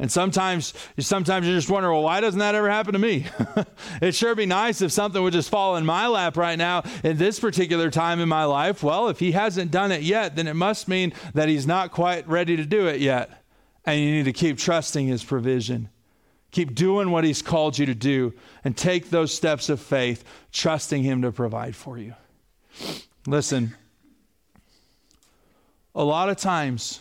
And 0.00 0.10
sometimes, 0.10 0.72
sometimes 0.98 1.46
you 1.46 1.54
just 1.54 1.68
wonder, 1.68 1.92
well, 1.92 2.02
why 2.02 2.22
doesn't 2.22 2.38
that 2.38 2.54
ever 2.54 2.70
happen 2.70 2.94
to 2.94 2.98
me? 2.98 3.26
It'd 4.00 4.14
sure 4.14 4.34
be 4.34 4.46
nice 4.46 4.80
if 4.80 4.90
something 4.90 5.22
would 5.22 5.34
just 5.34 5.50
fall 5.50 5.76
in 5.76 5.84
my 5.84 6.06
lap 6.06 6.38
right 6.38 6.56
now 6.56 6.84
in 7.04 7.18
this 7.18 7.38
particular 7.38 7.90
time 7.90 8.18
in 8.18 8.28
my 8.28 8.44
life. 8.44 8.82
Well, 8.82 9.08
if 9.08 9.18
he 9.20 9.32
hasn't 9.32 9.70
done 9.70 9.92
it 9.92 10.00
yet, 10.00 10.36
then 10.36 10.46
it 10.46 10.54
must 10.54 10.88
mean 10.88 11.12
that 11.34 11.50
he's 11.50 11.66
not 11.66 11.92
quite 11.92 12.26
ready 12.26 12.56
to 12.56 12.64
do 12.64 12.86
it 12.86 13.02
yet. 13.02 13.42
And 13.84 14.00
you 14.00 14.10
need 14.10 14.24
to 14.24 14.32
keep 14.32 14.56
trusting 14.56 15.06
his 15.06 15.22
provision. 15.22 15.90
Keep 16.50 16.74
doing 16.74 17.10
what 17.10 17.24
he's 17.24 17.42
called 17.42 17.78
you 17.78 17.84
to 17.84 17.94
do 17.94 18.32
and 18.64 18.74
take 18.74 19.10
those 19.10 19.34
steps 19.34 19.68
of 19.68 19.80
faith, 19.80 20.24
trusting 20.50 21.02
him 21.02 21.20
to 21.20 21.30
provide 21.30 21.76
for 21.76 21.98
you. 21.98 22.14
Listen, 23.26 23.76
a 25.94 26.02
lot 26.02 26.30
of 26.30 26.38
times, 26.38 27.00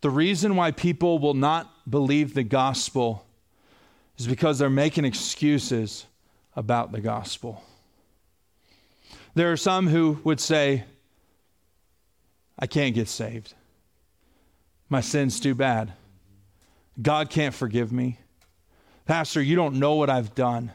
the 0.00 0.08
reason 0.08 0.56
why 0.56 0.70
people 0.70 1.18
will 1.18 1.34
not 1.34 1.70
believe 1.88 2.34
the 2.34 2.42
gospel 2.42 3.24
is 4.16 4.26
because 4.26 4.58
they're 4.58 4.70
making 4.70 5.04
excuses 5.04 6.06
about 6.56 6.92
the 6.92 7.00
gospel. 7.00 7.62
There 9.34 9.50
are 9.52 9.56
some 9.56 9.88
who 9.88 10.20
would 10.24 10.40
say, 10.40 10.84
I 12.58 12.66
can't 12.66 12.94
get 12.94 13.08
saved. 13.08 13.54
My 14.88 15.00
sin's 15.00 15.40
too 15.40 15.54
bad. 15.54 15.92
God 17.00 17.30
can't 17.30 17.54
forgive 17.54 17.90
me. 17.90 18.18
Pastor, 19.06 19.42
you 19.42 19.56
don't 19.56 19.74
know 19.80 19.96
what 19.96 20.08
I've 20.08 20.34
done. 20.34 20.70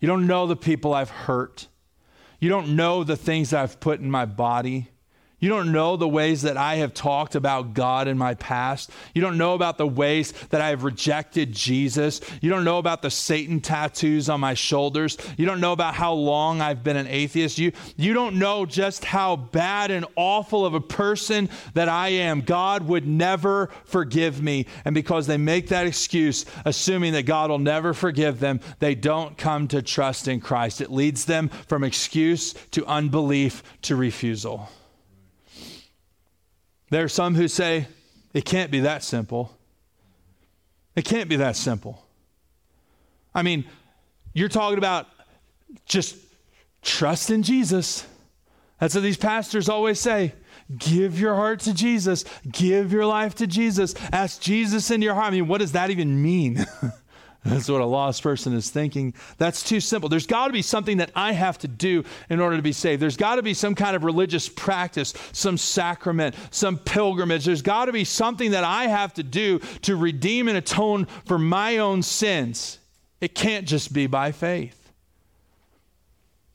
You 0.00 0.08
don't 0.08 0.26
know 0.26 0.46
the 0.46 0.56
people 0.56 0.92
I've 0.92 1.10
hurt. 1.10 1.68
You 2.40 2.48
don't 2.48 2.76
know 2.76 3.04
the 3.04 3.16
things 3.16 3.52
I've 3.52 3.80
put 3.80 4.00
in 4.00 4.10
my 4.10 4.26
body. 4.26 4.88
You 5.38 5.50
don't 5.50 5.70
know 5.70 5.98
the 5.98 6.08
ways 6.08 6.42
that 6.42 6.56
I 6.56 6.76
have 6.76 6.94
talked 6.94 7.34
about 7.34 7.74
God 7.74 8.08
in 8.08 8.16
my 8.16 8.32
past. 8.34 8.90
You 9.14 9.20
don't 9.20 9.36
know 9.36 9.52
about 9.52 9.76
the 9.76 9.86
ways 9.86 10.32
that 10.48 10.62
I 10.62 10.70
have 10.70 10.82
rejected 10.82 11.52
Jesus. 11.52 12.22
You 12.40 12.48
don't 12.48 12.64
know 12.64 12.78
about 12.78 13.02
the 13.02 13.10
Satan 13.10 13.60
tattoos 13.60 14.30
on 14.30 14.40
my 14.40 14.54
shoulders. 14.54 15.18
You 15.36 15.44
don't 15.44 15.60
know 15.60 15.72
about 15.72 15.92
how 15.94 16.14
long 16.14 16.62
I've 16.62 16.82
been 16.82 16.96
an 16.96 17.06
atheist. 17.06 17.58
You, 17.58 17.72
you 17.98 18.14
don't 18.14 18.38
know 18.38 18.64
just 18.64 19.04
how 19.04 19.36
bad 19.36 19.90
and 19.90 20.06
awful 20.16 20.64
of 20.64 20.72
a 20.72 20.80
person 20.80 21.50
that 21.74 21.90
I 21.90 22.08
am. 22.08 22.40
God 22.40 22.88
would 22.88 23.06
never 23.06 23.68
forgive 23.84 24.40
me. 24.40 24.64
And 24.86 24.94
because 24.94 25.26
they 25.26 25.36
make 25.36 25.68
that 25.68 25.86
excuse, 25.86 26.46
assuming 26.64 27.12
that 27.12 27.24
God 27.24 27.50
will 27.50 27.58
never 27.58 27.92
forgive 27.92 28.40
them, 28.40 28.60
they 28.78 28.94
don't 28.94 29.36
come 29.36 29.68
to 29.68 29.82
trust 29.82 30.28
in 30.28 30.40
Christ. 30.40 30.80
It 30.80 30.90
leads 30.90 31.26
them 31.26 31.50
from 31.50 31.84
excuse 31.84 32.54
to 32.70 32.86
unbelief 32.86 33.62
to 33.82 33.96
refusal. 33.96 34.70
There 36.90 37.04
are 37.04 37.08
some 37.08 37.34
who 37.34 37.48
say, 37.48 37.88
it 38.32 38.44
can't 38.44 38.70
be 38.70 38.80
that 38.80 39.02
simple. 39.02 39.56
It 40.94 41.04
can't 41.04 41.28
be 41.28 41.36
that 41.36 41.56
simple. 41.56 42.02
I 43.34 43.42
mean, 43.42 43.64
you're 44.32 44.48
talking 44.48 44.78
about 44.78 45.06
just 45.84 46.16
trust 46.82 47.30
in 47.30 47.42
Jesus. 47.42 48.06
That's 48.80 48.94
what 48.94 49.02
these 49.02 49.16
pastors 49.16 49.68
always 49.68 50.00
say. 50.00 50.32
Give 50.76 51.18
your 51.18 51.34
heart 51.34 51.60
to 51.60 51.74
Jesus. 51.74 52.24
Give 52.50 52.92
your 52.92 53.06
life 53.06 53.34
to 53.36 53.46
Jesus. 53.46 53.94
Ask 54.12 54.40
Jesus 54.40 54.90
in 54.90 55.02
your 55.02 55.14
heart. 55.14 55.28
I 55.28 55.30
mean, 55.30 55.48
what 55.48 55.58
does 55.58 55.72
that 55.72 55.90
even 55.90 56.20
mean? 56.20 56.64
That's 57.46 57.68
what 57.68 57.80
a 57.80 57.86
lost 57.86 58.24
person 58.24 58.54
is 58.54 58.70
thinking. 58.70 59.14
That's 59.38 59.62
too 59.62 59.78
simple. 59.78 60.08
There's 60.08 60.26
got 60.26 60.48
to 60.48 60.52
be 60.52 60.62
something 60.62 60.96
that 60.96 61.12
I 61.14 61.30
have 61.30 61.58
to 61.58 61.68
do 61.68 62.02
in 62.28 62.40
order 62.40 62.56
to 62.56 62.62
be 62.62 62.72
saved. 62.72 63.00
There's 63.00 63.16
got 63.16 63.36
to 63.36 63.42
be 63.42 63.54
some 63.54 63.76
kind 63.76 63.94
of 63.94 64.02
religious 64.02 64.48
practice, 64.48 65.14
some 65.30 65.56
sacrament, 65.56 66.34
some 66.50 66.76
pilgrimage. 66.76 67.44
There's 67.44 67.62
got 67.62 67.84
to 67.84 67.92
be 67.92 68.02
something 68.02 68.50
that 68.50 68.64
I 68.64 68.88
have 68.88 69.14
to 69.14 69.22
do 69.22 69.60
to 69.82 69.94
redeem 69.94 70.48
and 70.48 70.58
atone 70.58 71.06
for 71.24 71.38
my 71.38 71.78
own 71.78 72.02
sins. 72.02 72.78
It 73.20 73.36
can't 73.36 73.66
just 73.66 73.92
be 73.92 74.08
by 74.08 74.32
faith. 74.32 74.90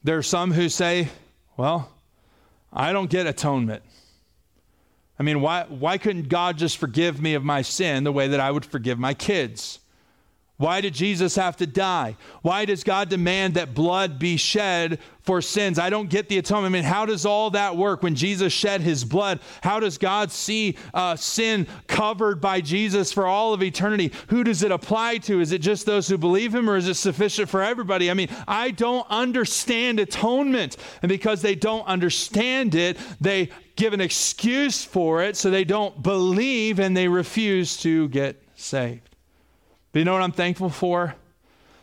There 0.03 0.17
are 0.17 0.23
some 0.23 0.51
who 0.51 0.67
say, 0.67 1.07
well, 1.55 1.89
I 2.73 2.91
don't 2.91 3.09
get 3.09 3.27
atonement. 3.27 3.83
I 5.17 5.23
mean, 5.23 5.39
why, 5.39 5.67
why 5.69 5.97
couldn't 5.97 6.27
God 6.27 6.57
just 6.57 6.77
forgive 6.77 7.21
me 7.21 7.35
of 7.35 7.45
my 7.45 7.61
sin 7.61 8.03
the 8.03 8.11
way 8.11 8.27
that 8.27 8.41
I 8.41 8.51
would 8.51 8.65
forgive 8.65 8.99
my 8.99 9.13
kids? 9.13 9.79
Why 10.61 10.79
did 10.79 10.93
Jesus 10.93 11.37
have 11.37 11.57
to 11.57 11.65
die? 11.65 12.15
Why 12.43 12.65
does 12.65 12.83
God 12.83 13.09
demand 13.09 13.55
that 13.55 13.73
blood 13.73 14.19
be 14.19 14.37
shed 14.37 14.99
for 15.23 15.41
sins? 15.41 15.79
I 15.79 15.89
don't 15.89 16.07
get 16.07 16.29
the 16.29 16.37
atonement. 16.37 16.71
I 16.71 16.77
mean, 16.77 16.83
how 16.83 17.07
does 17.07 17.25
all 17.25 17.49
that 17.49 17.75
work 17.75 18.03
when 18.03 18.13
Jesus 18.13 18.53
shed 18.53 18.81
his 18.81 19.03
blood? 19.03 19.39
How 19.63 19.79
does 19.79 19.97
God 19.97 20.31
see 20.31 20.77
uh, 20.93 21.15
sin 21.15 21.65
covered 21.87 22.41
by 22.41 22.61
Jesus 22.61 23.11
for 23.11 23.25
all 23.25 23.55
of 23.55 23.63
eternity? 23.63 24.11
Who 24.27 24.43
does 24.43 24.61
it 24.61 24.71
apply 24.71 25.17
to? 25.17 25.39
Is 25.39 25.51
it 25.51 25.61
just 25.61 25.87
those 25.87 26.07
who 26.07 26.19
believe 26.19 26.53
him 26.53 26.69
or 26.69 26.77
is 26.77 26.87
it 26.87 26.93
sufficient 26.93 27.49
for 27.49 27.63
everybody? 27.63 28.11
I 28.11 28.13
mean, 28.13 28.29
I 28.47 28.69
don't 28.69 29.07
understand 29.09 29.99
atonement. 29.99 30.77
And 31.01 31.09
because 31.09 31.41
they 31.41 31.55
don't 31.55 31.87
understand 31.87 32.75
it, 32.75 32.99
they 33.19 33.49
give 33.75 33.93
an 33.93 34.01
excuse 34.01 34.85
for 34.85 35.23
it 35.23 35.37
so 35.37 35.49
they 35.49 35.63
don't 35.63 36.03
believe 36.03 36.79
and 36.79 36.95
they 36.95 37.07
refuse 37.07 37.77
to 37.77 38.09
get 38.09 38.39
saved. 38.53 39.10
But 39.91 39.99
you 39.99 40.05
know 40.05 40.13
what 40.13 40.21
I'm 40.21 40.31
thankful 40.31 40.69
for? 40.69 41.15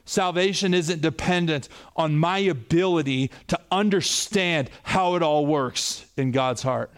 Salvation 0.04 0.72
isn't 0.72 1.02
dependent 1.02 1.68
on 1.94 2.16
my 2.16 2.38
ability 2.38 3.30
to 3.48 3.60
understand 3.70 4.70
how 4.82 5.16
it 5.16 5.22
all 5.22 5.44
works 5.44 6.06
in 6.16 6.30
God's 6.30 6.62
heart. 6.62 6.90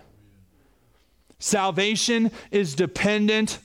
Salvation 1.41 2.31
is 2.53 2.75
dependent 2.75 3.59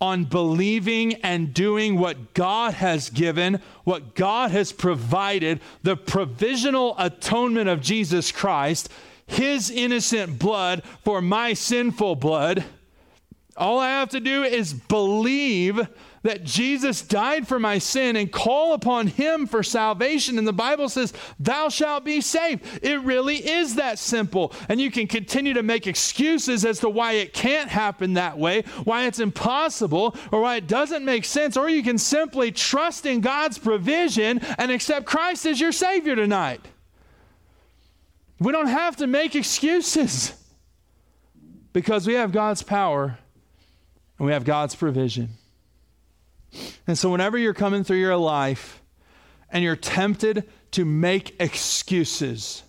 on 0.00 0.24
believing 0.24 1.14
and 1.22 1.54
doing 1.54 1.98
what 1.98 2.34
God 2.34 2.74
has 2.74 3.08
given, 3.08 3.62
what 3.84 4.14
God 4.14 4.50
has 4.50 4.72
provided, 4.72 5.60
the 5.82 5.96
provisional 5.96 6.94
atonement 6.98 7.68
of 7.68 7.80
Jesus 7.80 8.32
Christ, 8.32 8.90
his 9.26 9.70
innocent 9.70 10.38
blood 10.38 10.82
for 11.04 11.22
my 11.22 11.54
sinful 11.54 12.16
blood. 12.16 12.64
All 13.56 13.78
I 13.78 13.90
have 13.90 14.08
to 14.10 14.20
do 14.20 14.42
is 14.42 14.72
believe 14.72 15.86
that 16.22 16.44
Jesus 16.44 17.00
died 17.00 17.48
for 17.48 17.58
my 17.58 17.78
sin 17.78 18.14
and 18.16 18.30
call 18.30 18.74
upon 18.74 19.06
him 19.06 19.46
for 19.46 19.62
salvation. 19.62 20.36
And 20.36 20.46
the 20.46 20.52
Bible 20.52 20.88
says, 20.88 21.14
Thou 21.38 21.70
shalt 21.70 22.04
be 22.04 22.20
saved. 22.20 22.62
It 22.82 23.00
really 23.02 23.36
is 23.36 23.76
that 23.76 23.98
simple. 23.98 24.52
And 24.68 24.80
you 24.80 24.90
can 24.90 25.06
continue 25.06 25.54
to 25.54 25.62
make 25.62 25.86
excuses 25.86 26.64
as 26.66 26.80
to 26.80 26.90
why 26.90 27.12
it 27.12 27.32
can't 27.32 27.70
happen 27.70 28.14
that 28.14 28.38
way, 28.38 28.62
why 28.84 29.06
it's 29.06 29.18
impossible, 29.18 30.14
or 30.30 30.42
why 30.42 30.56
it 30.56 30.66
doesn't 30.66 31.04
make 31.04 31.24
sense. 31.24 31.56
Or 31.56 31.70
you 31.70 31.82
can 31.82 31.96
simply 31.96 32.52
trust 32.52 33.06
in 33.06 33.22
God's 33.22 33.58
provision 33.58 34.40
and 34.58 34.70
accept 34.70 35.06
Christ 35.06 35.46
as 35.46 35.58
your 35.58 35.72
Savior 35.72 36.16
tonight. 36.16 36.60
We 38.38 38.52
don't 38.52 38.68
have 38.68 38.96
to 38.96 39.06
make 39.06 39.34
excuses 39.34 40.34
because 41.72 42.06
we 42.06 42.14
have 42.14 42.30
God's 42.30 42.62
power 42.62 43.18
and 44.18 44.26
we 44.26 44.32
have 44.32 44.44
God's 44.44 44.74
provision. 44.74 45.30
And 46.86 46.98
so, 46.98 47.10
whenever 47.10 47.38
you're 47.38 47.54
coming 47.54 47.84
through 47.84 47.98
your 47.98 48.16
life 48.16 48.82
and 49.50 49.62
you're 49.62 49.76
tempted 49.76 50.48
to 50.72 50.84
make 50.84 51.40
excuses 51.40 52.62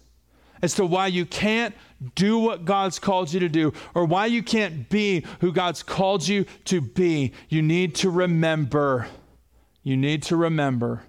as 0.61 0.75
to 0.75 0.85
why 0.85 1.07
you 1.07 1.25
can't 1.25 1.75
do 2.15 2.37
what 2.37 2.65
God's 2.65 2.99
called 2.99 3.31
you 3.33 3.39
to 3.41 3.49
do 3.49 3.73
or 3.93 4.05
why 4.05 4.27
you 4.27 4.43
can't 4.43 4.89
be 4.89 5.25
who 5.39 5.51
God's 5.51 5.83
called 5.83 6.27
you 6.27 6.45
to 6.65 6.81
be, 6.81 7.33
you 7.49 7.61
need 7.61 7.95
to 7.95 8.09
remember. 8.09 9.07
You 9.83 9.97
need 9.97 10.23
to 10.23 10.35
remember 10.35 11.03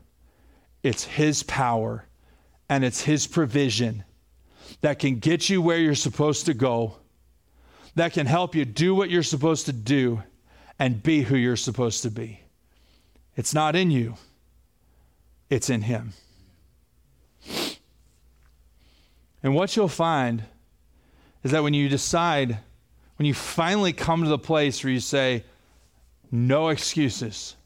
it's 0.83 1.05
His 1.05 1.43
power 1.43 2.07
and 2.69 2.85
it's 2.85 3.03
His 3.03 3.27
provision 3.27 4.05
that 4.81 4.99
can 4.99 5.19
get 5.19 5.49
you 5.49 5.63
where 5.63 5.79
you're 5.79 5.95
supposed 5.95 6.47
to 6.47 6.55
go, 6.55 6.97
that 7.95 8.13
can 8.13 8.27
help 8.27 8.55
you 8.55 8.65
do 8.65 8.95
what 8.95 9.11
you're 9.11 9.23
supposed 9.23 9.67
to 9.67 9.73
do 9.73 10.23
and 10.79 11.03
be 11.03 11.23
who 11.23 11.37
you're 11.37 11.57
supposed 11.57 12.03
to 12.03 12.11
be. 12.11 12.42
It's 13.37 13.55
not 13.55 13.75
in 13.75 13.91
you, 13.91 14.17
it's 15.49 15.71
in 15.71 15.83
Him. 15.83 16.13
And 19.43 19.55
what 19.55 19.75
you'll 19.75 19.89
find 19.89 20.45
is 21.43 21.51
that 21.51 21.63
when 21.63 21.75
you 21.75 21.89
decide, 21.89 22.59
when 23.17 23.27
you 23.27 23.35
finally 23.35 23.93
come 23.93 24.23
to 24.23 24.29
the 24.29 24.39
place 24.39 24.85
where 24.85 24.93
you 24.93 25.01
say, 25.01 25.45
no 26.31 26.69
excuses, 26.69 27.57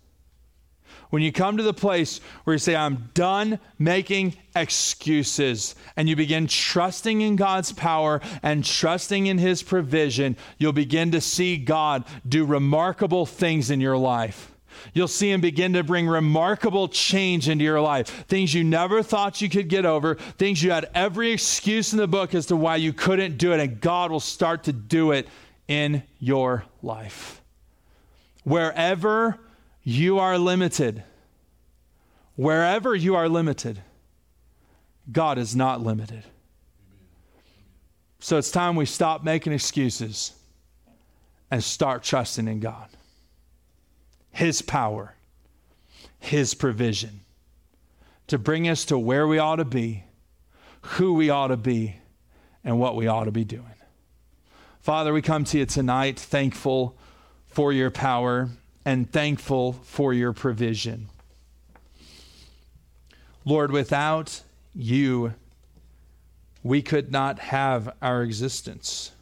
when 1.11 1.23
you 1.23 1.31
come 1.31 1.57
to 1.57 1.63
the 1.63 1.75
place 1.75 2.21
where 2.45 2.55
you 2.55 2.59
say, 2.59 2.75
I'm 2.75 3.11
done 3.15 3.61
making 3.79 4.37
excuses, 4.55 5.75
and 5.97 6.09
you 6.09 6.17
begin 6.17 6.47
trusting 6.47 7.21
in 7.21 7.37
God's 7.37 7.73
power 7.73 8.21
and 8.43 8.65
trusting 8.65 9.27
in 9.27 9.39
His 9.39 9.63
provision, 9.63 10.37
you'll 10.59 10.73
begin 10.73 11.13
to 11.13 11.21
see 11.21 11.59
God 11.59 12.05
do 12.29 12.45
remarkable 12.45 13.25
things 13.25 13.71
in 13.71 13.81
your 13.81 13.97
life. 13.97 14.51
You'll 14.95 15.09
see 15.09 15.31
him 15.31 15.41
begin 15.41 15.73
to 15.75 15.85
bring 15.85 16.07
remarkable 16.07 16.89
change 16.89 17.49
into 17.49 17.65
your 17.65 17.81
life. 17.81 18.09
Things 18.27 18.55
you 18.55 18.65
never 18.65 19.03
thought 19.03 19.41
you 19.41 19.49
could 19.49 19.69
get 19.69 19.85
over, 19.87 20.15
things 20.15 20.63
you 20.63 20.71
had 20.71 20.91
every 20.95 21.33
excuse 21.33 21.93
in 21.93 21.99
the 21.99 22.09
book 22.09 22.35
as 22.35 22.47
to 22.47 22.57
why 22.57 22.77
you 22.77 22.93
couldn't 22.93 23.39
do 23.39 23.53
it, 23.53 23.61
and 23.61 23.81
God 23.81 24.11
will 24.11 24.21
start 24.21 24.65
to 24.65 24.73
do 24.73 25.13
it 25.13 25.29
in 25.69 26.03
your 26.19 26.65
life. 26.83 27.43
Wherever 28.45 29.39
you 29.83 30.19
are 30.19 30.39
limited, 30.39 31.03
wherever 32.37 32.95
you 32.95 33.17
are 33.17 33.29
limited, 33.29 33.83
God 35.11 35.39
is 35.39 35.55
not 35.55 35.81
limited. 35.81 36.25
So 38.19 38.39
it's 38.39 38.51
time 38.51 38.77
we 38.77 38.87
stop 38.87 39.23
making 39.23 39.53
excuses 39.53 40.33
and 41.51 41.63
start 41.63 42.03
trusting 42.03 42.49
in 42.49 42.61
God. 42.61 42.89
His 44.37 44.61
power, 44.61 45.15
His 46.19 46.53
provision 46.53 47.21
to 48.27 48.37
bring 48.37 48.69
us 48.69 48.85
to 48.85 48.99
where 48.99 49.27
we 49.27 49.39
ought 49.39 49.57
to 49.57 49.65
be, 49.65 50.05
who 50.83 51.15
we 51.15 51.31
ought 51.31 51.49
to 51.49 51.57
be, 51.57 51.97
and 52.63 52.79
what 52.79 52.97
we 52.97 53.07
ought 53.07 53.25
to 53.25 53.31
be 53.31 53.45
doing. 53.45 53.65
Father, 54.79 55.15
we 55.15 55.23
come 55.23 55.45
to 55.45 55.59
you 55.59 55.65
tonight 55.65 56.21
thankful 56.21 56.99
for 57.47 57.73
your 57.73 57.91
power 57.91 58.51
and 58.85 59.11
thankful 59.11 59.73
for 59.73 60.13
your 60.13 60.35
provision. 60.35 61.09
Lord, 63.47 63.71
without 63.71 64.43
you, 64.75 65.33
we 66.63 66.83
could 66.83 67.11
not 67.11 67.39
have 67.39 67.91
our 68.03 68.23
existence. 68.23 69.13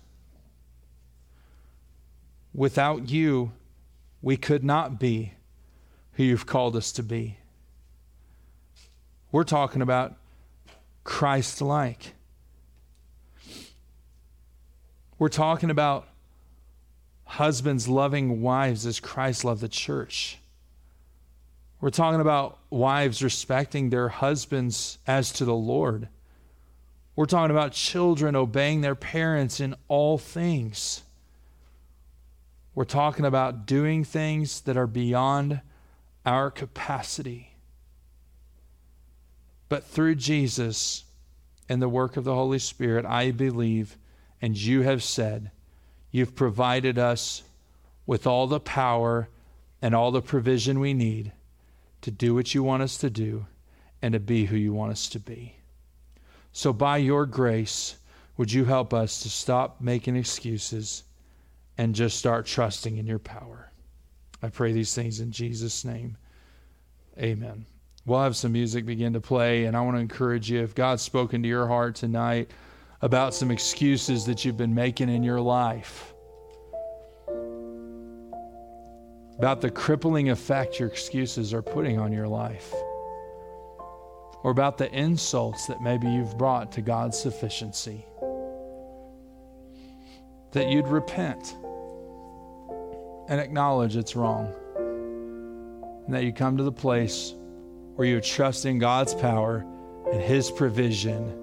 Without 2.53 3.11
you, 3.11 3.53
we 4.25 4.39
could 4.39 4.65
not 4.65 4.99
be 4.99 5.35
who 6.15 6.23
you've 6.23 6.47
called 6.47 6.75
us 6.77 6.93
to 6.93 7.03
be. 7.03 7.37
We're 9.31 9.45
talking 9.45 9.83
about 9.83 10.15
Christ 11.05 11.61
like. 11.61 12.15
We're 15.19 15.29
talking 15.29 15.69
about 15.69 16.09
husbands 17.27 17.87
loving 17.87 18.41
wives 18.41 18.87
as 18.87 18.99
Christ 18.99 19.45
loved 19.45 19.61
the 19.61 19.69
church. 19.69 20.39
We're 21.83 21.91
talking 21.91 22.23
about 22.23 22.59
wives 22.71 23.23
respecting 23.23 23.91
their 23.91 24.09
husbands 24.09 24.99
as 25.07 25.33
to 25.33 25.45
the 25.45 25.55
Lord. 25.55 26.09
We're 27.15 27.27
talking 27.27 27.51
about 27.51 27.73
children 27.73 28.35
obeying 28.35 28.81
their 28.81 28.95
parents 28.95 29.61
in 29.61 29.75
all 29.87 30.17
things. 30.17 31.04
We're 32.75 32.85
talking 32.85 33.25
about 33.25 33.67
doing 33.67 34.05
things 34.05 34.63
that 34.63 34.77
are 34.77 34.87
beyond 34.87 35.61
our 36.27 36.51
capacity. 36.51 37.57
But 39.69 39.85
through 39.85 40.17
Jesus 40.17 41.05
and 41.69 41.81
the 41.81 41.89
work 41.89 42.17
of 42.17 42.25
the 42.25 42.35
Holy 42.35 42.59
Spirit, 42.59 43.07
I 43.07 43.31
believe, 43.31 43.97
and 44.43 44.57
you 44.57 44.83
have 44.83 45.03
said, 45.03 45.51
you've 46.11 46.35
provided 46.35 46.99
us 46.99 47.43
with 48.07 48.27
all 48.27 48.47
the 48.47 48.61
power 48.61 49.29
and 49.81 49.95
all 49.95 50.11
the 50.11 50.23
provision 50.23 50.81
we 50.81 50.95
need 50.95 51.33
to 52.03 52.11
do 52.11 52.35
what 52.35 52.55
you 52.55 52.63
want 52.63 52.83
us 52.83 52.99
to 52.99 53.11
do 53.11 53.47
and 54.03 54.13
to 54.13 54.21
be 54.21 54.47
who 54.47 54.57
you 54.57 54.73
want 54.73 54.93
us 54.93 55.09
to 55.09 55.19
be. 55.19 55.57
So, 56.53 56.73
by 56.73 56.99
your 56.99 57.27
grace, 57.27 57.97
would 58.37 58.53
you 58.53 58.65
help 58.67 58.93
us 58.93 59.23
to 59.23 59.31
stop 59.31 59.81
making 59.81 60.17
excuses? 60.17 61.05
And 61.79 61.95
just 61.95 62.19
start 62.19 62.47
trusting 62.47 62.97
in 62.97 63.07
your 63.07 63.19
power. 63.19 63.73
I 64.43 64.49
pray 64.49 64.73
these 64.73 64.95
things 64.95 65.21
in 65.21 65.33
Jesus' 65.33 65.85
name. 65.85 66.17
Amen. 67.19 67.67
We'll 68.07 68.23
have 68.23 68.37
some 68.37 68.53
music 68.53 68.85
begin 68.85 69.15
to 69.15 69.21
play, 69.21 69.65
and 69.65 69.77
I 69.77 69.81
want 69.81 69.97
to 69.97 70.01
encourage 70.01 70.51
you 70.51 70.63
if 70.63 70.75
God's 70.75 71.03
spoken 71.03 71.43
to 71.43 71.49
your 71.49 71.67
heart 71.67 71.95
tonight 71.95 72.51
about 73.01 73.35
some 73.35 73.51
excuses 73.51 74.27
that 74.27 74.45
you've 74.45 74.59
been 74.59 74.75
making 74.75 75.09
in 75.09 75.23
your 75.23 75.41
life, 75.41 76.13
about 79.39 79.61
the 79.63 79.71
crippling 79.71 80.31
effect 80.31 80.79
your 80.79 80.89
excuses 80.89 81.55
are 81.55 81.63
putting 81.63 81.99
on 81.99 82.13
your 82.13 82.29
life, 82.29 82.73
or 84.43 84.51
about 84.51 84.77
the 84.77 84.93
insults 84.93 85.67
that 85.67 85.81
maybe 85.81 86.07
you've 86.07 86.37
brought 86.37 86.71
to 86.73 86.83
God's 86.83 87.19
sufficiency, 87.19 88.05
that 90.53 90.69
you'd 90.69 90.89
repent 90.89 91.57
and 93.29 93.41
acknowledge 93.41 93.97
it's 93.97 94.17
wrong. 94.17 94.53
and 96.07 96.15
that 96.15 96.25
you 96.25 96.33
come 96.33 96.59
to 96.59 96.63
the 96.63 96.73
place 96.73 97.35
where 97.95 98.07
you 98.07 98.21
trust 98.21 98.67
in 98.67 98.79
God's 98.79 99.15
power 99.15 99.65
and 100.13 100.21
His 100.21 100.51
provision 100.51 101.41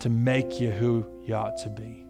to 0.00 0.10
make 0.10 0.60
you 0.60 0.70
who 0.70 1.06
you 1.24 1.34
ought 1.34 1.56
to 1.58 1.70
be. 1.70 2.07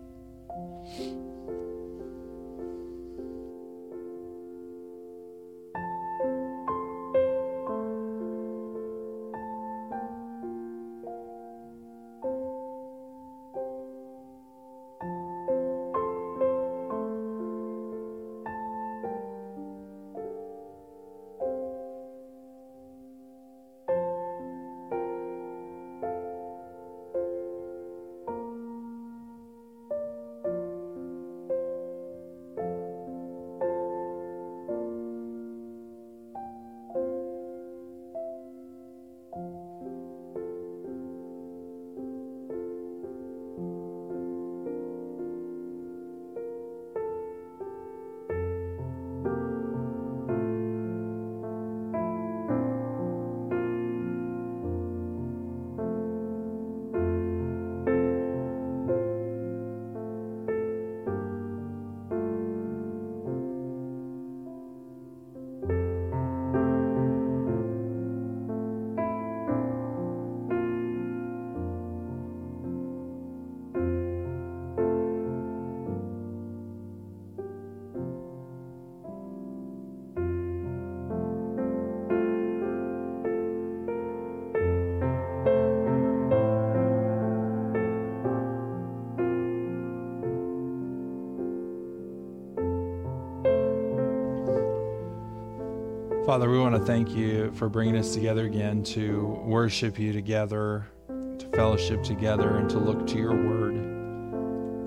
Father, 96.28 96.50
we 96.50 96.58
want 96.58 96.74
to 96.74 96.84
thank 96.84 97.16
you 97.16 97.50
for 97.52 97.70
bringing 97.70 97.96
us 97.96 98.12
together 98.12 98.44
again 98.44 98.82
to 98.82 99.40
worship 99.46 99.98
you 99.98 100.12
together, 100.12 100.86
to 101.08 101.48
fellowship 101.54 102.02
together, 102.02 102.58
and 102.58 102.68
to 102.68 102.78
look 102.78 103.06
to 103.06 103.16
your 103.16 103.34
word. 103.34 103.72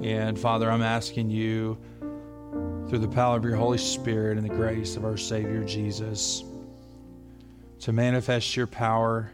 And 0.06 0.38
Father, 0.38 0.70
I'm 0.70 0.84
asking 0.84 1.32
you, 1.32 1.80
through 2.88 3.00
the 3.00 3.08
power 3.08 3.38
of 3.38 3.44
your 3.44 3.56
Holy 3.56 3.80
Spirit 3.80 4.38
and 4.38 4.48
the 4.48 4.54
grace 4.54 4.96
of 4.96 5.04
our 5.04 5.18
Savior 5.18 5.64
Jesus, 5.64 6.44
to 7.80 7.92
manifest 7.92 8.56
your 8.56 8.68
power, 8.68 9.32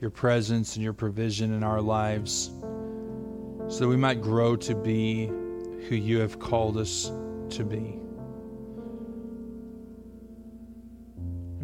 your 0.00 0.10
presence, 0.10 0.76
and 0.76 0.82
your 0.82 0.94
provision 0.94 1.52
in 1.52 1.62
our 1.62 1.82
lives 1.82 2.52
so 3.68 3.80
that 3.80 3.88
we 3.88 3.98
might 3.98 4.22
grow 4.22 4.56
to 4.56 4.74
be 4.74 5.26
who 5.26 5.94
you 5.94 6.20
have 6.20 6.38
called 6.38 6.78
us 6.78 7.12
to 7.50 7.64
be. 7.64 8.00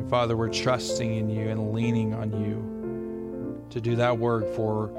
Father, 0.09 0.37
we're 0.37 0.49
trusting 0.49 1.17
in 1.17 1.29
you 1.29 1.49
and 1.49 1.73
leaning 1.73 2.15
on 2.15 2.31
you 2.31 3.61
to 3.71 3.81
do 3.81 3.97
that 3.97 4.17
work 4.17 4.47
for 4.55 4.93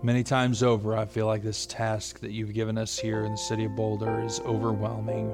many 0.00 0.22
times 0.22 0.62
over. 0.62 0.96
I 0.96 1.06
feel 1.06 1.26
like 1.26 1.42
this 1.42 1.66
task 1.66 2.20
that 2.20 2.30
you've 2.30 2.54
given 2.54 2.78
us 2.78 2.96
here 2.96 3.24
in 3.24 3.32
the 3.32 3.38
city 3.38 3.64
of 3.64 3.74
Boulder 3.74 4.22
is 4.22 4.38
overwhelming 4.40 5.32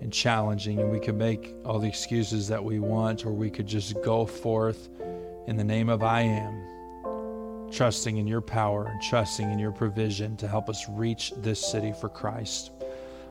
and 0.00 0.12
challenging, 0.12 0.78
and 0.78 0.92
we 0.92 1.00
could 1.00 1.16
make 1.16 1.52
all 1.64 1.80
the 1.80 1.88
excuses 1.88 2.46
that 2.46 2.62
we 2.62 2.78
want, 2.78 3.26
or 3.26 3.32
we 3.32 3.50
could 3.50 3.66
just 3.66 4.00
go 4.02 4.24
forth 4.24 4.88
in 5.48 5.56
the 5.56 5.64
name 5.64 5.88
of 5.88 6.04
I 6.04 6.20
am, 6.20 7.72
trusting 7.72 8.18
in 8.18 8.26
your 8.28 8.40
power 8.40 8.86
and 8.86 9.02
trusting 9.02 9.50
in 9.50 9.58
your 9.58 9.72
provision 9.72 10.36
to 10.36 10.46
help 10.46 10.68
us 10.68 10.86
reach 10.90 11.32
this 11.38 11.58
city 11.58 11.92
for 11.92 12.08
Christ. 12.08 12.70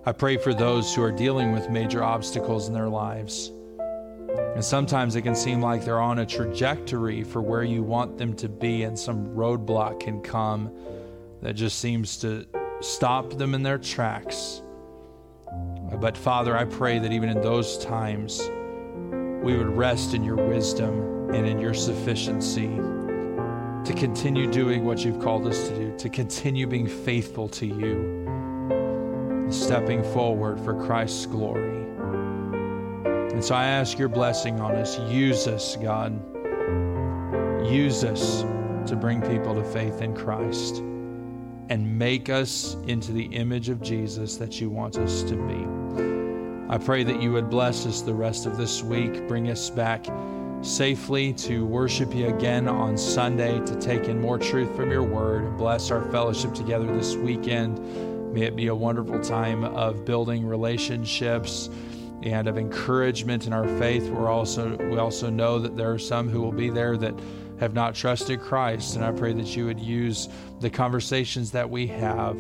I 0.06 0.12
pray 0.12 0.36
for 0.36 0.54
those 0.54 0.94
who 0.94 1.02
are 1.02 1.14
dealing 1.14 1.54
with 1.54 1.70
major 1.70 2.04
obstacles 2.04 2.68
in 2.68 2.74
their 2.74 2.90
lives. 2.90 3.54
And 4.38 4.64
sometimes 4.64 5.16
it 5.16 5.22
can 5.24 5.36
seem 5.36 5.62
like 5.62 5.84
they're 5.84 6.00
on 6.00 6.20
a 6.20 6.26
trajectory 6.26 7.24
for 7.24 7.42
where 7.42 7.64
you 7.64 7.84
want 7.84 8.18
them 8.18 8.34
to 8.36 8.50
be, 8.50 8.84
and 8.84 8.98
some 8.98 9.28
roadblock 9.30 10.00
can 10.00 10.22
come 10.22 10.72
that 11.42 11.54
just 11.54 11.80
seems 11.80 12.18
to 12.18 12.46
stop 12.82 13.38
them 13.38 13.54
in 13.56 13.64
their 13.64 13.78
tracks. 13.78 14.62
But 16.00 16.18
Father, 16.18 16.56
I 16.58 16.66
pray 16.66 17.00
that 17.00 17.12
even 17.12 17.30
in 17.30 17.42
those 17.42 17.78
times, 17.78 18.42
we 19.44 19.58
would 19.58 19.76
rest 19.76 20.14
in 20.14 20.24
your 20.24 20.36
wisdom 20.36 21.34
and 21.34 21.48
in 21.48 21.60
your 21.60 21.74
sufficiency 21.74 22.68
to 22.68 23.94
continue 23.96 24.50
doing 24.50 24.86
what 24.86 25.04
you've 25.04 25.20
called 25.20 25.48
us 25.48 25.68
to 25.70 25.76
do, 25.76 25.98
to 25.98 26.10
continue 26.10 26.68
being 26.68 26.88
faithful 26.88 27.50
to 27.50 27.66
you, 27.66 29.48
stepping 29.50 30.04
forward 30.14 30.60
for 30.60 30.74
Christ's 30.86 31.26
glory. 31.26 31.81
And 33.42 33.48
so 33.48 33.56
I 33.56 33.66
ask 33.66 33.98
your 33.98 34.08
blessing 34.08 34.60
on 34.60 34.76
us. 34.76 35.00
Use 35.10 35.48
us, 35.48 35.76
God. 35.78 36.14
Use 37.68 38.04
us 38.04 38.42
to 38.88 38.96
bring 38.96 39.20
people 39.20 39.56
to 39.56 39.64
faith 39.64 40.04
in 40.04 40.14
Christ 40.14 40.78
and 41.70 41.98
make 41.98 42.30
us 42.30 42.76
into 42.86 43.12
the 43.12 43.24
image 43.24 43.70
of 43.70 43.82
Jesus 43.82 44.38
that 44.38 44.62
you 44.62 44.70
want 44.70 45.00
us 45.00 45.24
to 45.24 45.36
be. 45.36 46.72
I 46.72 46.78
pray 46.78 47.04
that 47.04 47.20
you 47.20 47.32
would 47.32 47.50
bless 47.50 47.88
us 47.88 48.04
the 48.04 48.14
rest 48.14 48.46
of 48.46 48.58
this 48.58 48.84
week, 48.84 49.28
bring 49.28 49.50
us 49.50 49.72
back 49.72 50.06
safely 50.62 51.34
to 51.34 51.66
worship 51.66 52.14
you 52.14 52.28
again 52.28 52.68
on 52.68 52.96
Sunday, 52.96 53.60
to 53.66 53.76
take 53.78 54.04
in 54.04 54.22
more 54.22 54.38
truth 54.38 54.76
from 54.76 54.92
your 54.92 55.02
word, 55.02 55.46
and 55.46 55.58
bless 55.58 55.90
our 55.90 56.04
fellowship 56.12 56.54
together 56.54 56.96
this 56.96 57.16
weekend. 57.16 57.80
May 58.36 58.44
it 58.44 58.56
be 58.56 58.68
a 58.68 58.76
wonderful 58.76 59.20
time 59.20 59.64
of 59.64 60.06
building 60.06 60.46
relationships 60.46 61.72
and 62.24 62.48
of 62.48 62.58
encouragement 62.58 63.48
in 63.48 63.54
our 63.54 63.68
faith. 63.80 64.10
We're 64.10 64.30
also 64.30 64.78
we 64.90 64.98
also 64.98 65.30
know 65.30 65.60
that 65.60 65.76
there 65.76 65.92
are 65.92 66.00
some 66.00 66.30
who 66.30 66.42
will 66.42 66.52
be 66.52 66.70
there 66.70 66.98
that 66.98 67.14
have 67.60 67.74
not 67.74 67.94
trusted 67.94 68.40
Christ, 68.40 68.96
and 68.96 69.06
I 69.06 69.12
pray 69.12 69.34
that 69.34 69.56
you 69.56 69.66
would 69.66 69.80
use 69.80 70.30
the 70.60 70.70
conversations 70.70 71.52
that 71.52 71.70
we 71.70 71.88
have 71.88 72.38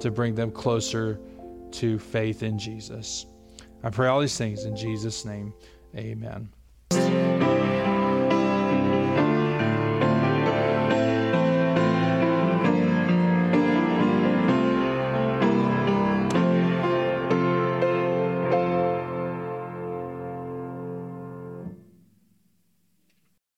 to 0.00 0.10
bring 0.10 0.34
them 0.34 0.50
closer 0.50 1.18
to 1.72 1.98
faith 1.98 2.42
in 2.42 2.58
Jesus. 2.58 3.26
I 3.82 3.90
pray 3.90 4.08
all 4.08 4.20
these 4.20 4.36
things 4.36 4.64
in 4.64 4.76
Jesus' 4.76 5.24
name. 5.24 5.52
Amen. 5.96 7.23